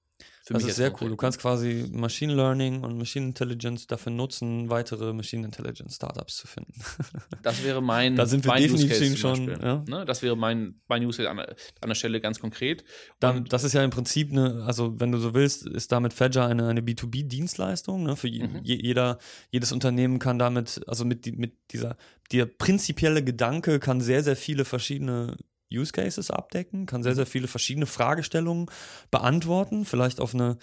[0.47, 1.09] Für Das ist sehr cool.
[1.09, 1.17] Du ne?
[1.17, 6.75] kannst quasi Machine Learning und Machine Intelligence dafür nutzen, weitere Machine Intelligence Startups zu finden.
[7.43, 9.85] Das wäre mein, Da sind wir mein Use definitiv Case zum schon, ja.
[9.89, 10.05] Ne?
[10.05, 12.85] Das wäre mein, mein Use Case an, der- an der Stelle ganz konkret.
[13.21, 16.47] Dann, das ist ja im Prinzip eine, also wenn du so willst, ist damit Fedger
[16.47, 18.03] eine, eine B2B-Dienstleistung.
[18.05, 18.17] Ne?
[18.17, 18.61] Für Mhm.
[18.63, 19.19] je- jeder,
[19.51, 21.97] jedes Unternehmen kann damit, also mit, mit dieser,
[22.33, 25.37] der prinzipielle Gedanke kann sehr, sehr viele verschiedene
[25.73, 27.05] Use Cases abdecken, kann Mhm.
[27.05, 28.67] sehr, sehr viele verschiedene Fragestellungen
[29.11, 30.57] beantworten, vielleicht auf eine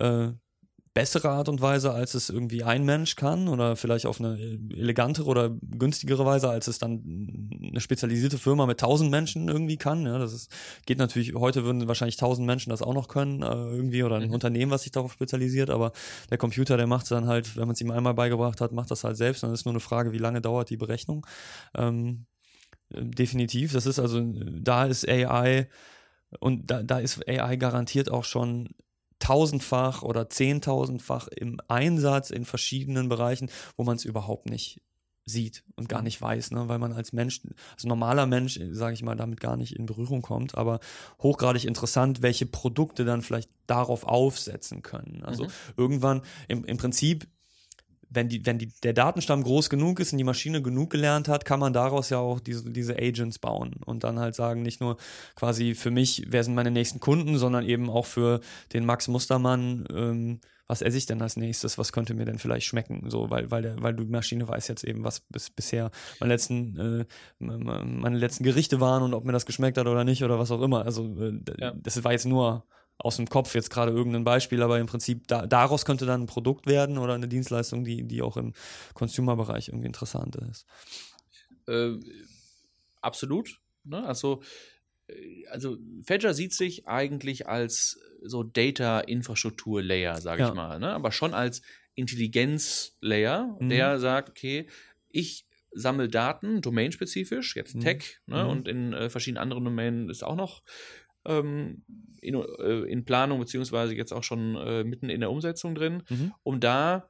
[0.00, 0.28] äh,
[0.96, 4.38] bessere Art und Weise, als es irgendwie ein Mensch kann oder vielleicht auf eine
[4.74, 10.06] elegantere oder günstigere Weise, als es dann eine spezialisierte Firma mit tausend Menschen irgendwie kann.
[10.06, 10.50] Ja, das ist,
[10.86, 14.28] geht natürlich, heute würden wahrscheinlich tausend Menschen das auch noch können, äh, irgendwie, oder ein
[14.28, 14.32] Mhm.
[14.32, 15.92] Unternehmen, was sich darauf spezialisiert, aber
[16.30, 18.90] der Computer, der macht es dann halt, wenn man es ihm einmal beigebracht hat, macht
[18.90, 19.42] das halt selbst.
[19.42, 21.26] Dann ist nur eine Frage, wie lange dauert die Berechnung.
[21.74, 22.35] Ähm, äh,
[22.90, 23.72] definitiv.
[23.72, 25.68] Das ist also, da ist AI
[26.40, 28.70] und da, da ist AI garantiert auch schon
[29.18, 34.80] tausendfach oder zehntausendfach im Einsatz in verschiedenen Bereichen, wo man es überhaupt nicht
[35.28, 36.68] sieht und gar nicht weiß, ne?
[36.68, 37.40] weil man als Mensch,
[37.72, 40.78] als normaler Mensch, sage ich mal, damit gar nicht in Berührung kommt, aber
[41.20, 45.24] hochgradig interessant, welche Produkte dann vielleicht darauf aufsetzen können.
[45.24, 45.48] Also Mhm.
[45.76, 47.26] irgendwann im, im Prinzip
[48.10, 51.44] wenn, die, wenn die, der Datenstamm groß genug ist und die Maschine genug gelernt hat,
[51.44, 54.96] kann man daraus ja auch diese, diese Agents bauen und dann halt sagen, nicht nur
[55.34, 58.40] quasi für mich, wer sind meine nächsten Kunden, sondern eben auch für
[58.72, 62.66] den Max Mustermann, ähm, was esse ich denn als nächstes, was könnte mir denn vielleicht
[62.66, 66.32] schmecken, so, weil, weil, der, weil die Maschine weiß jetzt eben, was bis, bisher meine
[66.32, 67.04] letzten, äh,
[67.38, 70.62] meine letzten Gerichte waren und ob mir das geschmeckt hat oder nicht oder was auch
[70.62, 70.84] immer.
[70.84, 71.72] Also äh, Ja.
[71.76, 72.64] das war jetzt nur
[72.98, 76.26] aus dem Kopf jetzt gerade irgendein Beispiel, aber im Prinzip da, daraus könnte dann ein
[76.26, 78.54] Produkt werden oder eine Dienstleistung, die, die auch im
[78.94, 80.66] Consumer-Bereich irgendwie interessant ist.
[81.68, 81.98] Äh,
[83.02, 83.60] absolut.
[83.84, 84.04] Ne?
[84.06, 84.42] Also,
[85.08, 90.48] äh, also Fedger sieht sich eigentlich als so Data-Infrastruktur-Layer, sage Ja.
[90.48, 90.90] ich mal, ne?
[90.92, 91.62] aber schon als
[91.94, 93.68] Intelligenz-Layer, Mhm.
[93.68, 94.66] der sagt, okay,
[95.10, 97.80] ich sammle Daten, domainspezifisch, jetzt Mhm.
[97.80, 98.44] Tech ne?
[98.44, 98.50] Mhm.
[98.50, 100.62] und in äh, verschiedenen anderen Domänen ist auch noch
[101.26, 101.82] ähm,
[102.20, 106.32] in, äh, in Planung, beziehungsweise jetzt auch schon äh, mitten in der Umsetzung drin, Mhm.
[106.42, 107.08] um da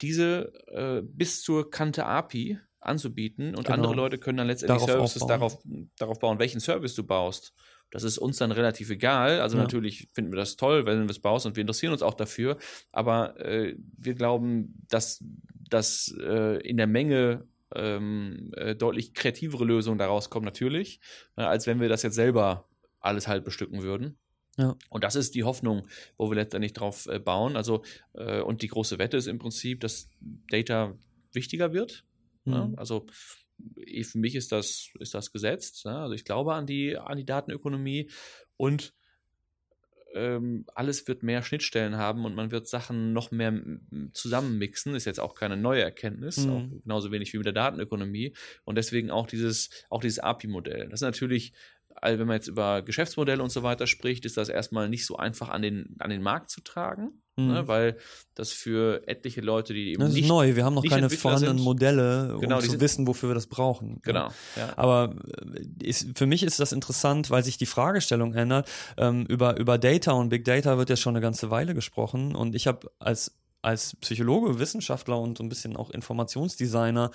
[0.00, 3.74] diese äh, bis zur Kante API anzubieten und Genau.
[3.74, 5.38] andere Leute können dann letztendlich Darauf Services aufbauen.
[5.40, 5.62] darauf,
[5.98, 7.52] darauf bauen, welchen Service du baust.
[7.90, 9.40] Das ist uns dann relativ egal.
[9.40, 9.62] Also Ja.
[9.64, 12.58] natürlich finden wir das toll, wenn du es baust und wir interessieren uns auch dafür.
[12.92, 15.24] Aber äh, wir glauben, dass,
[15.68, 21.00] dass äh, in der Menge ähm, äh, deutlich kreativere Lösungen daraus kommen, natürlich,
[21.36, 22.68] äh, als wenn wir das jetzt selber
[23.08, 24.18] alles halt bestücken würden.
[24.56, 24.76] Ja.
[24.90, 27.56] Und das ist die Hoffnung, wo wir letztendlich drauf äh, bauen.
[27.56, 27.82] Also,
[28.14, 30.94] äh, und die große Wette ist im Prinzip, dass Data
[31.32, 32.04] wichtiger wird.
[32.44, 32.74] Mhm.
[32.76, 33.06] Also,
[34.02, 35.84] für mich ist das, ist das gesetzt.
[35.84, 35.96] Ne?
[35.96, 38.10] Also ich glaube an die, an die Datenökonomie
[38.56, 38.94] und
[40.14, 43.60] ähm, alles wird mehr Schnittstellen haben und man wird Sachen noch mehr
[44.12, 44.94] zusammenmixen.
[44.94, 46.52] Ist jetzt auch keine neue Erkenntnis, mhm.
[46.52, 48.32] auch genauso wenig wie mit der Datenökonomie.
[48.64, 50.88] Und deswegen auch dieses, auch dieses API-Modell.
[50.88, 51.52] Das ist natürlich
[52.02, 55.48] wenn man jetzt über Geschäftsmodelle und so weiter spricht, ist das erstmal nicht so einfach
[55.48, 57.52] an den, an den Markt zu tragen, ne, mhm.
[57.52, 57.96] ne, weil
[58.34, 60.56] das für etliche Leute, die eben das ist neu.
[60.56, 64.00] Wir haben noch keine vorhandenen Modelle, um genau, zu wissen, wofür wir das brauchen.
[64.02, 64.28] Genau.
[64.56, 64.72] Ja.
[64.76, 68.68] Aber äh, ist, für mich ist das interessant, weil sich die Fragestellung ändert.
[68.96, 72.54] Ähm, über, über Data und Big Data wird ja schon eine ganze Weile gesprochen und
[72.54, 77.10] ich habe als als Psychologe, Wissenschaftler und so ein bisschen auch Informationsdesigner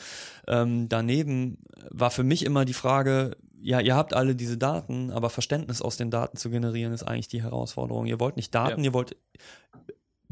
[0.47, 1.57] ähm, daneben
[1.89, 5.95] war für mich immer die Frage, ja, ihr habt alle diese Daten, aber Verständnis aus
[5.95, 8.05] den Daten zu generieren ist eigentlich die Herausforderung.
[8.05, 8.89] Ihr wollt nicht Daten, ja.
[8.89, 9.15] ihr wollt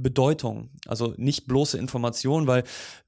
[0.02, 2.64] Bedeutung, also nicht bloße Information, weil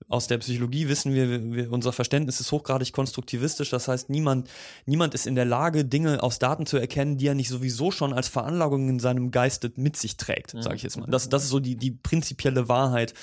[0.07, 3.69] aus der Psychologie wissen wir, wir, unser Verständnis ist hochgradig konstruktivistisch.
[3.69, 4.49] Das heißt, niemand,
[4.85, 8.13] niemand ist in der Lage, Dinge aus Daten zu erkennen, die er nicht sowieso schon
[8.13, 10.61] als Veranlagung in seinem Geiste mit sich trägt, mhm.
[10.61, 11.07] sage ich jetzt mal.
[11.07, 13.13] Das, das ist so die, die prinzipielle Wahrheit.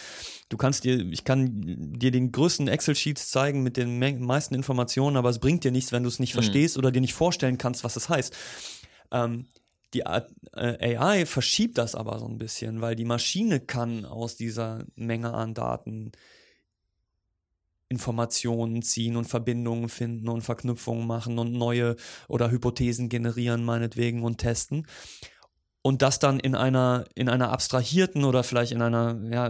[0.48, 5.30] Du kannst dir, ich kann dir den größten Excel-Sheets zeigen mit den meisten Informationen, aber
[5.30, 6.40] es bringt dir nichts, wenn du es nicht mhm.
[6.40, 8.36] verstehst oder dir nicht vorstellen kannst, was es heißt.
[9.12, 9.46] Ähm,
[9.94, 14.84] die äh, AI verschiebt das aber so ein bisschen, weil die Maschine kann aus dieser
[14.94, 16.12] Menge an Daten
[17.88, 21.96] Informationen ziehen und Verbindungen finden und Verknüpfungen machen und neue
[22.28, 24.86] oder Hypothesen generieren, meinetwegen, und testen.
[25.82, 29.46] Und das dann in einer, in einer abstrahierten oder vielleicht in einer ja,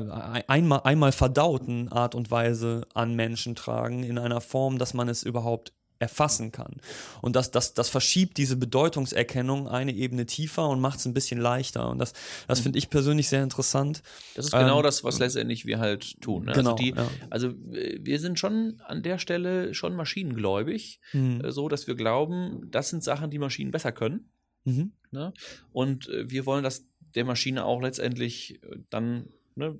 [0.46, 5.22] einmal, einmal verdauten Art und Weise an Menschen tragen, in einer Form, dass man es
[5.22, 6.76] überhaupt erfassen kann.
[7.20, 11.38] Und das, das, das verschiebt diese Bedeutungserkennung eine Ebene tiefer und macht es ein bisschen
[11.38, 11.88] leichter.
[11.90, 12.14] Und das,
[12.48, 12.62] das mhm.
[12.64, 14.02] finde ich persönlich sehr interessant.
[14.34, 16.46] Das ist genau ähm, das, was letztendlich wir halt tun.
[16.46, 16.52] Ne?
[16.52, 17.08] Genau, also, die, ja.
[17.28, 21.42] also wir sind schon an der Stelle schon maschinengläubig, mhm.
[21.44, 24.30] Äh, so dass wir glauben, das sind Sachen, die Maschinen besser können.
[24.64, 24.92] Mhm.
[25.10, 25.34] Ne?
[25.70, 29.78] Und äh, wir wollen das der Maschine auch letztendlich äh, dann ne,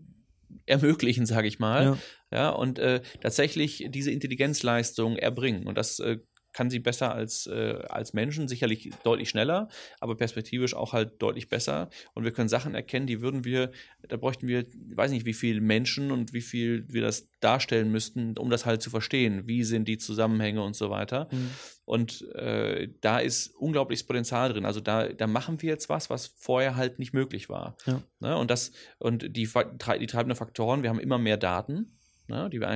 [0.67, 1.85] ermöglichen, sage ich mal.
[1.85, 1.99] Ja,
[2.33, 5.67] ja und äh, tatsächlich diese Intelligenzleistung erbringen.
[5.67, 6.19] Und das äh,
[6.53, 9.69] kann sie besser als, äh, als Menschen, sicherlich deutlich schneller,
[10.01, 11.91] aber perspektivisch auch halt deutlich besser.
[12.15, 13.71] Und wir können Sachen erkennen, die würden wir,
[14.09, 18.37] da bräuchten wir, weiß nicht, wie viele Menschen und wie viel wir das darstellen müssten,
[18.37, 19.47] um das halt zu verstehen.
[19.47, 21.29] Wie sind die Zusammenhänge und so weiter.
[21.31, 21.51] Mhm.
[21.91, 24.65] Und äh, da ist unglaubliches Potenzial drin.
[24.65, 27.77] Also da, da machen wir jetzt was, was vorher halt nicht möglich war.
[27.85, 28.01] Ja.
[28.21, 28.37] Ne?
[28.37, 31.99] Und das, und die, die treibenden Faktoren, wir haben immer mehr Daten
[32.29, 32.69] ne, die wir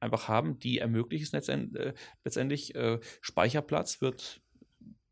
[0.00, 1.94] einfach haben, die ermöglichen es letztendlich, äh,
[2.24, 4.42] letztendlich äh, Speicherplatz wird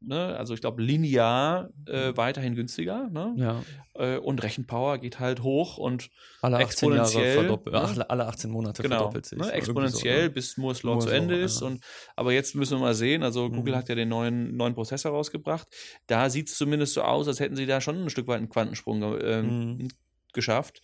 [0.00, 2.16] Ne, also ich glaube, linear äh, mhm.
[2.16, 3.08] weiterhin günstiger.
[3.10, 3.34] Ne?
[3.36, 3.62] Ja.
[3.94, 6.10] Äh, und Rechenpower geht halt hoch und
[6.40, 7.50] alle 18 exponentiell.
[7.50, 8.10] Jahre ne?
[8.10, 9.38] alle 18 Monate genau, verdoppelt sich.
[9.38, 9.50] Ne?
[9.50, 10.30] Exponentiell, so, ne?
[10.30, 11.62] bis Moore's Law zu Ende ist.
[11.62, 11.66] Ja.
[11.66, 11.82] Und,
[12.14, 13.78] aber jetzt müssen wir mal sehen, also Google mhm.
[13.78, 15.66] hat ja den neuen, neuen Prozessor rausgebracht.
[16.06, 18.48] Da sieht es zumindest so aus, als hätten sie da schon ein Stück weit einen
[18.48, 19.88] Quantensprung äh, mhm.
[20.32, 20.80] geschafft.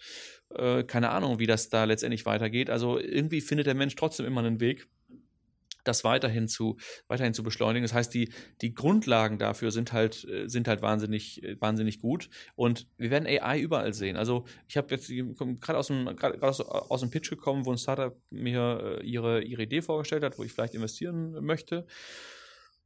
[0.57, 2.69] Äh, keine Ahnung, wie das da letztendlich weitergeht.
[2.69, 4.89] Also irgendwie findet der Mensch trotzdem immer einen Weg,
[5.85, 6.77] das weiterhin zu,
[7.09, 7.85] weiterhin zu beschleunigen.
[7.85, 12.29] Das heißt, die, die Grundlagen dafür sind halt, äh, sind halt wahnsinnig, äh, wahnsinnig gut.
[12.57, 14.17] Und wir werden AI überall sehen.
[14.17, 16.09] Also ich habe jetzt gerade aus dem,
[16.41, 20.45] aus, aus dem Pitch gekommen, wo ein Startup mir ihre, ihre Idee vorgestellt hat, wo
[20.45, 21.87] ich vielleicht investieren möchte.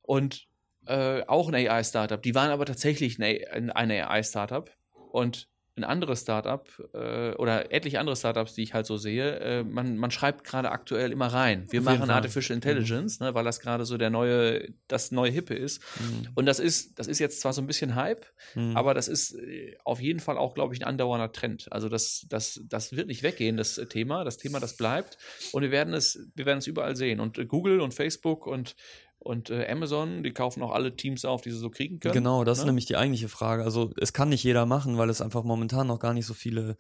[0.03, 0.49] Und
[0.87, 2.21] äh, auch ein AI-Startup.
[2.23, 4.71] Die waren aber tatsächlich ein, ein AI-Startup.
[5.13, 5.49] Und
[5.79, 9.97] ein anderes Startup äh, oder etliche andere Startups, die ich halt so sehe, äh, man,
[9.97, 11.67] man schreibt gerade aktuell immer rein.
[11.71, 12.63] Wir machen Artificial mhm.
[12.63, 13.27] Intelligence, mhm.
[13.27, 15.83] ne, weil das gerade so der neue, das neue Hippe ist.
[16.01, 16.29] Mhm.
[16.35, 18.77] Und das ist, das ist jetzt zwar so ein bisschen Hype, mhm.
[18.77, 21.73] aber das ist äh, auf jeden Fall auch, glaube ich, ein andauernder Trend.
[21.73, 24.25] Also das, das, das wird nicht weggehen, das Thema.
[24.25, 25.19] Das Thema, das bleibt.
[25.53, 27.21] Und wir werden es, wir werden es überall sehen.
[27.21, 28.77] Und Google und Facebook und
[29.19, 32.15] und äh, Amazon, die kaufen auch alle Teams auf, die sie so kriegen können.
[32.15, 32.63] Genau, das ne?
[32.63, 33.65] ist nämlich die eigentliche Frage.
[33.65, 36.77] Also es kann nicht jeder machen, weil es einfach momentan noch gar nicht so viele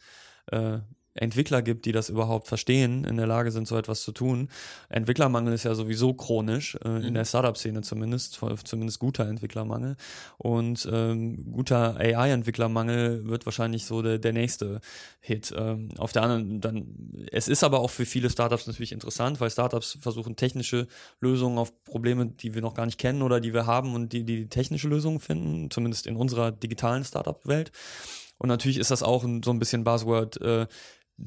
[0.46, 0.78] äh,
[1.20, 4.48] Entwickler gibt, die das überhaupt verstehen, in der Lage sind, so etwas zu tun.
[4.88, 7.04] Entwicklermangel ist ja sowieso chronisch, äh, mhm.
[7.04, 9.96] in der Startup-Szene zumindest, zumindest guter Entwicklermangel.
[10.38, 14.80] Und ähm, guter AI-Entwicklermangel wird wahrscheinlich so der, der nächste
[15.20, 15.52] Hit.
[15.56, 19.50] Ähm, auf der anderen, dann, es ist aber auch für viele Startups natürlich interessant, weil
[19.50, 20.86] Startups versuchen technische
[21.20, 24.24] Lösungen auf Probleme, die wir noch gar nicht kennen oder die wir haben und die,
[24.24, 27.72] die technische Lösungen finden, zumindest in unserer digitalen Startup-Welt.
[28.38, 30.66] Und natürlich ist das auch so ein bisschen Buzzword, äh,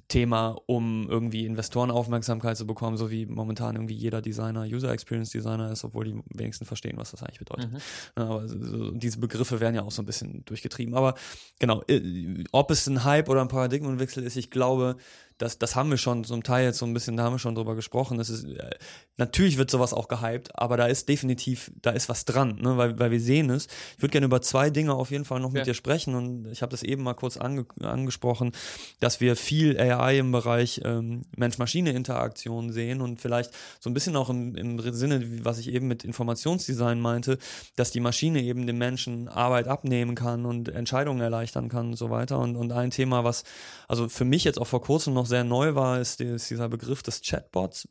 [0.08, 5.72] Thema, um irgendwie Investorenaufmerksamkeit zu bekommen, so wie momentan irgendwie jeder Designer User Experience Designer
[5.72, 7.72] ist, obwohl die wenigsten verstehen, was das eigentlich bedeutet.
[7.72, 7.78] Mhm.
[8.16, 10.96] aber so, diese Begriffe werden ja auch so ein bisschen durchgetrieben.
[10.96, 11.16] Aber
[11.60, 14.96] genau, äh, ob es ein Hype oder ein Paradigmenwechsel ist, ich glaube,
[15.42, 17.56] das, das haben wir schon zum Teil jetzt so ein bisschen, da haben wir schon
[17.56, 18.18] drüber gesprochen.
[18.18, 18.70] Das ist, äh,
[19.18, 22.78] natürlich wird sowas auch gehypt, aber da ist definitiv, da ist was dran, ne?
[22.78, 23.68] weil, weil wir sehen es.
[23.98, 25.66] Ich würde gerne über zwei Dinge auf jeden Fall noch mit ja.
[25.66, 28.52] dir sprechen und ich habe das eben mal kurz ange angesprochen,
[29.00, 34.30] dass wir viel AI im Bereich ähm, Mensch-Maschine-Interaktion sehen und vielleicht so ein bisschen auch
[34.30, 37.38] im, im Sinne, was ich eben mit Informationsdesign meinte,
[37.76, 42.10] dass die Maschine eben dem Menschen Arbeit abnehmen kann und Entscheidungen erleichtern kann und so
[42.10, 42.40] weiter.
[42.40, 43.44] Und, und ein Thema, was
[43.88, 47.02] also für mich jetzt auch vor kurzem noch sehr neu war, ist, ist dieser Begriff
[47.02, 47.90] des Chatbots,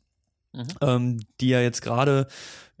[0.53, 0.67] mhm.
[0.79, 2.27] ähm, die ja jetzt gerade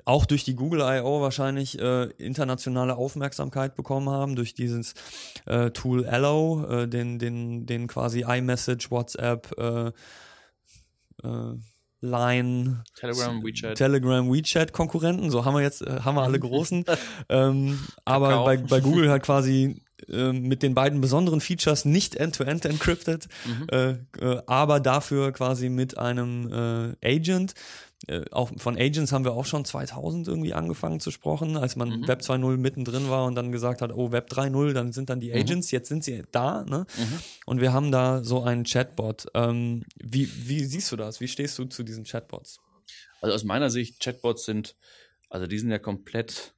[0.05, 1.21] auch durch die Google I.O.
[1.21, 4.93] wahrscheinlich äh, internationale Aufmerksamkeit bekommen haben, durch dieses
[5.45, 9.91] äh, Tool Allo, äh, den, den, den quasi iMessage, WhatsApp, äh,
[11.23, 11.57] äh,
[12.03, 13.77] Line, Telegram, WeChat.
[13.77, 16.83] Telegram, WeChat Konkurrenten, so haben wir jetzt, äh, haben wir alle großen.
[17.29, 22.65] ähm, aber bei, bei Google halt quasi äh, mit den beiden besonderen Features nicht end-to-end
[22.65, 23.67] -end encrypted, mhm.
[23.71, 27.53] äh, äh, aber dafür quasi mit einem äh, Agent.
[28.07, 32.01] Äh, auch von Agents haben wir auch schon 2000 irgendwie angefangen zu sprechen, als man
[32.01, 32.07] mhm.
[32.07, 35.29] Web 2.0 mittendrin war und dann gesagt hat, oh Web 3.0, dann sind dann die
[35.29, 35.37] mhm.
[35.37, 35.75] Agents, mhm.
[35.75, 36.85] jetzt sind sie da, ne?
[36.97, 37.19] Mhm.
[37.45, 39.27] Und wir haben da so einen Chatbot.
[39.35, 41.19] Ähm, wie, wie siehst du das?
[41.21, 42.59] Wie stehst du zu diesen Chatbots?
[43.21, 44.75] Also aus meiner Sicht, Chatbots sind,
[45.29, 46.53] also die sind ja komplett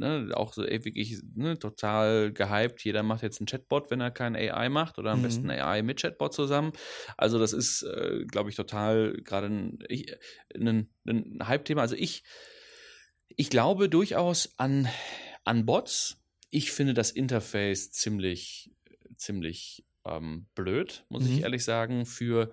[0.00, 2.82] ne, auch so ey, wirklich ne, total gehypt.
[2.82, 5.24] Jeder macht jetzt einen Chatbot, wenn er kein AI macht oder am mhm.
[5.24, 6.72] besten AI mit Chatbot zusammen.
[7.16, 9.78] Also das ist, äh, glaube ich, total gerade ein,
[10.54, 11.82] ein, ein Hype-Thema.
[11.82, 12.24] Also ich,
[13.28, 14.88] ich glaube durchaus an,
[15.44, 16.16] an Bots.
[16.48, 18.72] Ich finde das Interface ziemlich,
[19.16, 21.34] ziemlich ähm, blöd, muss mhm.
[21.34, 22.50] ich ehrlich sagen, für,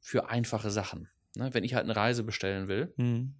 [0.00, 1.08] für einfache Sachen.
[1.36, 3.34] Ne, wenn ich halt eine Reise bestellen will, mhm.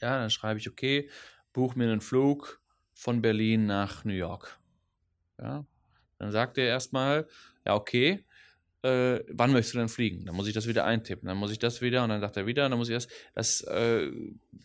[0.00, 1.08] ja, dann schreibe ich, okay,
[1.52, 2.63] buch mir einen Flug
[2.94, 4.58] von Berlin nach New York.
[5.40, 5.66] Ja,
[6.18, 7.28] dann sagt er erstmal,
[7.66, 8.24] ja, okay,
[8.84, 10.26] äh, wann möchtest du denn fliegen?
[10.26, 12.46] Dann muss ich das wieder eintippen, dann muss ich das wieder und dann sagt er
[12.46, 13.08] wieder, dann muss ich das.
[13.34, 14.10] Das äh,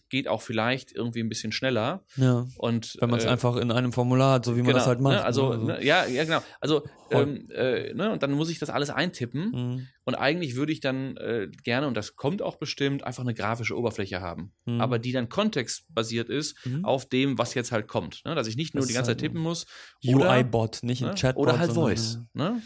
[0.09, 2.03] geht auch vielleicht irgendwie ein bisschen schneller.
[2.17, 2.45] Ja.
[2.57, 4.87] Und, Wenn man es äh, einfach in einem Formular hat, so wie man genau, das
[4.87, 5.15] halt macht.
[5.15, 5.85] Ne, also, ne, also.
[5.85, 6.41] ja, ja, genau.
[6.59, 9.51] Also, ähm, äh, ne, und dann muss ich das alles eintippen.
[9.51, 9.87] Mhm.
[10.03, 13.77] Und eigentlich würde ich dann äh, gerne, und das kommt auch bestimmt, einfach eine grafische
[13.77, 14.51] Oberfläche haben.
[14.65, 14.81] Mhm.
[14.81, 16.83] Aber die dann kontextbasiert ist mhm.
[16.83, 18.25] auf dem, was jetzt halt kommt.
[18.25, 18.35] Ne?
[18.35, 19.65] Dass ich nicht nur das die ganze Zeit halt tippen muss.
[20.03, 21.15] UI-Bot, nicht ein ne?
[21.15, 21.47] Chatbot.
[21.47, 22.19] Oder halt Voice.
[22.33, 22.61] Ne?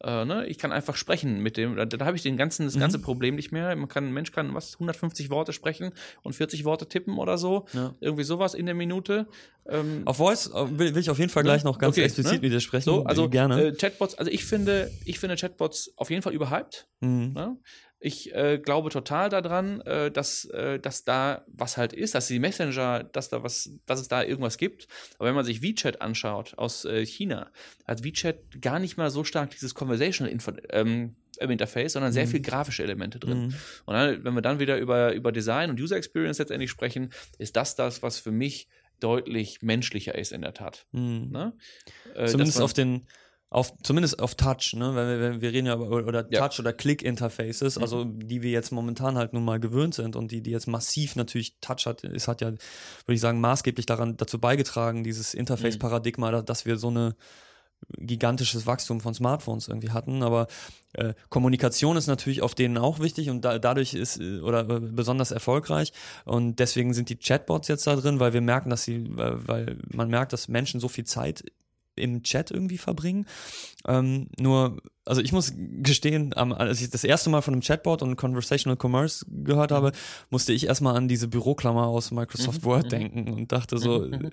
[0.00, 0.46] Äh, ne?
[0.46, 3.02] Ich kann einfach sprechen mit dem, da, da habe ich den ganzen, das ganze mhm.
[3.02, 3.74] Problem nicht mehr.
[3.74, 5.92] Man kann, ein Mensch kann was, 150 Worte sprechen
[6.22, 7.66] und 40 Worte tippen oder so.
[7.72, 7.94] Ja.
[8.00, 9.26] Irgendwie sowas in der Minute.
[9.66, 12.34] Ähm, auf Voice äh, will, will, ich auf jeden Fall gleich noch ganz okay, explizit
[12.34, 12.42] ne?
[12.42, 12.84] widersprechen.
[12.84, 13.60] So, also gerne.
[13.60, 16.86] Äh, Chatbots, also ich finde, ich finde Chatbots auf jeden Fall überhyped.
[17.00, 17.32] Mhm.
[17.34, 17.56] Ne?
[18.00, 22.38] Ich äh, glaube total daran, äh, dass, äh, dass da was halt ist, dass die
[22.38, 24.86] Messenger, dass da was, dass es da irgendwas gibt.
[25.18, 27.50] Aber wenn man sich WeChat anschaut aus äh, China,
[27.86, 32.30] hat WeChat gar nicht mal so stark dieses Conversational Info ähm, Interface, sondern sehr mhm.
[32.30, 33.46] viel grafische Elemente drin.
[33.46, 33.54] Mhm.
[33.86, 37.56] Und dann, wenn wir dann wieder über, über Design und User Experience letztendlich sprechen, ist
[37.56, 38.68] das das, was für mich
[39.00, 40.86] deutlich menschlicher ist in der Tat.
[40.92, 41.30] Mhm.
[41.30, 41.52] Ne?
[42.14, 43.06] Äh, Zumindest auf den
[43.50, 44.94] auf, zumindest auf Touch, ne?
[44.94, 46.46] Weil wir, wir reden ja über oder ja.
[46.46, 47.82] Touch oder Click-Interfaces, mhm.
[47.82, 51.16] also die wir jetzt momentan halt nun mal gewöhnt sind und die, die jetzt massiv
[51.16, 56.30] natürlich Touch hat, es hat ja, würde ich sagen, maßgeblich daran dazu beigetragen, dieses Interface-Paradigma,
[56.30, 56.44] mhm.
[56.44, 57.16] dass wir so eine
[57.96, 60.48] gigantisches Wachstum von Smartphones irgendwie hatten, aber
[60.94, 64.80] äh, Kommunikation ist natürlich auf denen auch wichtig und da, dadurch ist äh, oder äh,
[64.80, 65.92] besonders erfolgreich
[66.24, 70.08] und deswegen sind die Chatbots jetzt da drin, weil wir merken, dass sie, weil man
[70.08, 71.44] merkt, dass Menschen so viel Zeit
[71.98, 73.26] im Chat irgendwie verbringen.
[73.86, 78.16] Ähm, nur, also ich muss gestehen, als ich das erste Mal von einem Chatbot und
[78.16, 79.92] Conversational Commerce gehört habe,
[80.30, 82.66] musste ich erstmal an diese Büroklammer aus Microsoft mhm.
[82.66, 82.88] Word mhm.
[82.88, 84.30] denken und dachte so, mhm.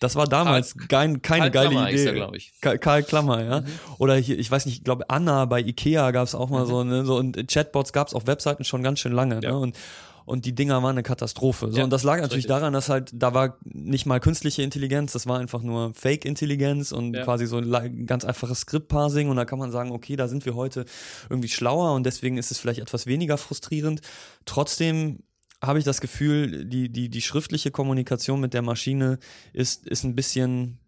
[0.00, 2.12] das war damals Karl, kein, keine Karl geile Klammer Idee.
[2.12, 2.52] glaube ich.
[2.60, 3.60] Karl Klammer, ja.
[3.60, 3.66] Mhm.
[3.98, 6.68] Oder hier, ich weiß nicht, ich glaube, Anna bei Ikea gab es auch mal mhm.
[6.68, 9.40] so, ne, so und Chatbots gab es auf Webseiten schon ganz schön lange.
[9.42, 9.50] Ja.
[9.50, 9.58] Ne?
[9.58, 9.76] Und
[10.24, 11.70] und die Dinger waren eine Katastrophe.
[11.70, 12.48] So, ja, und das lag natürlich richtig.
[12.48, 17.14] daran, dass halt, da war nicht mal künstliche Intelligenz, das war einfach nur Fake-Intelligenz und
[17.14, 17.24] ja.
[17.24, 20.54] quasi so ein ganz einfaches Script-Parsing und da kann man sagen, okay, da sind wir
[20.54, 20.84] heute
[21.28, 24.00] irgendwie schlauer und deswegen ist es vielleicht etwas weniger frustrierend.
[24.44, 25.20] Trotzdem
[25.62, 29.18] habe ich das Gefühl, die, die, die schriftliche Kommunikation mit der Maschine
[29.52, 30.78] ist, ist ein bisschen,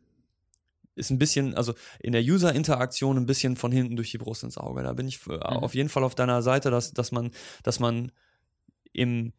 [0.94, 4.58] ist ein bisschen, also in der User-Interaktion ein bisschen von hinten durch die Brust ins
[4.58, 4.82] Auge.
[4.82, 5.40] Da bin ich mhm.
[5.40, 7.30] auf jeden Fall auf deiner Seite, dass, dass man,
[7.62, 8.12] dass man
[8.97, 9.32] im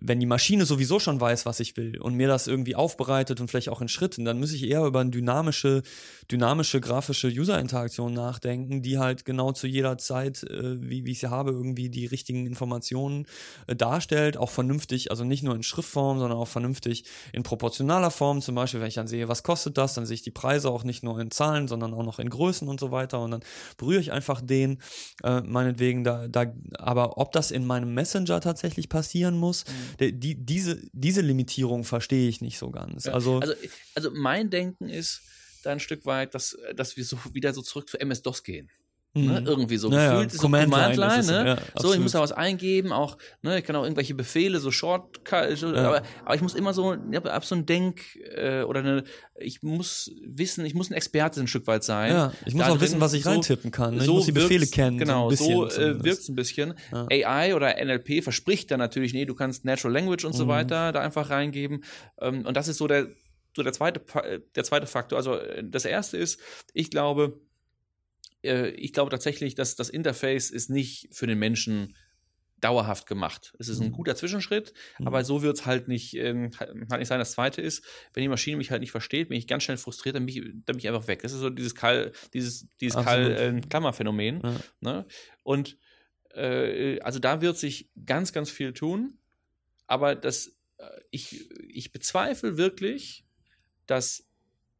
[0.00, 3.48] wenn die Maschine sowieso schon weiß, was ich will und mir das irgendwie aufbereitet und
[3.48, 5.82] vielleicht auch in Schritten, dann muss ich eher über eine dynamische,
[6.30, 11.30] dynamische grafische User-Interaktion nachdenken, die halt genau zu jeder Zeit, äh, wie, wie ich sie
[11.30, 13.26] habe, irgendwie die richtigen Informationen
[13.66, 18.40] äh, darstellt, auch vernünftig, also nicht nur in Schriftform, sondern auch vernünftig in proportionaler Form.
[18.40, 20.84] Zum Beispiel, wenn ich dann sehe, was kostet das, dann sehe ich die Preise auch
[20.84, 23.20] nicht nur in Zahlen, sondern auch noch in Größen und so weiter.
[23.20, 23.40] Und dann
[23.76, 24.78] berühre ich einfach den,
[25.24, 26.46] äh, meinetwegen, da, da,
[26.78, 31.84] aber ob das in meinem Messenger tatsächlich passieren muss, mhm die, die, diese, diese Limitierung
[31.84, 33.04] verstehe ich nicht so ganz.
[33.04, 33.12] Ja.
[33.12, 33.54] Also, also,
[33.94, 35.22] also mein Denken ist
[35.62, 38.70] da ein Stück weit, dass, dass wir so wieder so zurück zu MS-DOS gehen.
[39.12, 39.46] Ne, mhm.
[39.46, 41.46] irgendwie so naja, gefühlt, so Command, Command Line, ne?
[41.48, 44.70] Ja, so, ich muss da was eingeben, auch, ne, ich kann auch irgendwelche Befehle, so
[44.70, 45.68] Shortcut, ja.
[45.68, 48.02] aber, aber ich muss immer so, ich habe so ein Denk
[48.36, 49.04] äh, oder eine,
[49.40, 52.12] ich muss wissen, ich muss ein Experte ein Stück weit sein.
[52.12, 53.94] Ja, ich muss auch drin, wissen, was ich so, reintippen kann.
[53.94, 54.00] Ne?
[54.00, 54.98] Ich so muss die Befehle kennen.
[54.98, 56.74] Genau, so, so äh, wirkt es ein bisschen.
[56.92, 57.08] Ja.
[57.10, 60.38] AI oder NLP verspricht dann natürlich, nee, du kannst Natural Language und mhm.
[60.38, 61.82] so weiter da einfach reingeben.
[62.20, 63.08] Ähm, und das ist so der,
[63.56, 64.00] so der zweite,
[64.54, 65.18] der zweite Faktor.
[65.18, 66.38] Also äh, das erste ist,
[66.74, 67.40] ich glaube,
[68.42, 71.94] äh, ich glaube tatsächlich, dass das Interface ist nicht für den Menschen
[72.60, 73.54] dauerhaft gemacht.
[73.58, 73.92] Es ist ein mhm.
[73.92, 75.06] guter Zwischenschritt, mhm.
[75.06, 77.18] aber so wird es halt nicht, ähm, halt nicht sein.
[77.18, 80.16] Das zweite ist, wenn die Maschine mich halt nicht versteht, bin ich ganz schnell frustriert,
[80.16, 81.22] dann bin ich, dann bin ich einfach weg.
[81.22, 84.42] Das ist so dieses Kall, dieses, dieses Kall, äh, Klammerphänomen.
[84.42, 84.60] Ja.
[84.80, 85.06] Ne?
[85.42, 85.78] Und
[86.34, 89.18] äh, also da wird sich ganz, ganz viel tun,
[89.86, 93.24] aber das, äh, ich, ich bezweifle wirklich,
[93.86, 94.26] dass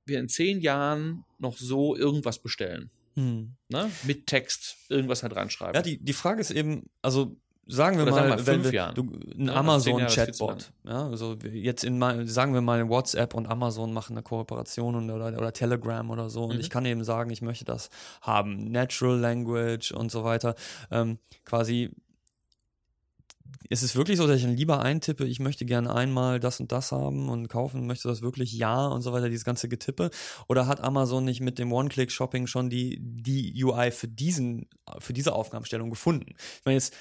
[0.05, 2.91] wir in zehn Jahren noch so irgendwas bestellen.
[3.21, 3.57] Hm.
[3.69, 3.91] Ne?
[4.05, 5.75] Mit Text irgendwas halt reinschreiben.
[5.75, 7.37] Ja, die, die Frage ist eben, also
[7.67, 9.03] sagen wir Oder mal, sagen wir wenn wir, du,
[9.39, 14.23] ein ja, Amazon-Chatbot, ja, also jetzt in sagen wir mal WhatsApp und Amazon machen eine
[14.23, 16.61] Kooperation und, oder, oder Telegram oder so und mhm.
[16.61, 17.91] ich kann eben sagen, ich möchte das
[18.23, 20.55] haben, Natural Language und so weiter,
[20.91, 21.91] ähm, quasi
[23.69, 26.73] ist es wirklich so, dass ich dann lieber eintippe, ich möchte gerne einmal das und
[26.73, 30.11] das haben und kaufen, möchte das wirklich ja und so weiter, dieses ganze Getippe?
[30.49, 34.69] Oder hat Amazon nicht mit dem One-Click-Shopping schon die, die UI für diesen,
[34.99, 36.35] für diese Aufgabenstellung gefunden?
[36.59, 36.95] Ich meine, jetzt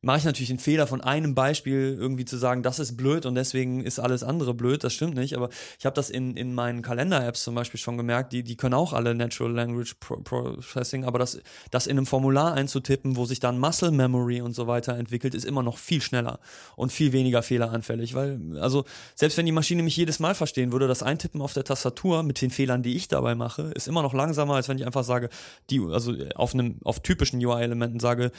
[0.00, 3.34] mache ich natürlich den Fehler von einem Beispiel irgendwie zu sagen, das ist blöd und
[3.34, 4.84] deswegen ist alles andere blöd.
[4.84, 5.48] Das stimmt nicht, aber
[5.78, 8.92] ich habe das in, in meinen Kalender-Apps zum Beispiel schon gemerkt, die, die können auch
[8.92, 13.58] alle Natural Language Pro Processing, aber das, das in einem Formular einzutippen, wo sich dann
[13.58, 16.38] Muscle Memory und so weiter entwickelt, ist immer noch viel schneller
[16.76, 18.84] und viel weniger fehleranfällig, weil, also
[19.16, 22.40] selbst wenn die Maschine mich jedes Mal verstehen würde, das Eintippen auf der Tastatur mit
[22.40, 25.28] den Fehlern, die ich dabei mache, ist immer noch langsamer, als wenn ich einfach sage,
[25.70, 28.30] die, also auf einem, auf typischen UI-Elementen sage,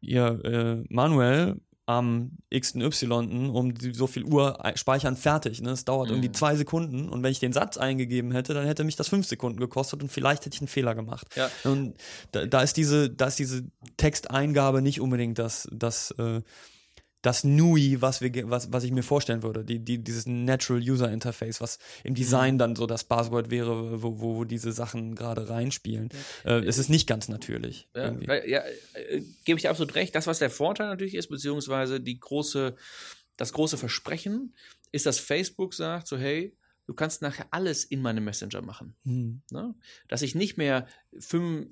[0.00, 1.56] ihr äh, manuell
[1.88, 5.62] am x y um so viel Uhr speichern fertig.
[5.62, 5.70] Ne?
[5.70, 6.16] Das dauert mhm.
[6.16, 9.26] irgendwie zwei Sekunden und wenn ich den Satz eingegeben hätte, dann hätte mich das fünf
[9.26, 11.26] Sekunden gekostet und vielleicht hätte ich einen Fehler gemacht.
[11.34, 11.50] Ja.
[11.64, 11.94] Und
[12.32, 13.64] da, da, ist diese, da ist diese
[13.96, 16.42] Texteingabe nicht unbedingt das, das äh,
[17.22, 21.10] das NUI, was, wir, was, was ich mir vorstellen würde, die, die, dieses Natural User
[21.10, 22.58] Interface, was im Design mhm.
[22.58, 26.10] dann so das Buzzword wäre, wo, wo diese Sachen gerade reinspielen.
[26.44, 27.88] Äh, es ist nicht ganz natürlich.
[27.94, 28.14] Ja,
[28.44, 28.62] ja
[28.94, 30.14] äh, gebe ich absolut recht.
[30.14, 32.76] Das, was der Vorteil natürlich ist, beziehungsweise die große,
[33.36, 34.54] das große Versprechen,
[34.92, 38.94] ist, dass Facebook sagt, so hey, du kannst nachher alles in meinem Messenger machen.
[39.04, 39.42] Mhm.
[39.50, 39.74] Ne?
[40.06, 40.86] Dass ich nicht mehr
[41.18, 41.68] fünf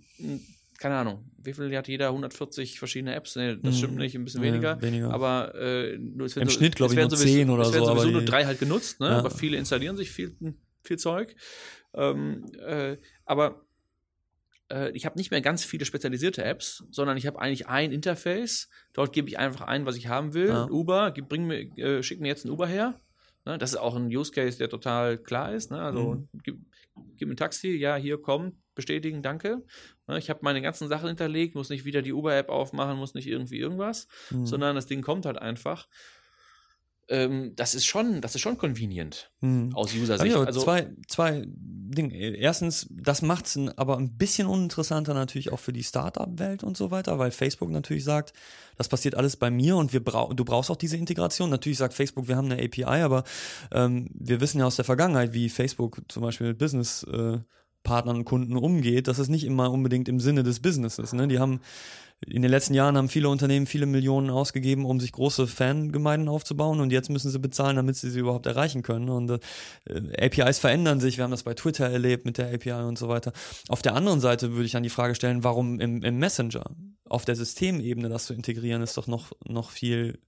[0.79, 2.09] keine Ahnung, wie viel hat jeder?
[2.09, 3.37] 140 verschiedene Apps?
[3.37, 4.01] Nee, das stimmt mhm.
[4.01, 4.83] nicht, ein bisschen ja, weniger.
[4.83, 5.13] weniger.
[5.13, 7.71] Aber äh, Im so, Schnitt, glaube ich, nur sowieso, 10 oder so.
[7.71, 9.09] Es werden sowieso nur drei halt genutzt, ne?
[9.09, 9.19] Ja.
[9.19, 10.37] aber viele installieren sich viel,
[10.83, 11.35] viel Zeug.
[11.95, 13.67] Ähm, äh, aber
[14.71, 18.69] äh, ich habe nicht mehr ganz viele spezialisierte Apps, sondern ich habe eigentlich ein Interface.
[18.93, 20.49] Dort gebe ich einfach ein, was ich haben will.
[20.49, 20.69] Ja.
[20.69, 23.01] Uber, gib, bring mir, äh, schick mir jetzt ein Uber her.
[23.45, 23.59] Ne?
[23.59, 25.71] Das ist auch ein Use Case, der total klar ist.
[25.71, 25.81] Ne?
[25.81, 26.29] Also mhm.
[26.43, 26.59] gib,
[27.17, 29.65] gib mir ein Taxi, ja, hier komm, bestätigen, danke.
[30.07, 33.27] Ne, ich habe meine ganzen Sachen hinterlegt, muss nicht wieder die Uber-App aufmachen, muss nicht
[33.27, 34.47] irgendwie irgendwas, mhm.
[34.47, 35.89] sondern das Ding kommt halt einfach.
[37.09, 39.71] Ähm, das ist schon, das ist schon convenient mhm.
[39.75, 40.35] aus User-Sicht.
[40.35, 42.15] Also zwei, zwei Dinge.
[42.15, 46.91] Erstens, das macht es aber ein bisschen uninteressanter natürlich auch für die Startup-Welt und so
[46.91, 48.33] weiter, weil Facebook natürlich sagt,
[48.77, 51.49] das passiert alles bei mir und wir brau du brauchst auch diese Integration.
[51.49, 53.23] Natürlich sagt Facebook, wir haben eine API, aber
[53.73, 57.39] ähm, wir wissen ja aus der Vergangenheit, wie Facebook zum Beispiel mit Business äh,
[57.87, 61.13] Partnern und Kunden umgeht, das ist nicht immer unbedingt im Sinne des Businesses.
[61.13, 61.29] Ne?
[61.29, 61.61] Die haben
[62.25, 66.81] in den letzten Jahren haben viele Unternehmen viele Millionen ausgegeben, um sich große Fangemeinden aufzubauen
[66.81, 69.11] und jetzt müssen sie bezahlen, damit sie sie überhaupt erreichen können.
[69.11, 72.99] Und äh, APIs verändern sich, wir haben das bei Twitter erlebt mit der API und
[72.99, 73.33] so weiter.
[73.69, 76.65] Auf der anderen Seite würde ich dann die Frage stellen, warum im, im Messenger
[77.05, 80.19] auf der Systemebene das zu integrieren, ist doch noch, noch viel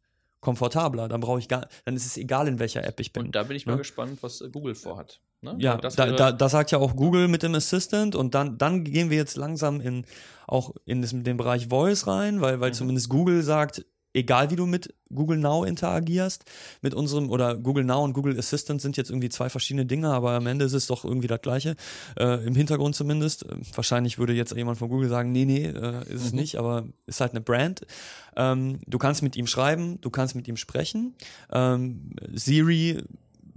[0.40, 1.08] komfortabler.
[1.08, 3.26] Dann brauche ich gar, dann ist es egal, in welcher App ich bin.
[3.26, 3.78] Und da bin ich mal ne?
[3.78, 5.20] gespannt, was Google vorhat.
[5.40, 5.56] Ne?
[5.58, 9.08] Ja, da, da, da, sagt ja auch Google mit dem Assistant und dann, dann gehen
[9.10, 10.04] wir jetzt langsam in
[10.48, 12.74] auch in das, den Bereich Voice rein, weil, weil mhm.
[12.74, 16.44] zumindest Google sagt, egal wie du mit Google Now interagierst,
[16.82, 20.32] mit unserem, oder Google Now und Google Assistant sind jetzt irgendwie zwei verschiedene Dinge, aber
[20.32, 21.76] am Ende ist es doch irgendwie das Gleiche,
[22.18, 23.44] äh, im Hintergrund zumindest.
[23.44, 26.40] Äh, wahrscheinlich würde jetzt jemand von Google sagen, nee, nee, äh, ist es mhm.
[26.40, 27.86] nicht, aber ist halt eine Brand.
[28.36, 31.14] Ähm, du kannst mit ihm schreiben, du kannst mit ihm sprechen.
[31.52, 33.02] Ähm, Siri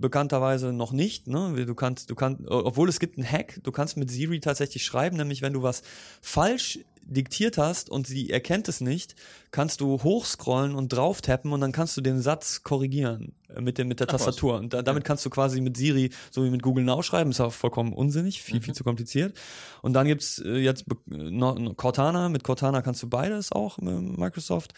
[0.02, 1.28] bekannterweise noch nicht.
[1.28, 1.66] Ne?
[1.66, 5.16] Du kannst, du kannst, obwohl es gibt einen Hack, du kannst mit Siri tatsächlich schreiben,
[5.16, 5.84] nämlich wenn du was
[6.22, 9.16] falsch diktiert hast und sie erkennt es nicht,
[9.52, 13.88] kannst du hochscrollen und drauf tappen und dann kannst du den Satz korrigieren mit, dem,
[13.88, 14.56] mit der Ach, Tastatur.
[14.56, 17.32] Und da, damit kannst du quasi mit Siri so wie mit Google Now schreiben.
[17.32, 18.64] Ist auch vollkommen unsinnig, viel, mhm.
[18.64, 19.38] viel zu kompliziert.
[19.82, 22.30] Und dann gibt's äh, jetzt äh, Cortana.
[22.30, 24.74] Mit Cortana kannst du beides auch Microsoft,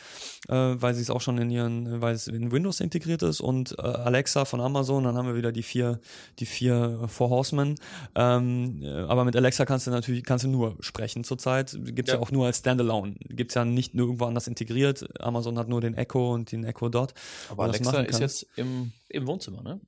[0.47, 3.41] äh, weil sie es auch schon in ihren, weil es in Windows integriert ist.
[3.41, 5.99] Und äh, Alexa von Amazon, dann haben wir wieder die vier,
[6.39, 7.75] die vier Four Horsemen.
[8.15, 11.77] Ähm, äh, aber mit Alexa kannst du natürlich, kannst du nur sprechen zurzeit.
[11.83, 12.19] Gibt's ja.
[12.19, 13.15] ja auch nur als Standalone.
[13.30, 15.22] Gibt's ja nicht nur irgendwo anders integriert integriert.
[15.22, 17.14] Amazon hat nur den Echo und den Echo Dot.
[17.49, 19.80] Aber Alexa ist jetzt im, im Wohnzimmer, ne?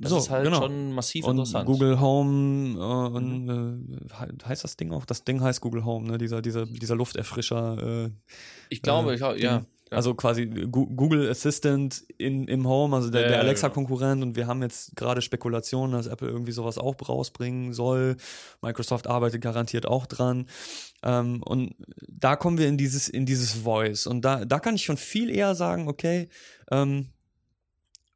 [0.00, 0.62] Das so, ist halt genau.
[0.62, 1.66] schon massiv und interessant.
[1.66, 3.98] Google Home äh, und mhm.
[4.08, 5.04] äh, heißt das Ding auch?
[5.04, 6.18] Das Ding heißt Google Home, ne?
[6.18, 8.04] Dieser, dieser, dieser Lufterfrischer.
[8.06, 8.10] Äh,
[8.68, 9.64] ich glaube, äh, ich, ja.
[9.90, 14.22] Also quasi Google Assistant in, im Home, also der, der Alexa-Konkurrent.
[14.22, 18.16] Und wir haben jetzt gerade Spekulationen, dass Apple irgendwie sowas auch rausbringen soll.
[18.62, 20.46] Microsoft arbeitet garantiert auch dran.
[21.02, 21.74] Ähm, und
[22.08, 24.06] da kommen wir in dieses, in dieses Voice.
[24.06, 26.28] Und da, da kann ich schon viel eher sagen, okay,
[26.70, 27.08] ähm,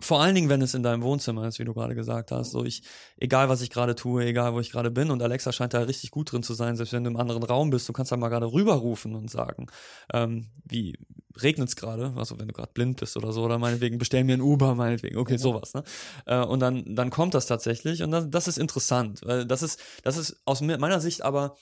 [0.03, 2.51] vor allen Dingen, wenn es in deinem Wohnzimmer ist, wie du gerade gesagt hast.
[2.51, 2.83] So ich,
[3.17, 5.11] egal was ich gerade tue, egal wo ich gerade bin.
[5.11, 7.71] Und Alexa scheint da richtig gut drin zu sein, selbst wenn du im anderen Raum
[7.71, 7.89] bist.
[7.89, 9.67] Du kannst da mal gerade rüberrufen und sagen,
[10.13, 10.99] ähm, wie
[11.41, 14.35] regnet es gerade, also wenn du gerade blind bist oder so, oder meinetwegen bestell mir
[14.35, 15.83] ein Uber, meinetwegen, okay, sowas, ne?
[16.27, 19.81] Äh, und dann, dann kommt das tatsächlich und das, das ist interessant, weil das ist,
[20.03, 21.57] das ist aus meiner Sicht aber,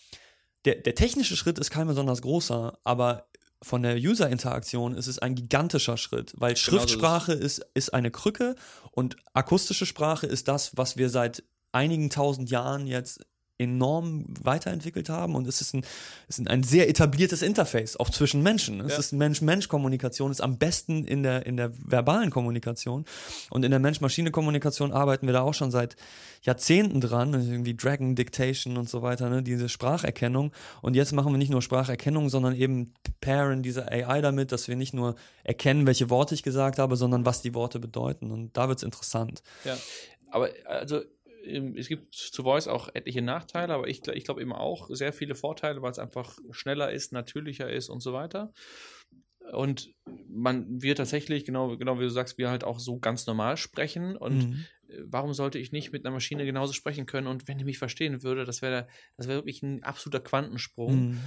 [0.65, 3.30] der, der technische Schritt ist kein besonders großer, aber
[3.62, 8.55] von der User-Interaktion ist es ein gigantischer Schritt, weil genau Schriftsprache ist, ist eine Krücke
[8.91, 13.20] und akustische Sprache ist das, was wir seit einigen tausend Jahren jetzt
[13.61, 15.85] enorm weiterentwickelt haben und es ist ein,
[16.28, 18.81] es ist ein sehr etabliertes Interface, auch zwischen Menschen.
[18.81, 18.99] Es ja.
[18.99, 23.05] ist Mensch-Mensch-Kommunikation, ist am besten in der, in der verbalen Kommunikation
[23.51, 25.97] und in der Mensch-Maschine-Kommunikation arbeiten wir da auch schon seit
[26.43, 31.39] Jahrzehnten dran, irgendwie Dragon Dictation und so weiter, ne, diese Spracherkennung und jetzt machen wir
[31.39, 36.09] nicht nur Spracherkennung, sondern eben pairen diese AI damit, dass wir nicht nur erkennen, welche
[36.09, 39.43] Worte ich gesagt habe, sondern was die Worte bedeuten und da wird es interessant.
[39.65, 39.77] Ja,
[40.31, 41.03] aber also
[41.43, 45.35] es gibt zu Voice auch etliche Nachteile, aber ich, ich glaube eben auch sehr viele
[45.35, 48.53] Vorteile, weil es einfach schneller ist, natürlicher ist und so weiter.
[49.53, 49.93] Und
[50.29, 54.17] man wird tatsächlich, genau, genau wie du sagst, wir halt auch so ganz normal sprechen.
[54.17, 54.67] Und mhm.
[55.05, 57.27] warum sollte ich nicht mit einer Maschine genauso sprechen können?
[57.27, 58.87] Und wenn die mich verstehen würde, das wäre
[59.17, 61.11] das wäre wirklich ein absoluter Quantensprung.
[61.11, 61.21] Mhm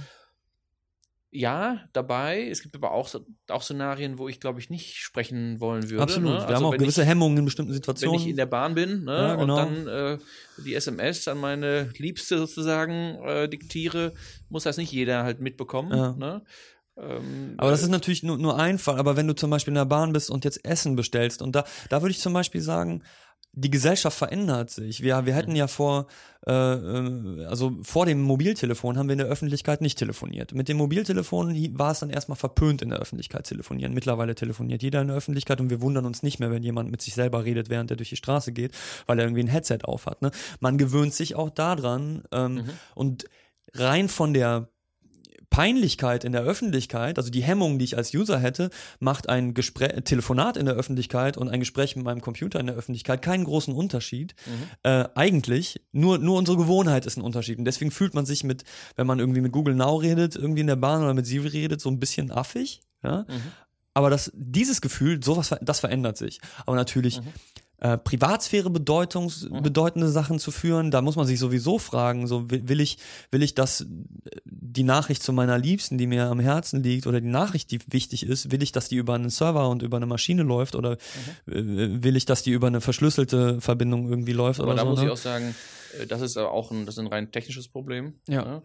[1.34, 2.48] ja, dabei.
[2.48, 3.12] Es gibt aber auch,
[3.48, 6.02] auch Szenarien, wo ich, glaube ich, nicht sprechen wollen würde.
[6.02, 6.30] Absolut.
[6.30, 6.36] Ne?
[6.36, 8.14] Wir also haben auch gewisse ich, Hemmungen in bestimmten Situationen.
[8.14, 9.12] Wenn ich in der Bahn bin ne?
[9.12, 9.66] ja, genau.
[9.66, 10.18] und dann äh,
[10.64, 14.12] die SMS an meine Liebste sozusagen äh, diktiere,
[14.48, 15.96] muss das nicht jeder halt mitbekommen.
[15.96, 16.12] Ja.
[16.12, 16.42] Ne?
[16.96, 18.98] Ähm, aber das ist natürlich nur, nur ein Fall.
[18.98, 21.64] Aber wenn du zum Beispiel in der Bahn bist und jetzt Essen bestellst, und da,
[21.88, 23.02] da würde ich zum Beispiel sagen,
[23.56, 25.02] die Gesellschaft verändert sich.
[25.02, 26.06] Wir, wir hätten ja vor,
[26.46, 30.54] äh, äh, also vor dem Mobiltelefon haben wir in der Öffentlichkeit nicht telefoniert.
[30.54, 33.94] Mit dem Mobiltelefon war es dann erstmal verpönt, in der Öffentlichkeit telefonieren.
[33.94, 37.00] Mittlerweile telefoniert jeder in der Öffentlichkeit und wir wundern uns nicht mehr, wenn jemand mit
[37.00, 38.72] sich selber redet, während er durch die Straße geht,
[39.06, 40.22] weil er irgendwie ein Headset aufhat.
[40.22, 40.32] Ne?
[40.60, 42.70] Man gewöhnt sich auch daran ähm, mhm.
[42.94, 43.24] und
[43.74, 44.68] rein von der
[45.54, 49.92] Peinlichkeit in der Öffentlichkeit, also die Hemmung, die ich als User hätte, macht ein Gespräch,
[50.02, 53.72] Telefonat in der Öffentlichkeit und ein Gespräch mit meinem Computer in der Öffentlichkeit keinen großen
[53.72, 54.34] Unterschied.
[54.46, 54.52] Mhm.
[54.82, 57.58] Äh, eigentlich, nur, nur unsere Gewohnheit ist ein Unterschied.
[57.58, 58.64] Und deswegen fühlt man sich mit,
[58.96, 61.80] wenn man irgendwie mit Google Now redet, irgendwie in der Bahn oder mit Siri redet,
[61.80, 62.80] so ein bisschen affig.
[63.04, 63.24] Ja?
[63.28, 63.52] Mhm.
[63.94, 66.40] Aber das, dieses Gefühl, sowas, das verändert sich.
[66.66, 67.32] Aber natürlich, mhm
[67.84, 69.62] äh, Privatsphäre bedeutungs mhm.
[69.62, 70.90] bedeutende Sachen zu führen.
[70.90, 72.96] Da muss man sich sowieso fragen, so will, will ich,
[73.30, 73.84] will ich, dass
[74.46, 78.24] die Nachricht zu meiner Liebsten, die mir am Herzen liegt, oder die Nachricht, die wichtig
[78.24, 80.96] ist, will ich, dass die über einen Server und über eine Maschine läuft oder
[81.44, 82.02] mhm.
[82.02, 84.60] will ich, dass die über eine verschlüsselte Verbindung irgendwie läuft?
[84.60, 85.04] Aber oder da so, muss ne?
[85.04, 85.54] ich auch sagen,
[86.00, 88.14] äh, das ist auch ein, das ist ein rein technisches Problem.
[88.26, 88.44] Ja.
[88.44, 88.62] Ne?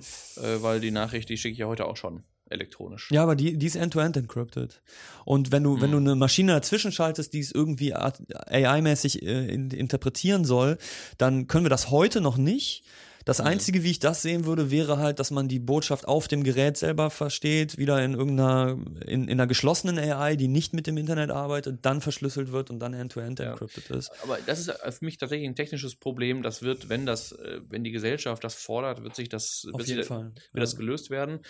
[0.61, 3.09] weil die Nachricht, die schicke ich ja heute auch schon elektronisch.
[3.11, 4.81] Ja, aber die, die ist end-to-end -end encrypted.
[5.25, 5.81] Und wenn du, hm.
[5.81, 10.77] wenn du eine Maschine dazwischen schaltest, die es irgendwie AI-mäßig äh, interpretieren soll,
[11.17, 12.83] dann können wir das heute noch nicht.
[13.29, 16.43] Das Einzige, wie ich das sehen würde, wäre halt, dass man die Botschaft auf dem
[16.43, 20.97] Gerät selber versteht, wieder in irgendeiner, in, in einer geschlossenen AI, die nicht mit dem
[20.97, 23.51] Internet arbeitet, dann verschlüsselt wird und dann end-to-end -end ja.
[23.51, 24.11] encrypted ist.
[24.23, 26.41] Aber das ist für mich tatsächlich ein technisches Problem.
[26.41, 29.89] Das wird, wenn das, äh, wenn die Gesellschaft das fordert, wird sich das, auf wird,
[29.89, 30.23] jeden sie, Fall.
[30.23, 30.61] wird ja.
[30.61, 31.41] das gelöst werden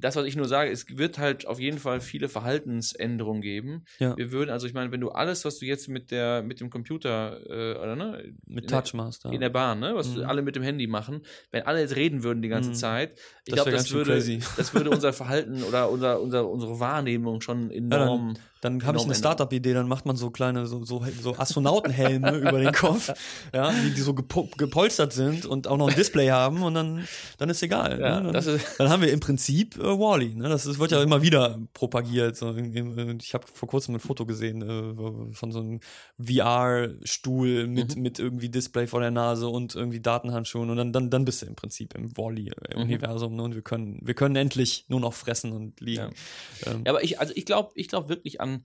[0.00, 3.84] das, was ich nur sage, es wird halt auf jeden Fall viele Verhaltensänderungen geben.
[3.98, 4.16] Ja.
[4.16, 6.70] Wir würden, also ich meine, wenn du alles, was du jetzt mit der, mit dem
[6.70, 8.24] Computer, äh, oder ne?
[8.46, 9.28] Mit in der- Touch machst du.
[9.28, 9.92] In der Bahn, ne?
[9.94, 10.24] Was Mhm.
[10.24, 11.22] alle mit dem Handy machen,
[11.52, 12.74] wenn alle jetzt reden würden die ganze Mhm.
[12.74, 13.12] Zeit,
[13.44, 16.80] ich Das glaube, das, ganz schön würde, das würde unser Verhalten oder unser, unser, unsere
[16.80, 18.34] Wahrnehmung schon enorm.
[18.62, 22.58] Dann habe ich eine Startup-Idee, dann macht man so kleine, so, so, so Astronautenhelme über
[22.58, 23.12] den Kopf,
[23.54, 27.06] ja, die, die so gepo gepolstert sind und auch noch ein Display haben und dann,
[27.38, 28.00] dann ist egal.
[28.00, 28.24] Ja, ne?
[28.24, 30.34] dann, das ist- dann haben wir im Prinzip äh, Wally.
[30.34, 30.48] Ne?
[30.48, 32.36] Das ist, wird ja immer wieder propagiert.
[32.36, 35.80] So, ich habe vor kurzem ein Foto gesehen äh, von so einem
[36.18, 38.02] VR-Stuhl mit, Mhm.
[38.02, 41.46] mit irgendwie Display vor der Nase und irgendwie Datenhandschuhen und dann, dann, dann bist du
[41.46, 42.16] im Prinzip im Mhm.
[42.16, 43.42] Wally-Universum ne?
[43.42, 46.12] und wir können, wir können endlich nur noch fressen und liegen.
[46.66, 48.64] Ähm, Ja, aber ich, also ich glaube, ich glaube wirklich an,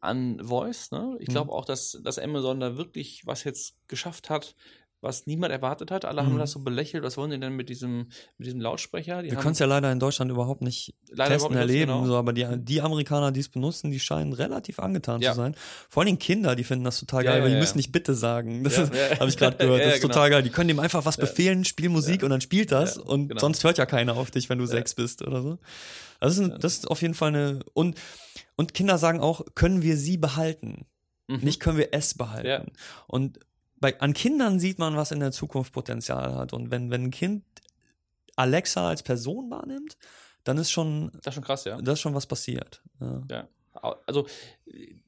[0.00, 1.16] an Voice, ne?
[1.20, 1.32] Ich Mhm.
[1.32, 4.56] glaube auch, dass, dass Amazon da wirklich was jetzt geschafft hat,
[5.02, 6.04] was niemand erwartet hat.
[6.04, 6.38] Alle haben Mhm.
[6.38, 7.02] das so belächelt.
[7.02, 8.06] Was wollen die denn mit diesem,
[8.38, 9.20] mit diesem Lautsprecher?
[9.22, 11.76] Die Wir haben können es ja leider in Deutschland überhaupt nicht leider testen, überhaupt nicht,
[11.76, 12.06] erleben, genau.
[12.06, 15.32] so, aber die, die Amerikaner, die es benutzen, die scheinen relativ angetan Ja.
[15.32, 15.56] zu sein.
[15.90, 17.60] Vor allem Kinder, die finden das total Ja, geil, ja, weil die ja.
[17.60, 18.64] müssen nicht bitte sagen.
[18.64, 19.18] Das Ja, ja.
[19.20, 19.80] habe ich gerade gehört.
[19.80, 20.14] Ja, Das ja, ist genau.
[20.14, 20.42] total geil.
[20.44, 23.40] Die können dem einfach was befehlen, spiel Musik und dann spielt das Ja, und genau.
[23.40, 25.58] sonst hört ja keiner auf dich, wenn du sechs bist oder so.
[26.20, 27.98] Also das ist, das ist auf jeden Fall eine und
[28.54, 30.86] und Kinder sagen auch, können wir sie behalten?
[31.26, 31.38] Mhm.
[31.42, 32.46] Nicht können wir es behalten.
[32.46, 32.64] Ja.
[33.08, 33.40] Und
[33.82, 36.52] bei, an Kindern sieht man, was in der Zukunft Potenzial hat.
[36.54, 37.44] Und wenn, wenn ein Kind
[38.36, 39.98] Alexa als Person wahrnimmt,
[40.44, 41.82] dann ist schon, Das ist schon krass, ja.
[41.82, 42.80] das ist schon was passiert.
[43.00, 43.22] Ja.
[43.30, 43.48] Ja.
[44.04, 44.26] Also,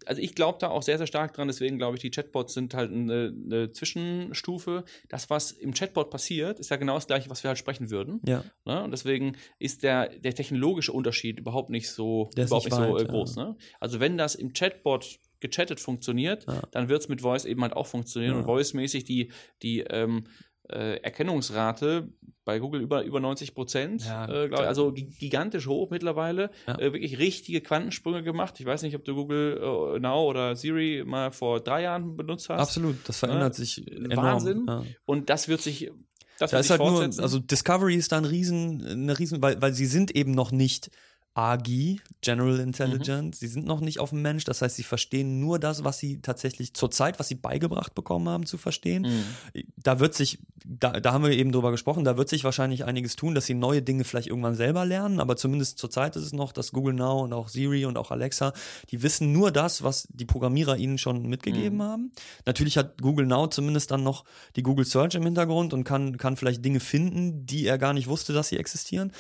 [0.06, 2.74] also ich glaube da auch sehr, sehr stark dran, deswegen glaube ich, die Chatbots sind
[2.74, 4.84] halt eine, eine Zwischenstufe.
[5.08, 8.20] Das, was im Chatbot passiert, ist ja genau das gleiche, was wir halt sprechen würden.
[8.26, 8.42] ja.
[8.64, 8.82] Ne?
[8.82, 13.02] Und deswegen ist der, der technologische Unterschied überhaupt nicht so, überhaupt nicht nicht so weit,
[13.02, 13.36] äh, groß.
[13.36, 13.56] Ne?
[13.80, 16.62] Also wenn das im Chatbot gechattet funktioniert, Ja.
[16.72, 18.32] dann wird es mit Voice eben halt auch funktionieren.
[18.32, 18.38] Ja.
[18.40, 19.30] Und Voice-mäßig die,
[19.62, 20.24] die ähm,
[20.70, 22.08] äh, Erkennungsrate
[22.46, 26.50] bei Google über, über 90 Prozent, Ja, äh, glaub, also gi- gigantisch hoch mittlerweile.
[26.66, 26.78] Ja.
[26.78, 28.58] Äh, wirklich richtige Quantensprünge gemacht.
[28.60, 29.58] Ich weiß nicht, ob du Google
[29.96, 32.60] äh, Now oder Siri mal vor drei Jahren benutzt hast.
[32.60, 34.16] Absolut, das verändert sich enorm.
[34.24, 34.64] Wahnsinn.
[34.66, 34.84] Ja.
[35.04, 35.90] Und das wird sich,
[36.38, 39.72] das Da ist halt nur, also Discovery ist da ein riesen, eine riesen, weil, weil
[39.74, 40.90] sie sind eben noch nicht
[41.34, 45.58] AGI, General Intelligence, sie sind noch nicht auf dem Mensch, das heißt, sie verstehen nur
[45.58, 49.02] das, was sie tatsächlich zurzeit, was sie beigebracht bekommen haben zu verstehen.
[49.02, 49.62] Mhm.
[49.76, 53.16] Da wird sich, da, da haben wir eben drüber gesprochen, da wird sich wahrscheinlich einiges
[53.16, 56.52] tun, dass sie neue Dinge vielleicht irgendwann selber lernen, aber zumindest zurzeit ist es noch,
[56.52, 58.52] dass Google Now und auch Siri und auch Alexa,
[58.90, 61.82] die wissen nur das, was die Programmierer ihnen schon mitgegeben Mhm.
[61.82, 62.12] haben.
[62.46, 64.24] Natürlich hat Google Now zumindest dann noch
[64.54, 68.06] die Google Search im Hintergrund und kann, kann vielleicht Dinge finden, die er gar nicht
[68.06, 69.10] wusste, dass sie existieren.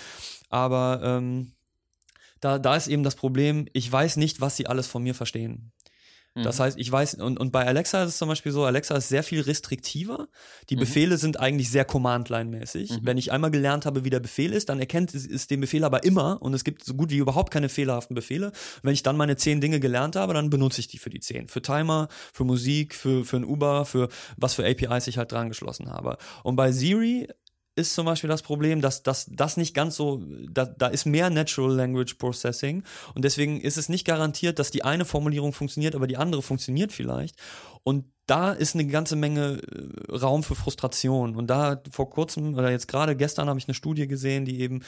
[0.48, 1.50] Aber ähm,
[2.44, 5.72] da, da ist eben das Problem, ich weiß nicht, was sie alles von mir verstehen.
[6.36, 6.62] Das Mhm.
[6.64, 9.22] heißt, ich weiß, und, und bei Alexa ist es zum Beispiel so, Alexa ist sehr
[9.22, 10.26] viel restriktiver.
[10.68, 10.80] Die Mhm.
[10.80, 12.90] Befehle sind eigentlich sehr Command-Line-mäßig.
[12.90, 12.98] Mhm.
[13.02, 15.84] Wenn ich einmal gelernt habe, wie der Befehl ist, dann erkennt es, es den Befehl
[15.84, 18.48] aber immer und es gibt so gut wie überhaupt keine fehlerhaften Befehle.
[18.48, 21.20] Und wenn ich dann meine zehn Dinge gelernt habe, dann benutze ich die für die
[21.20, 21.46] zehn.
[21.46, 25.48] Für Timer, für Musik, für, für ein Uber, für was für APIs ich halt dran
[25.50, 26.18] geschlossen habe.
[26.42, 27.28] Und bei Siri
[27.76, 31.74] ist zum Beispiel das Problem, dass das nicht ganz so, da, da ist mehr Natural
[31.74, 32.84] Language Processing
[33.14, 36.92] und deswegen ist es nicht garantiert, dass die eine Formulierung funktioniert, aber die andere funktioniert
[36.92, 37.36] vielleicht.
[37.84, 41.36] Und da ist eine ganze Menge äh, Raum für Frustration.
[41.36, 44.82] Und da vor kurzem oder jetzt gerade gestern habe ich eine Studie gesehen, die eben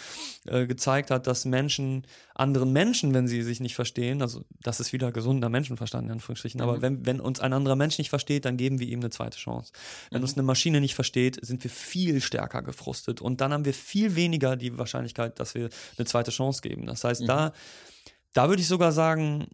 [0.47, 4.95] äh, gezeigt hat, dass Menschen anderen Menschen, wenn sie sich nicht verstehen, also das ist
[4.95, 6.83] wieder gesunder Menschenverstand in Anführungsstrichen, aber Mhm.
[6.83, 9.71] wenn, wenn uns ein anderer Mensch nicht versteht, dann geben wir ihm eine zweite Chance.
[10.11, 10.25] Wenn Mhm.
[10.25, 14.17] uns eine Maschine nicht versteht, sind wir viel stärker gefrustet und dann haben wir viel
[14.17, 15.69] weniger die Wahrscheinlichkeit, dass wir
[15.99, 16.87] eine zweite Chance geben.
[16.87, 17.27] Das heißt, Mhm.
[17.27, 17.53] da,
[18.33, 19.49] da würde ich sogar sagen,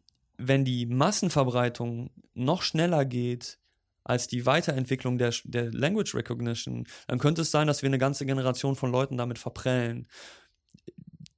[0.48, 3.59] wenn die Massenverbreitung noch schneller geht
[4.05, 8.27] als die Weiterentwicklung der, der Language Recognition, dann könnte es sein, dass wir eine ganze
[8.27, 10.09] Generation von Leuten damit verprellen.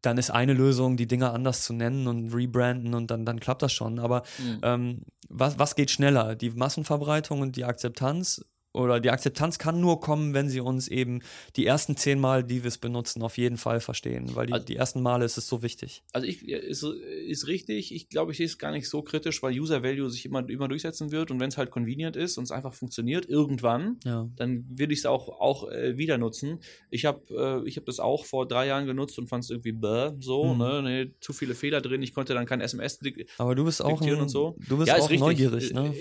[0.00, 3.62] Dann ist eine Lösung, die Dinge anders zu nennen und rebranden und dann, dann klappt
[3.62, 3.98] das schon.
[3.98, 4.60] Aber Mhm.
[4.62, 6.36] ähm, was, was geht schneller?
[6.36, 8.44] Die Massenverbreitung und die Akzeptanz?
[8.74, 11.20] Oder die Akzeptanz kann nur kommen, wenn sie uns eben
[11.54, 14.34] die ersten zehn Mal, die wir es benutzen, auf jeden Fall verstehen.
[14.34, 16.02] Weil die, Also- die ersten Male ist es so wichtig.
[16.12, 17.94] Also ich ist, ist richtig.
[17.94, 20.66] Ich glaube, ich sehe es gar nicht so kritisch, weil User Value sich immer, immer
[20.66, 24.28] durchsetzen wird und wenn es halt convenient ist und es einfach funktioniert irgendwann, Ja.
[24.34, 26.58] dann will ich es auch, auch äh, wieder nutzen.
[26.90, 29.72] Ich habe äh, ich hab das auch vor drei Jahren genutzt und fand es irgendwie
[29.72, 30.58] bäh, so, Mhm.
[30.58, 32.02] ne, nee, zu viele Fehler drin.
[32.02, 32.98] Ich konnte dann kein SMS
[33.38, 34.56] Aber du bist auch, ein, und so.
[34.68, 35.94] du bist ja, auch neugierig, ne?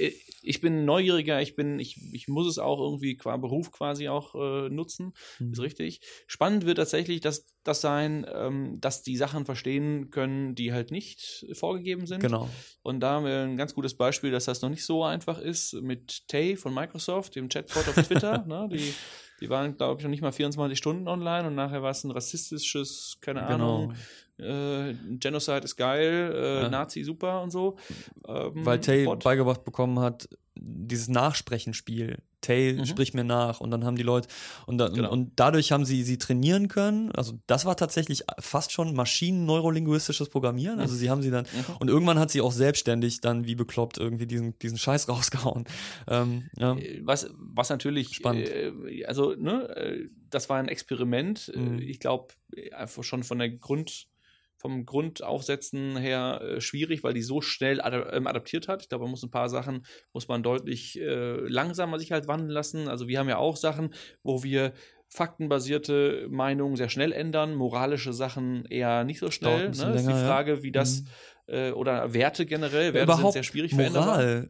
[0.43, 4.35] Ich bin neugieriger, ich bin, ich, ich muss es auch irgendwie qua Beruf quasi auch
[4.35, 5.13] äh, nutzen.
[5.39, 5.53] Mhm.
[5.53, 6.01] Ist richtig.
[6.27, 11.45] Spannend wird tatsächlich das, das sein, ähm, dass die Sachen verstehen können, die halt nicht
[11.53, 12.19] vorgegeben sind.
[12.19, 12.49] Genau.
[12.81, 15.73] Und da haben wir ein ganz gutes Beispiel, dass das noch nicht so einfach ist
[15.81, 18.43] mit Tay von Microsoft, dem Chatbot auf Twitter.
[18.47, 18.67] ne?
[18.71, 18.93] die,
[19.39, 22.11] die waren, glaube ich, noch nicht mal 24 Stunden online und nachher war es ein
[22.11, 23.83] rassistisches, keine Genau.
[23.83, 23.95] Ahnung,
[24.43, 26.69] äh, Genocide ist geil, äh, Ja.
[26.69, 27.77] Nazi super und so.
[28.27, 29.23] Ähm, Weil Tay Bot.
[29.23, 32.17] beigebracht bekommen hat, dieses Nachsprechenspiel.
[32.41, 32.85] Tay Mhm.
[32.85, 34.27] spricht mir nach und dann haben die Leute
[34.67, 35.09] und, dann, Genau.
[35.11, 37.09] und dadurch haben sie sie trainieren können.
[37.13, 40.79] Also das war tatsächlich fast schon maschinen-neurolinguistisches Programmieren.
[40.79, 41.75] Also sie haben sie dann Mhm.
[41.79, 45.07] und irgendwann hat sie auch selbstständig dann wie bekloppt irgendwie diesen, diesen Scheiß
[45.53, 45.63] rausgehauen.
[46.07, 46.75] Ähm, ja.
[46.75, 48.49] Äh, Was, was natürlich, Spannend.
[48.49, 51.51] Äh, also, ne, äh, das war ein Experiment.
[51.55, 51.79] Mhm.
[51.79, 52.33] Äh, Ich glaube,
[52.75, 54.07] einfach schon von der Grund,
[54.63, 58.81] vom Grundaufsetzen her äh, schwierig, weil die so schnell ada ähm, adaptiert hat.
[58.81, 62.49] Ich glaube, man muss ein paar Sachen, muss man deutlich äh, langsamer sich halt wandeln
[62.49, 62.87] lassen.
[62.87, 64.71] Also wir haben ja auch Sachen, wo wir
[65.09, 69.65] faktenbasierte Meinungen sehr schnell ändern, moralische Sachen eher nicht so schnell.
[69.65, 69.69] Ne?
[69.69, 70.25] bisschen Ist die länger.
[70.25, 71.53] Frage, wie das, Mhm.
[71.53, 74.45] äh, oder Werte generell, Werte sind Überhaupt sehr schwierig veränderbar.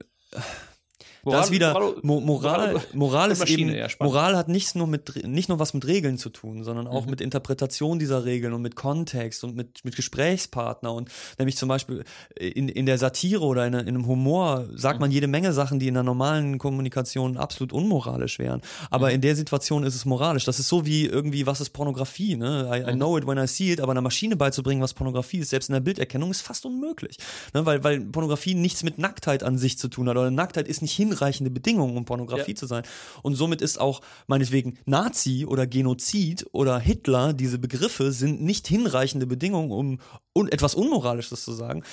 [1.24, 1.40] Moral.
[1.40, 3.94] da ist wieder Moral- Mo Moral, Moral- Moral ist Maschine, eben.
[4.00, 7.12] Moral hat nichts nur mit nicht nur was mit Regeln zu tun, sondern auch Mhm.
[7.12, 12.04] mit Interpretation dieser Regeln und mit Kontext und mit, mit Gesprächspartner und nämlich zum Beispiel
[12.40, 15.02] in, in der Satire oder in, in einem Humor sagt Mhm.
[15.02, 18.62] man jede Menge Sachen, die in der normalen Kommunikation absolut unmoralisch wären.
[18.90, 19.16] Aber Mhm.
[19.16, 20.46] in der Situation ist es moralisch.
[20.46, 22.36] Das ist so wie irgendwie, was ist Pornografie?
[22.36, 22.70] Ne?
[22.72, 22.98] I, I Mhm.
[22.98, 25.74] know it when I see it, aber einer Maschine beizubringen, was Pornografie ist, selbst in
[25.74, 27.18] der Bilderkennung, ist fast unmöglich.
[27.54, 27.66] Ne?
[27.66, 30.18] Weil, weil Pornografie nichts mit Nacktheit an sich zu tun hat.
[30.18, 32.56] Oder Nacktheit ist nicht hinreichende Bedingung, um Pornografie Ja.
[32.56, 32.84] zu sein.
[33.22, 39.28] Und somit ist auch meinetwegen Nazi oder Genozid oder Hitler, diese Begriffe sind nicht hinreichende
[39.28, 40.00] Bedingungen, um
[40.34, 41.84] un etwas Unmoralisches zu sagen.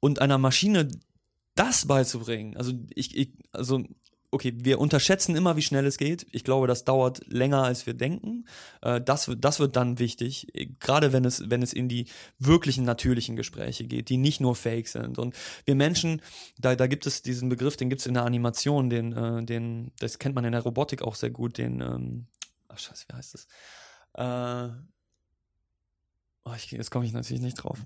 [0.00, 0.88] Und einer Maschine
[1.54, 3.82] das beizubringen, also ich, ich also
[4.36, 6.26] okay, wir unterschätzen immer, wie schnell es geht.
[6.30, 8.44] Ich glaube, das dauert länger, als wir denken.
[8.82, 12.06] Äh, das, das wird dann wichtig, äh, gerade wenn es, wenn es in die
[12.38, 15.18] wirklichen natürlichen Gespräche geht, die nicht nur fake sind.
[15.18, 15.34] Und
[15.64, 16.20] wir Menschen,
[16.58, 19.90] da, da gibt es diesen Begriff, den gibt es in der Animation, den, äh, den,
[20.00, 22.26] das kennt man in der Robotik auch sehr gut, den, ähm,
[22.68, 23.46] ach scheiße, wie heißt das?
[24.18, 24.76] Äh,
[26.44, 27.78] oh, ich, jetzt komme ich natürlich nicht drauf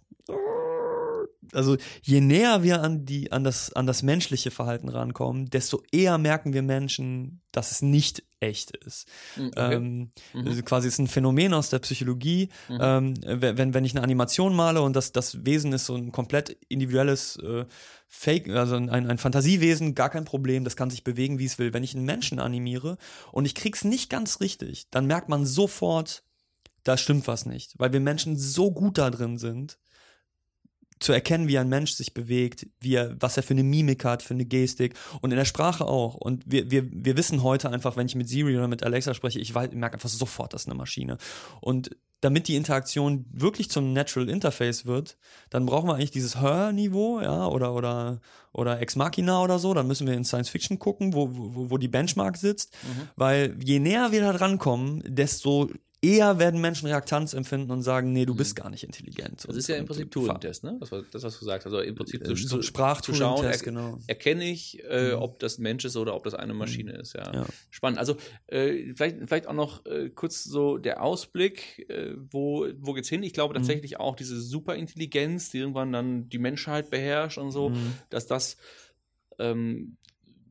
[1.52, 6.18] also je näher wir an die an das an das menschliche Verhalten rankommen, desto eher
[6.18, 9.06] merken wir Menschen, dass es nicht echt ist.
[9.36, 9.74] Mhm, okay.
[9.74, 10.46] Ähm, Mhm.
[10.46, 12.48] also quasi ist ein Phänomen aus der Psychologie.
[12.68, 12.78] Mhm.
[12.80, 16.56] Ähm, wenn wenn ich eine Animation male und das das Wesen ist so ein komplett
[16.68, 17.64] individuelles äh,
[18.12, 21.72] Fake, also ein, ein Fantasiewesen, gar kein Problem, das kann sich bewegen, wie es will.
[21.72, 22.98] Wenn ich einen Menschen animiere
[23.30, 26.24] und ich krieg's nicht ganz richtig, dann merkt man sofort,
[26.82, 29.78] da stimmt was nicht, weil wir Menschen so gut da drin sind,
[31.00, 34.22] zu erkennen, wie ein Mensch sich bewegt, wie er, was er für eine Mimik hat,
[34.22, 36.14] für eine Gestik und in der Sprache auch.
[36.14, 39.38] Und wir, wir, wir wissen heute einfach, wenn ich mit Siri oder mit Alexa spreche,
[39.38, 41.16] ich, merke einfach sofort, das ist eine Maschine.
[41.60, 41.90] Und
[42.20, 45.16] damit die Interaktion wirklich zum Natural Interface wird,
[45.48, 48.20] dann brauchen wir eigentlich dieses Hörniveau, ja, oder, oder,
[48.52, 51.78] oder Ex Machina oder so, dann müssen wir in Science Fiction gucken, wo, wo, wo
[51.78, 53.08] die Benchmark sitzt, Mhm.
[53.16, 55.70] weil je näher wir da drankommen, desto
[56.02, 59.42] eher werden Menschen Reaktanz empfinden und sagen, nee, du bist gar nicht intelligent.
[59.44, 59.46] Mhm.
[59.48, 60.76] Das ist ja im Prinzip Turing-Test, ne?
[60.80, 61.66] Das, war, das, was du sagst.
[61.66, 63.98] Also im Prinzip zu, Äh, so zu, sprach zu schauen, er, genau.
[64.06, 65.22] erkenne ich, äh, Mhm.
[65.22, 67.12] ob das Mensch ist oder ob das eine Maschine ist.
[67.14, 67.32] Ja.
[67.34, 67.46] Ja.
[67.68, 67.98] Spannend.
[67.98, 68.16] Also
[68.46, 73.22] äh, vielleicht, vielleicht auch noch äh, kurz so der Ausblick, äh, wo, wo geht's hin?
[73.22, 73.58] Ich glaube Mhm.
[73.58, 77.92] tatsächlich auch diese Superintelligenz, die irgendwann dann die Menschheit beherrscht und so, Mhm.
[78.08, 78.56] dass das
[79.38, 79.96] ähm,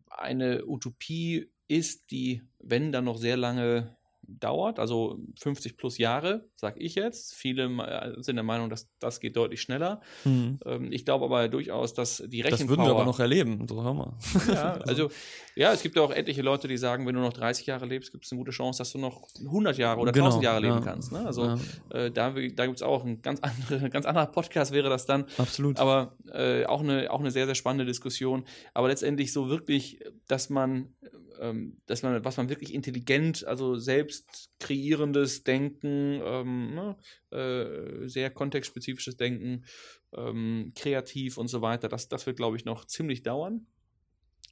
[0.09, 3.95] eine Utopie ist, die, wenn dann noch sehr lange
[4.39, 7.33] dauert, also 50 plus Jahre, sag ich jetzt.
[7.33, 10.01] Viele äh, sind der Meinung, dass das geht deutlich schneller.
[10.25, 10.59] Mhm.
[10.65, 12.77] Ähm, ich glaube aber durchaus, dass die Das Rechenpower...
[12.77, 14.13] würden wir aber noch erleben, so hör mal.
[14.47, 15.09] Ja, also,
[15.55, 18.11] ja, es gibt ja auch etliche Leute, die sagen, wenn du noch 30 Jahre lebst,
[18.11, 20.75] gibt es eine gute Chance, dass du noch 100 Jahre oder Genau, 1000 Jahre leben
[20.75, 20.81] ja.
[20.81, 21.11] kannst.
[21.11, 21.25] Ne?
[21.25, 21.57] Also, Ja,
[21.91, 25.25] äh, da, da gibt es auch ein ganz, andere, ganz anderer Podcast, wäre das dann.
[25.37, 25.79] absolut.
[25.79, 28.43] Aber äh, auch, eine, auch eine sehr, sehr spannende Diskussion.
[28.73, 30.93] Aber letztendlich so wirklich, dass man,
[31.39, 36.97] ähm, dass man, was man wirklich intelligent, also selbst kreierendes Denken, ähm, ne,
[37.31, 39.65] äh, sehr kontextspezifisches Denken,
[40.13, 43.67] ähm, kreativ und so weiter, das, das wird, glaube ich, noch ziemlich dauern.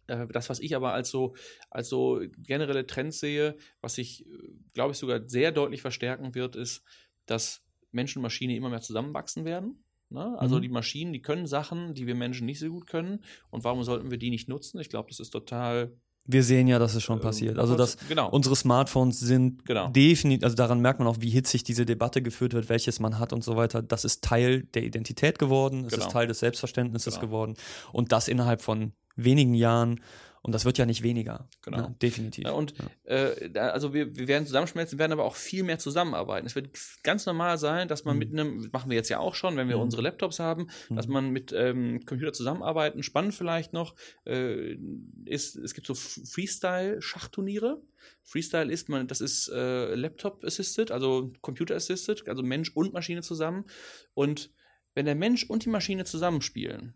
[0.07, 1.35] Äh, Das, was ich aber als so,
[1.69, 4.29] als so generelle Trends sehe, was sich, äh,
[4.73, 6.83] glaube ich, sogar sehr deutlich verstärken wird, ist,
[7.25, 9.83] dass Mensch und Maschine immer mehr zusammenwachsen werden.
[10.09, 10.37] Ne?
[10.39, 10.61] Also Mhm.
[10.61, 13.23] die Maschinen, die können Sachen, die wir Menschen nicht so gut können.
[13.49, 14.79] Und warum sollten wir die nicht nutzen?
[14.79, 15.97] Ich glaube, das ist total.
[16.29, 17.57] Wir sehen ja, dass es schon äh, passiert.
[17.57, 18.29] Also, dass genau.
[18.29, 19.87] unsere Smartphones sind Genau.
[19.89, 23.31] definitiv, also daran merkt man auch, wie hitzig diese Debatte geführt wird, welches man hat
[23.33, 23.81] und so weiter.
[23.81, 26.05] Das ist Teil der Identität geworden, es Genau.
[26.05, 27.25] ist Teil des Selbstverständnisses Genau.
[27.27, 27.53] geworden
[27.93, 30.01] und das innerhalb von wenigen Jahren.
[30.47, 31.49] Und das wird ja nicht weniger.
[31.61, 31.77] Genau.
[31.89, 31.95] Ne?
[32.01, 32.45] Definitiv.
[32.45, 36.47] Ja, und äh, da, also wir, wir werden zusammenschmelzen, werden aber auch viel mehr zusammenarbeiten.
[36.47, 36.69] Es wird
[37.03, 38.19] ganz normal sein, dass man Mhm.
[38.19, 39.81] mit einem, machen wir jetzt ja auch schon, wenn wir Mhm.
[39.83, 41.13] unsere Laptops haben, dass Mhm.
[41.13, 43.03] man mit ähm, Computer zusammenarbeiten.
[43.03, 43.93] Spannend vielleicht noch,
[44.25, 44.77] äh,
[45.25, 47.81] ist, es gibt so Freestyle-Schachturniere.
[48.23, 53.65] Freestyle ist man, das ist äh, Laptop-assisted, also Computer-assisted, also Mensch und Maschine zusammen.
[54.13, 54.51] Und
[54.95, 56.93] wenn der Mensch und die Maschine zusammenspielen,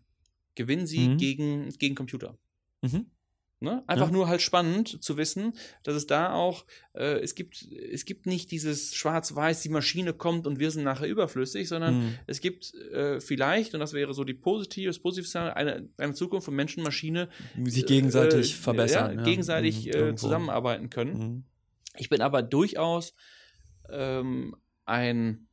[0.54, 1.16] gewinnen sie Mhm.
[1.18, 2.38] gegen, gegen Computer.
[2.82, 3.10] Mhm.
[3.62, 3.82] Ne?
[3.86, 4.12] Einfach Ja.
[4.12, 5.52] nur halt spannend zu wissen,
[5.84, 10.46] dass es da auch, äh, es gibt, es gibt nicht dieses Schwarz-Weiß, die Maschine kommt
[10.46, 12.14] und wir sind nachher überflüssig, sondern Mhm.
[12.26, 16.12] es gibt äh, vielleicht, und das wäre so die positive, das positive Szenario, eine, eine
[16.14, 17.28] Zukunft von Mensch und Maschine,
[17.64, 19.16] Sich gegenseitig äh, verbessern.
[19.18, 19.92] Ja, gegenseitig Mhm.
[19.92, 21.12] äh, zusammenarbeiten können.
[21.18, 21.44] Mhm.
[21.98, 23.14] Ich bin aber durchaus
[23.90, 25.46] ähm, ein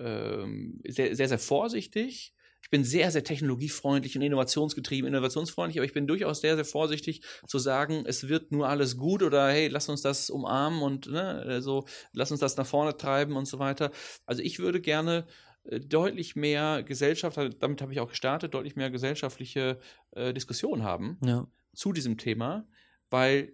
[0.00, 2.33] ähm, sehr, sehr, sehr vorsichtig.
[2.74, 7.20] Ich bin sehr, sehr technologiefreundlich und innovationsgetrieben, innovationsfreundlich, aber ich bin durchaus sehr, sehr vorsichtig
[7.46, 11.62] zu sagen, es wird nur alles gut oder hey, lass uns das umarmen und ne,
[11.62, 13.92] so, lass uns das nach vorne treiben und so weiter.
[14.26, 15.24] Also ich würde gerne
[15.62, 19.78] äh, deutlich mehr Gesellschaft, damit habe ich auch gestartet, deutlich mehr gesellschaftliche
[20.10, 21.46] äh, Diskussion haben Ja.
[21.76, 22.66] zu diesem Thema,
[23.08, 23.52] weil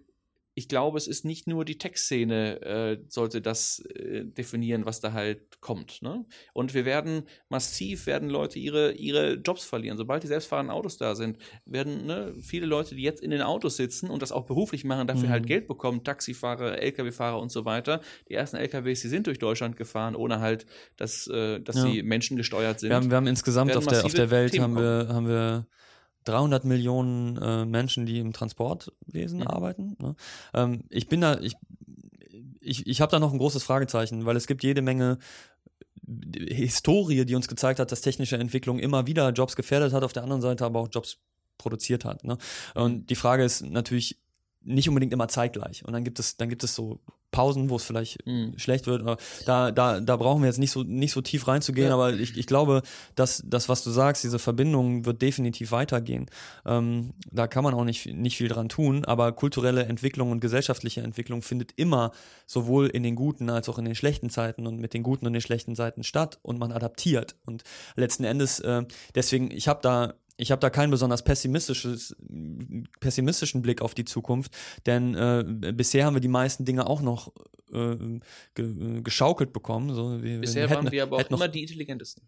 [0.53, 5.13] ich glaube, es ist nicht nur die Tech-Szene, äh, sollte das äh, definieren, was da
[5.13, 6.01] halt kommt.
[6.01, 6.25] Ne?
[6.53, 9.97] Und wir werden massiv, werden Leute ihre, ihre Jobs verlieren.
[9.97, 13.77] Sobald die selbstfahrenden Autos da sind, werden ne, viele Leute, die jetzt in den Autos
[13.77, 15.31] sitzen und das auch beruflich machen, dafür Mhm.
[15.31, 18.01] halt Geld bekommen, Taxifahrer, Lkw-Fahrer und so weiter.
[18.27, 20.65] Die ersten Lkws, die sind durch Deutschland gefahren, ohne halt,
[20.97, 21.83] dass, äh, dass Ja.
[21.83, 22.89] sie menschengesteuert sind.
[22.89, 25.67] Wir haben, wir haben insgesamt auf der, auf der Welt Themen haben wir, haben wir
[26.25, 29.47] 300 Millionen äh, Menschen, die im Transportwesen Mhm.
[29.47, 29.95] arbeiten.
[29.99, 30.15] Ne?
[30.53, 31.55] Ähm, ich bin da, ich,
[32.59, 35.17] ich, ich habe da noch ein großes Fragezeichen, weil es gibt jede Menge
[36.49, 40.23] Historie, die uns gezeigt hat, dass technische Entwicklung immer wieder Jobs gefährdet hat, auf der
[40.23, 41.19] anderen Seite aber auch Jobs
[41.57, 42.23] produziert hat.
[42.23, 42.37] Ne?
[42.73, 44.19] Und die Frage ist natürlich
[44.61, 45.85] nicht unbedingt immer zeitgleich.
[45.85, 46.99] Und dann gibt es, dann gibt es so
[47.31, 48.53] Pausen, wo es vielleicht Mhm.
[48.57, 49.03] schlecht wird.
[49.45, 51.93] Da, da, da brauchen wir jetzt nicht so, nicht so tief reinzugehen, Ja.
[51.93, 52.81] aber ich, ich glaube,
[53.15, 56.27] dass das, was du sagst, diese Verbindung wird definitiv weitergehen.
[56.65, 61.01] Ähm, da kann man auch nicht, nicht viel dran tun, aber kulturelle Entwicklung und gesellschaftliche
[61.01, 62.11] Entwicklung findet immer
[62.45, 65.33] sowohl in den guten als auch in den schlechten Zeiten und mit den guten und
[65.33, 67.35] den schlechten Seiten statt und man adaptiert.
[67.45, 67.63] Und
[67.95, 68.83] letzten Endes, äh,
[69.15, 72.15] deswegen, ich habe da ich habe da keinen besonders pessimistisches,
[72.99, 74.51] pessimistischen Blick auf die Zukunft,
[74.85, 77.31] denn äh, bisher haben wir die meisten Dinge auch noch
[77.71, 77.95] äh,
[78.55, 79.93] ge, geschaukelt bekommen.
[79.93, 82.27] So, wir, Bisher hätten- waren wir aber auch immer die intelligentesten.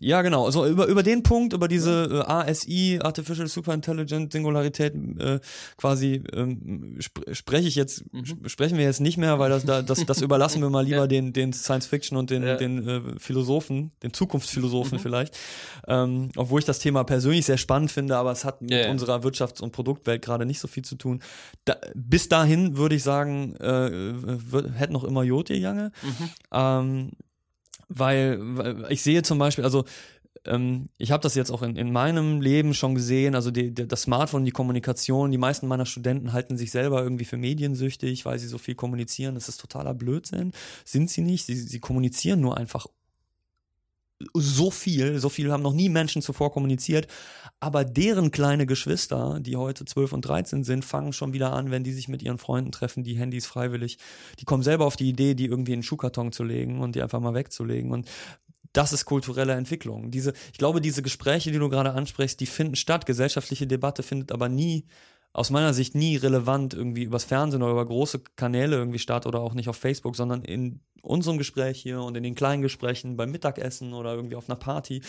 [0.00, 0.46] Ja, genau.
[0.46, 5.40] Also über, über den Punkt, über diese äh, ASI, Artificial Superintelligent Singularität, äh,
[5.76, 8.24] quasi ähm, sp spreche ich jetzt, Mhm.
[8.24, 10.96] sp sprechen wir jetzt nicht mehr, weil das, da- das, das überlassen wir mal lieber
[11.02, 11.06] Ja.
[11.06, 12.56] den, den Science Fiction und den, Ja.
[12.56, 15.02] den äh, Philosophen, den Zukunftsphilosophen Mhm.
[15.02, 15.36] vielleicht.
[15.86, 19.18] Ähm, obwohl ich das Thema persönlich sehr spannend finde, aber es hat mit Ja, unserer
[19.22, 21.20] Wirtschafts- und Produktwelt gerade nicht so viel zu tun.
[21.66, 23.90] Da, bis dahin würde ich sagen, äh,
[24.50, 25.90] wird, hätte noch immer Jod gegangen.
[26.02, 26.28] Mhm.
[26.52, 27.10] Ähm,
[27.88, 29.84] weil, weil ich sehe zum Beispiel, also
[30.44, 33.86] ähm, ich habe das jetzt auch in, in meinem Leben schon gesehen, also die, die,
[33.86, 38.38] das Smartphone, die Kommunikation, die meisten meiner Studenten halten sich selber irgendwie für mediensüchtig, weil
[38.38, 39.34] sie so viel kommunizieren.
[39.34, 40.52] Das ist totaler Blödsinn.
[40.84, 41.46] Sind sie nicht.
[41.46, 42.86] Sie, sie kommunizieren nur einfach
[44.34, 47.06] so viel, so viel haben noch nie Menschen zuvor kommuniziert,
[47.60, 51.84] aber deren kleine Geschwister, die heute 12 und 13 sind, fangen schon wieder an, wenn
[51.84, 53.98] die sich mit ihren Freunden treffen, die Handys freiwillig,
[54.40, 57.02] die kommen selber auf die Idee, die irgendwie in einen Schuhkarton zu legen und die
[57.02, 58.08] einfach mal wegzulegen und
[58.72, 60.10] das ist kulturelle Entwicklung.
[60.10, 63.06] Diese, ich glaube, diese Gespräche, die du gerade ansprichst, die finden statt.
[63.06, 64.84] Gesellschaftliche Debatte findet aber nie,
[65.32, 69.40] aus meiner Sicht nie relevant irgendwie übers Fernsehen oder über große Kanäle irgendwie statt oder
[69.40, 73.30] auch nicht auf Facebook, sondern in unserem Gespräch hier und in den kleinen Gesprächen beim
[73.30, 75.02] Mittagessen oder irgendwie auf einer Party.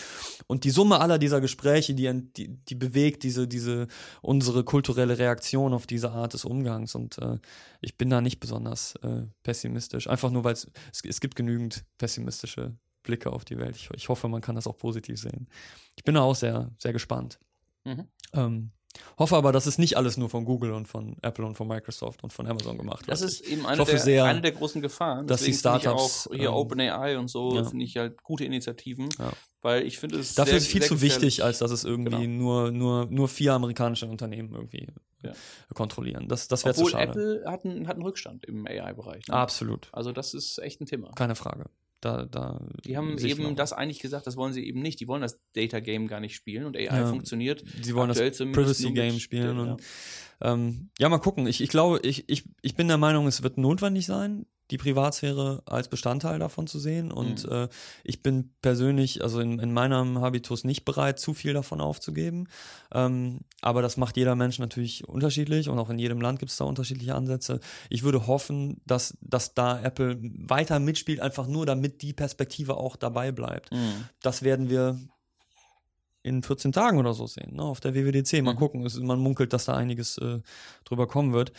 [0.46, 3.88] Und die Summe aller dieser Gespräche, die, die, die bewegt diese, diese,
[4.22, 6.94] unsere kulturelle Reaktion auf diese Art des Umgangs.
[6.94, 7.38] Und äh,
[7.80, 10.06] ich bin da nicht besonders äh, pessimistisch.
[10.08, 10.70] Einfach nur, weil es,
[11.02, 13.76] es gibt genügend pessimistische Blicke auf die Welt.
[13.76, 15.48] Ich, ich hoffe, man kann das auch positiv sehen.
[15.96, 17.40] Ich bin da auch sehr, sehr gespannt.
[17.84, 18.06] Mhm.
[18.32, 18.70] Ähm,
[19.18, 22.22] hoffe aber, dass es nicht alles nur von Google und von Apple und von Microsoft
[22.24, 23.30] und von Amazon gemacht Das wird.
[23.32, 25.26] ist eben eine, der, sehr, eine der großen Gefahren.
[25.26, 27.64] dass die Deswegen finde Startups, Ich auch hier ähm, OpenAI und so ja.
[27.64, 29.32] finde ich halt gute Initiativen, Ja.
[29.62, 32.42] weil ich finde es Dafür sehr, ist viel zu wichtig, als dass es irgendwie Genau.
[32.42, 34.88] nur, nur, nur vier amerikanische Unternehmen irgendwie
[35.22, 35.32] Ja.
[35.74, 36.26] kontrollieren.
[36.28, 37.04] Das, das wäre zu schade.
[37.10, 39.28] Apple hat einen, hat einen Rückstand im AI-Bereich.
[39.28, 39.34] Ne?
[39.34, 39.88] Absolut.
[39.92, 41.10] Also das ist echt ein Thema.
[41.14, 41.66] Keine Frage.
[42.00, 45.00] Da, da Die haben eben das eigentlich gesagt, das wollen sie eben nicht.
[45.00, 47.06] Die wollen das Data Game gar nicht spielen und AI Ja.
[47.06, 47.62] funktioniert.
[47.82, 49.62] Sie wollen das Privacy Game spielen ja.
[49.62, 49.82] und
[50.42, 51.46] ähm, ja, mal gucken.
[51.46, 55.62] Ich, ich glaube, ich, ich, ich bin der Meinung, es wird notwendig sein, die Privatsphäre
[55.66, 57.10] als Bestandteil davon zu sehen.
[57.12, 57.52] Und Mhm.
[57.52, 57.68] äh,
[58.04, 62.48] ich bin persönlich, also in, in meinem Habitus nicht bereit, zu viel davon aufzugeben.
[62.92, 66.56] Ähm, aber das macht jeder Mensch natürlich unterschiedlich und auch in jedem Land gibt es
[66.58, 67.60] da unterschiedliche Ansätze.
[67.88, 72.96] Ich würde hoffen, dass, dass da Apple weiter mitspielt, einfach nur damit die Perspektive auch
[72.96, 73.72] dabei bleibt.
[73.72, 74.04] Mhm.
[74.22, 74.98] Das werden wir
[76.22, 78.42] in 14 Tagen oder so sehen, ne, auf der WWDC.
[78.42, 78.58] Mal Mhm.
[78.58, 80.40] gucken, es, man munkelt, dass da einiges äh,
[80.84, 81.52] drüber kommen wird.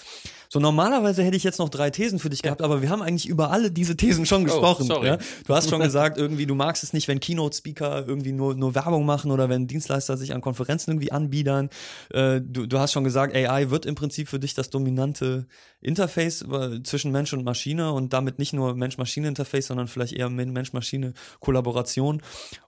[0.50, 3.28] So, normalerweise hätte ich jetzt noch drei Thesen für dich gehabt, aber wir haben eigentlich
[3.28, 4.86] über alle diese Thesen schon gesprochen.
[4.86, 5.08] sorry.
[5.08, 5.18] Ja?
[5.48, 9.06] Du hast schon gesagt, irgendwie, du magst es nicht, wenn Keynote-Speaker irgendwie nur, nur Werbung
[9.06, 11.70] machen oder wenn Dienstleister sich an Konferenzen irgendwie anbiedern.
[12.12, 15.48] Äh, du, du hast schon gesagt, AI wird im Prinzip für dich das dominante
[15.82, 16.46] Interface
[16.84, 22.22] zwischen Mensch und Maschine und damit nicht nur Mensch-Maschine-Interface, sondern vielleicht eher Mensch-Maschine-Kollaboration.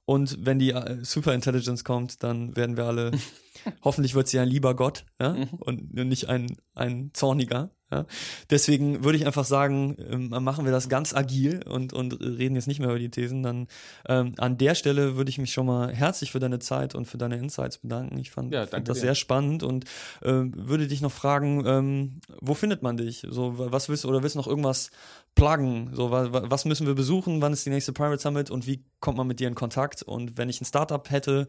[0.05, 3.11] Und wenn die äh, Superintelligence kommt, dann werden wir alle,
[3.83, 5.35] hoffentlich wird sie ein lieber Gott ja?
[5.59, 7.71] und nicht ein, ein zorniger.
[7.93, 8.05] Ja?
[8.49, 12.67] Deswegen würde ich einfach sagen, ähm, machen wir das ganz agil und, und reden jetzt
[12.67, 13.43] nicht mehr über die Thesen.
[13.43, 13.67] Dann
[14.07, 17.17] ähm, an der Stelle würde ich mich schon mal herzlich für deine Zeit und für
[17.17, 18.17] deine Insights bedanken.
[18.17, 19.01] Ich fand, Ja, fand das dir.
[19.01, 19.85] sehr spannend und
[20.23, 23.25] ähm, würde dich noch fragen, ähm, wo findet man dich?
[23.29, 24.89] So, wa- was willst du oder willst du noch irgendwas
[25.35, 25.91] pluggen?
[25.93, 27.41] So, wa, wa, was müssen wir besuchen?
[27.41, 30.01] Wann ist die nächste Pirate Summit und wie kommt man mit dir in Kontakt?
[30.03, 31.47] Und wenn ich ein Startup hätte,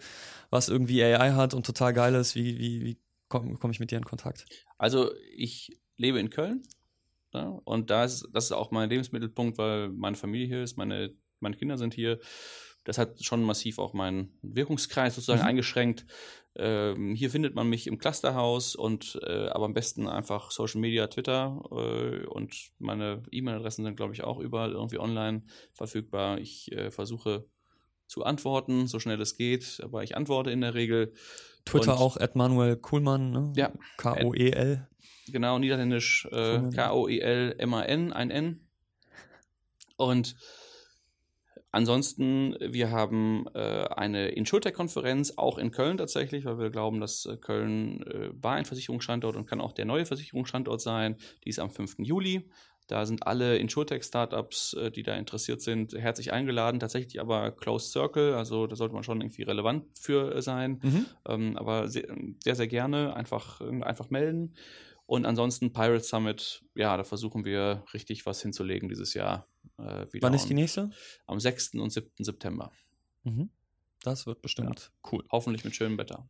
[0.50, 2.96] was irgendwie AI hat und total geil ist, wie, wie, wie
[3.28, 4.46] komme komm ich mit dir in Kontakt?
[4.78, 6.62] Also ich lebe in Köln
[7.32, 11.12] ja, und da ist, das ist auch mein Lebensmittelpunkt, weil meine Familie hier ist, meine,
[11.40, 12.20] meine Kinder sind hier.
[12.84, 15.48] Das hat schon massiv auch meinen Wirkungskreis sozusagen Mhm.
[15.48, 16.06] eingeschränkt.
[16.54, 21.08] Ähm, hier findet man mich im Clusterhaus und äh, aber am besten einfach Social Media,
[21.08, 25.42] Twitter äh, und meine E-Mail-Adressen sind, glaube ich, auch überall irgendwie online
[25.72, 26.38] verfügbar.
[26.38, 27.46] Ich äh, versuche
[28.06, 31.14] zu antworten, so schnell es geht, aber ich antworte in der Regel.
[31.64, 33.52] Twitter Und- auch, at Manuel Kuhlmann, ne?
[33.56, 33.72] Ja.
[33.96, 34.86] K-O-E-L.
[35.28, 36.70] Genau, niederländisch äh.
[36.70, 38.60] K-O-E-L-M-A-N, ein N.
[39.96, 40.36] Und
[41.70, 47.36] ansonsten, wir haben äh, eine Insurtech-Konferenz, auch in Köln tatsächlich, weil wir glauben, dass äh,
[47.36, 51.16] Köln äh, war ein Versicherungsstandort und kann auch der neue Versicherungsstandort sein.
[51.44, 51.96] Die ist am 5.
[51.98, 52.48] Juli.
[52.86, 56.80] Da sind alle Insurtech-Startups, äh, die da interessiert sind, herzlich eingeladen.
[56.80, 60.80] Tatsächlich aber Closed Circle, also da sollte man schon irgendwie relevant für äh, sein.
[60.82, 61.06] Mhm.
[61.26, 64.54] Ähm, aber sehr, sehr, sehr gerne einfach, einfach melden.
[65.06, 69.46] Und ansonsten Pirate Summit, ja, da versuchen wir richtig was hinzulegen dieses Jahr.
[69.78, 70.90] Äh, wieder Wann ist die nächste?
[71.26, 71.74] Am 6.
[71.74, 72.10] und 7.
[72.24, 72.72] September.
[73.24, 73.50] Mhm.
[74.02, 75.24] Das wird bestimmt cool.
[75.30, 76.28] Hoffentlich mit schönem Wetter.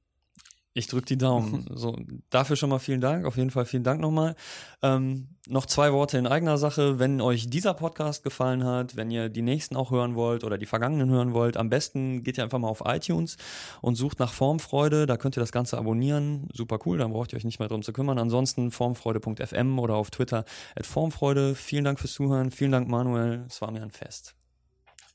[0.76, 1.64] Ich drücke die Daumen.
[1.74, 1.96] So,
[2.30, 3.24] dafür schon mal vielen Dank.
[3.24, 4.34] Auf jeden Fall vielen Dank nochmal.
[4.82, 6.98] Ähm, noch zwei Worte in eigener Sache.
[6.98, 10.66] Wenn euch dieser Podcast gefallen hat, wenn ihr die nächsten auch hören wollt oder die
[10.66, 13.36] vergangenen hören wollt, am besten geht ihr einfach mal auf iTunes
[13.82, 15.06] und sucht nach Formfreude.
[15.06, 16.48] Da könnt ihr das Ganze abonnieren.
[16.52, 18.18] Super cool, dann braucht ihr euch nicht mehr drum zu kümmern.
[18.18, 20.44] Ansonsten formfreude.fm oder auf Twitter
[20.74, 21.54] at formfreude.
[21.54, 22.50] Vielen Dank fürs Zuhören.
[22.50, 23.44] Vielen Dank, Manuel.
[23.46, 24.34] Es war mir ein Fest.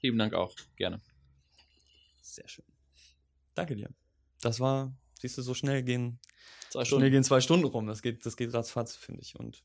[0.02, 0.56] Lieben Dank auch.
[0.78, 1.02] Gerne.
[2.22, 2.66] Sehr schön.
[3.56, 3.90] Danke dir.
[4.42, 6.20] Das war, siehst du, so schnell gehen
[6.70, 7.12] Zwei Schnell Stunden.
[7.12, 7.88] gehen zwei Stunden rum.
[7.88, 9.36] Das geht, das geht ratzfatz, finde ich.
[9.36, 9.64] Und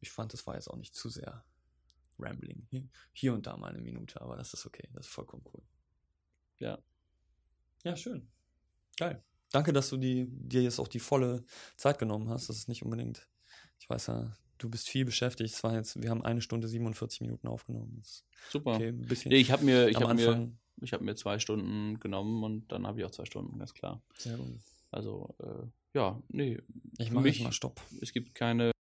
[0.00, 1.44] ich fand, das war jetzt auch nicht zu sehr
[2.18, 2.66] rambling.
[3.12, 4.88] Hier, und da mal eine Minute, aber das ist okay.
[4.94, 5.62] Das ist vollkommen cool.
[6.58, 6.78] Ja.
[7.84, 8.28] Ja, schön.
[8.96, 9.22] Geil.
[9.50, 11.44] Danke, dass du die, dir jetzt auch die volle
[11.76, 12.48] Zeit genommen hast.
[12.48, 13.28] Das ist nicht unbedingt,
[13.78, 15.54] ich weiß ja, du bist viel beschäftigt.
[15.54, 18.02] Es war jetzt, wir haben eine Stunde 47 Minuten aufgenommen.
[18.48, 18.74] Super.
[18.74, 20.52] okay, ein bisschen ich habe mir, ich am hab mir.
[20.80, 24.02] Ich hab mir zwei Stunden genommen und dann habe ich auch zwei Stunden, ganz klar.
[24.18, 24.58] Sehr gut.
[24.90, 25.66] Also, äh,
[25.98, 26.58] ja, nee,
[26.98, 27.80] Ich mache jetzt mal Stopp.
[28.00, 28.71] es gibt keine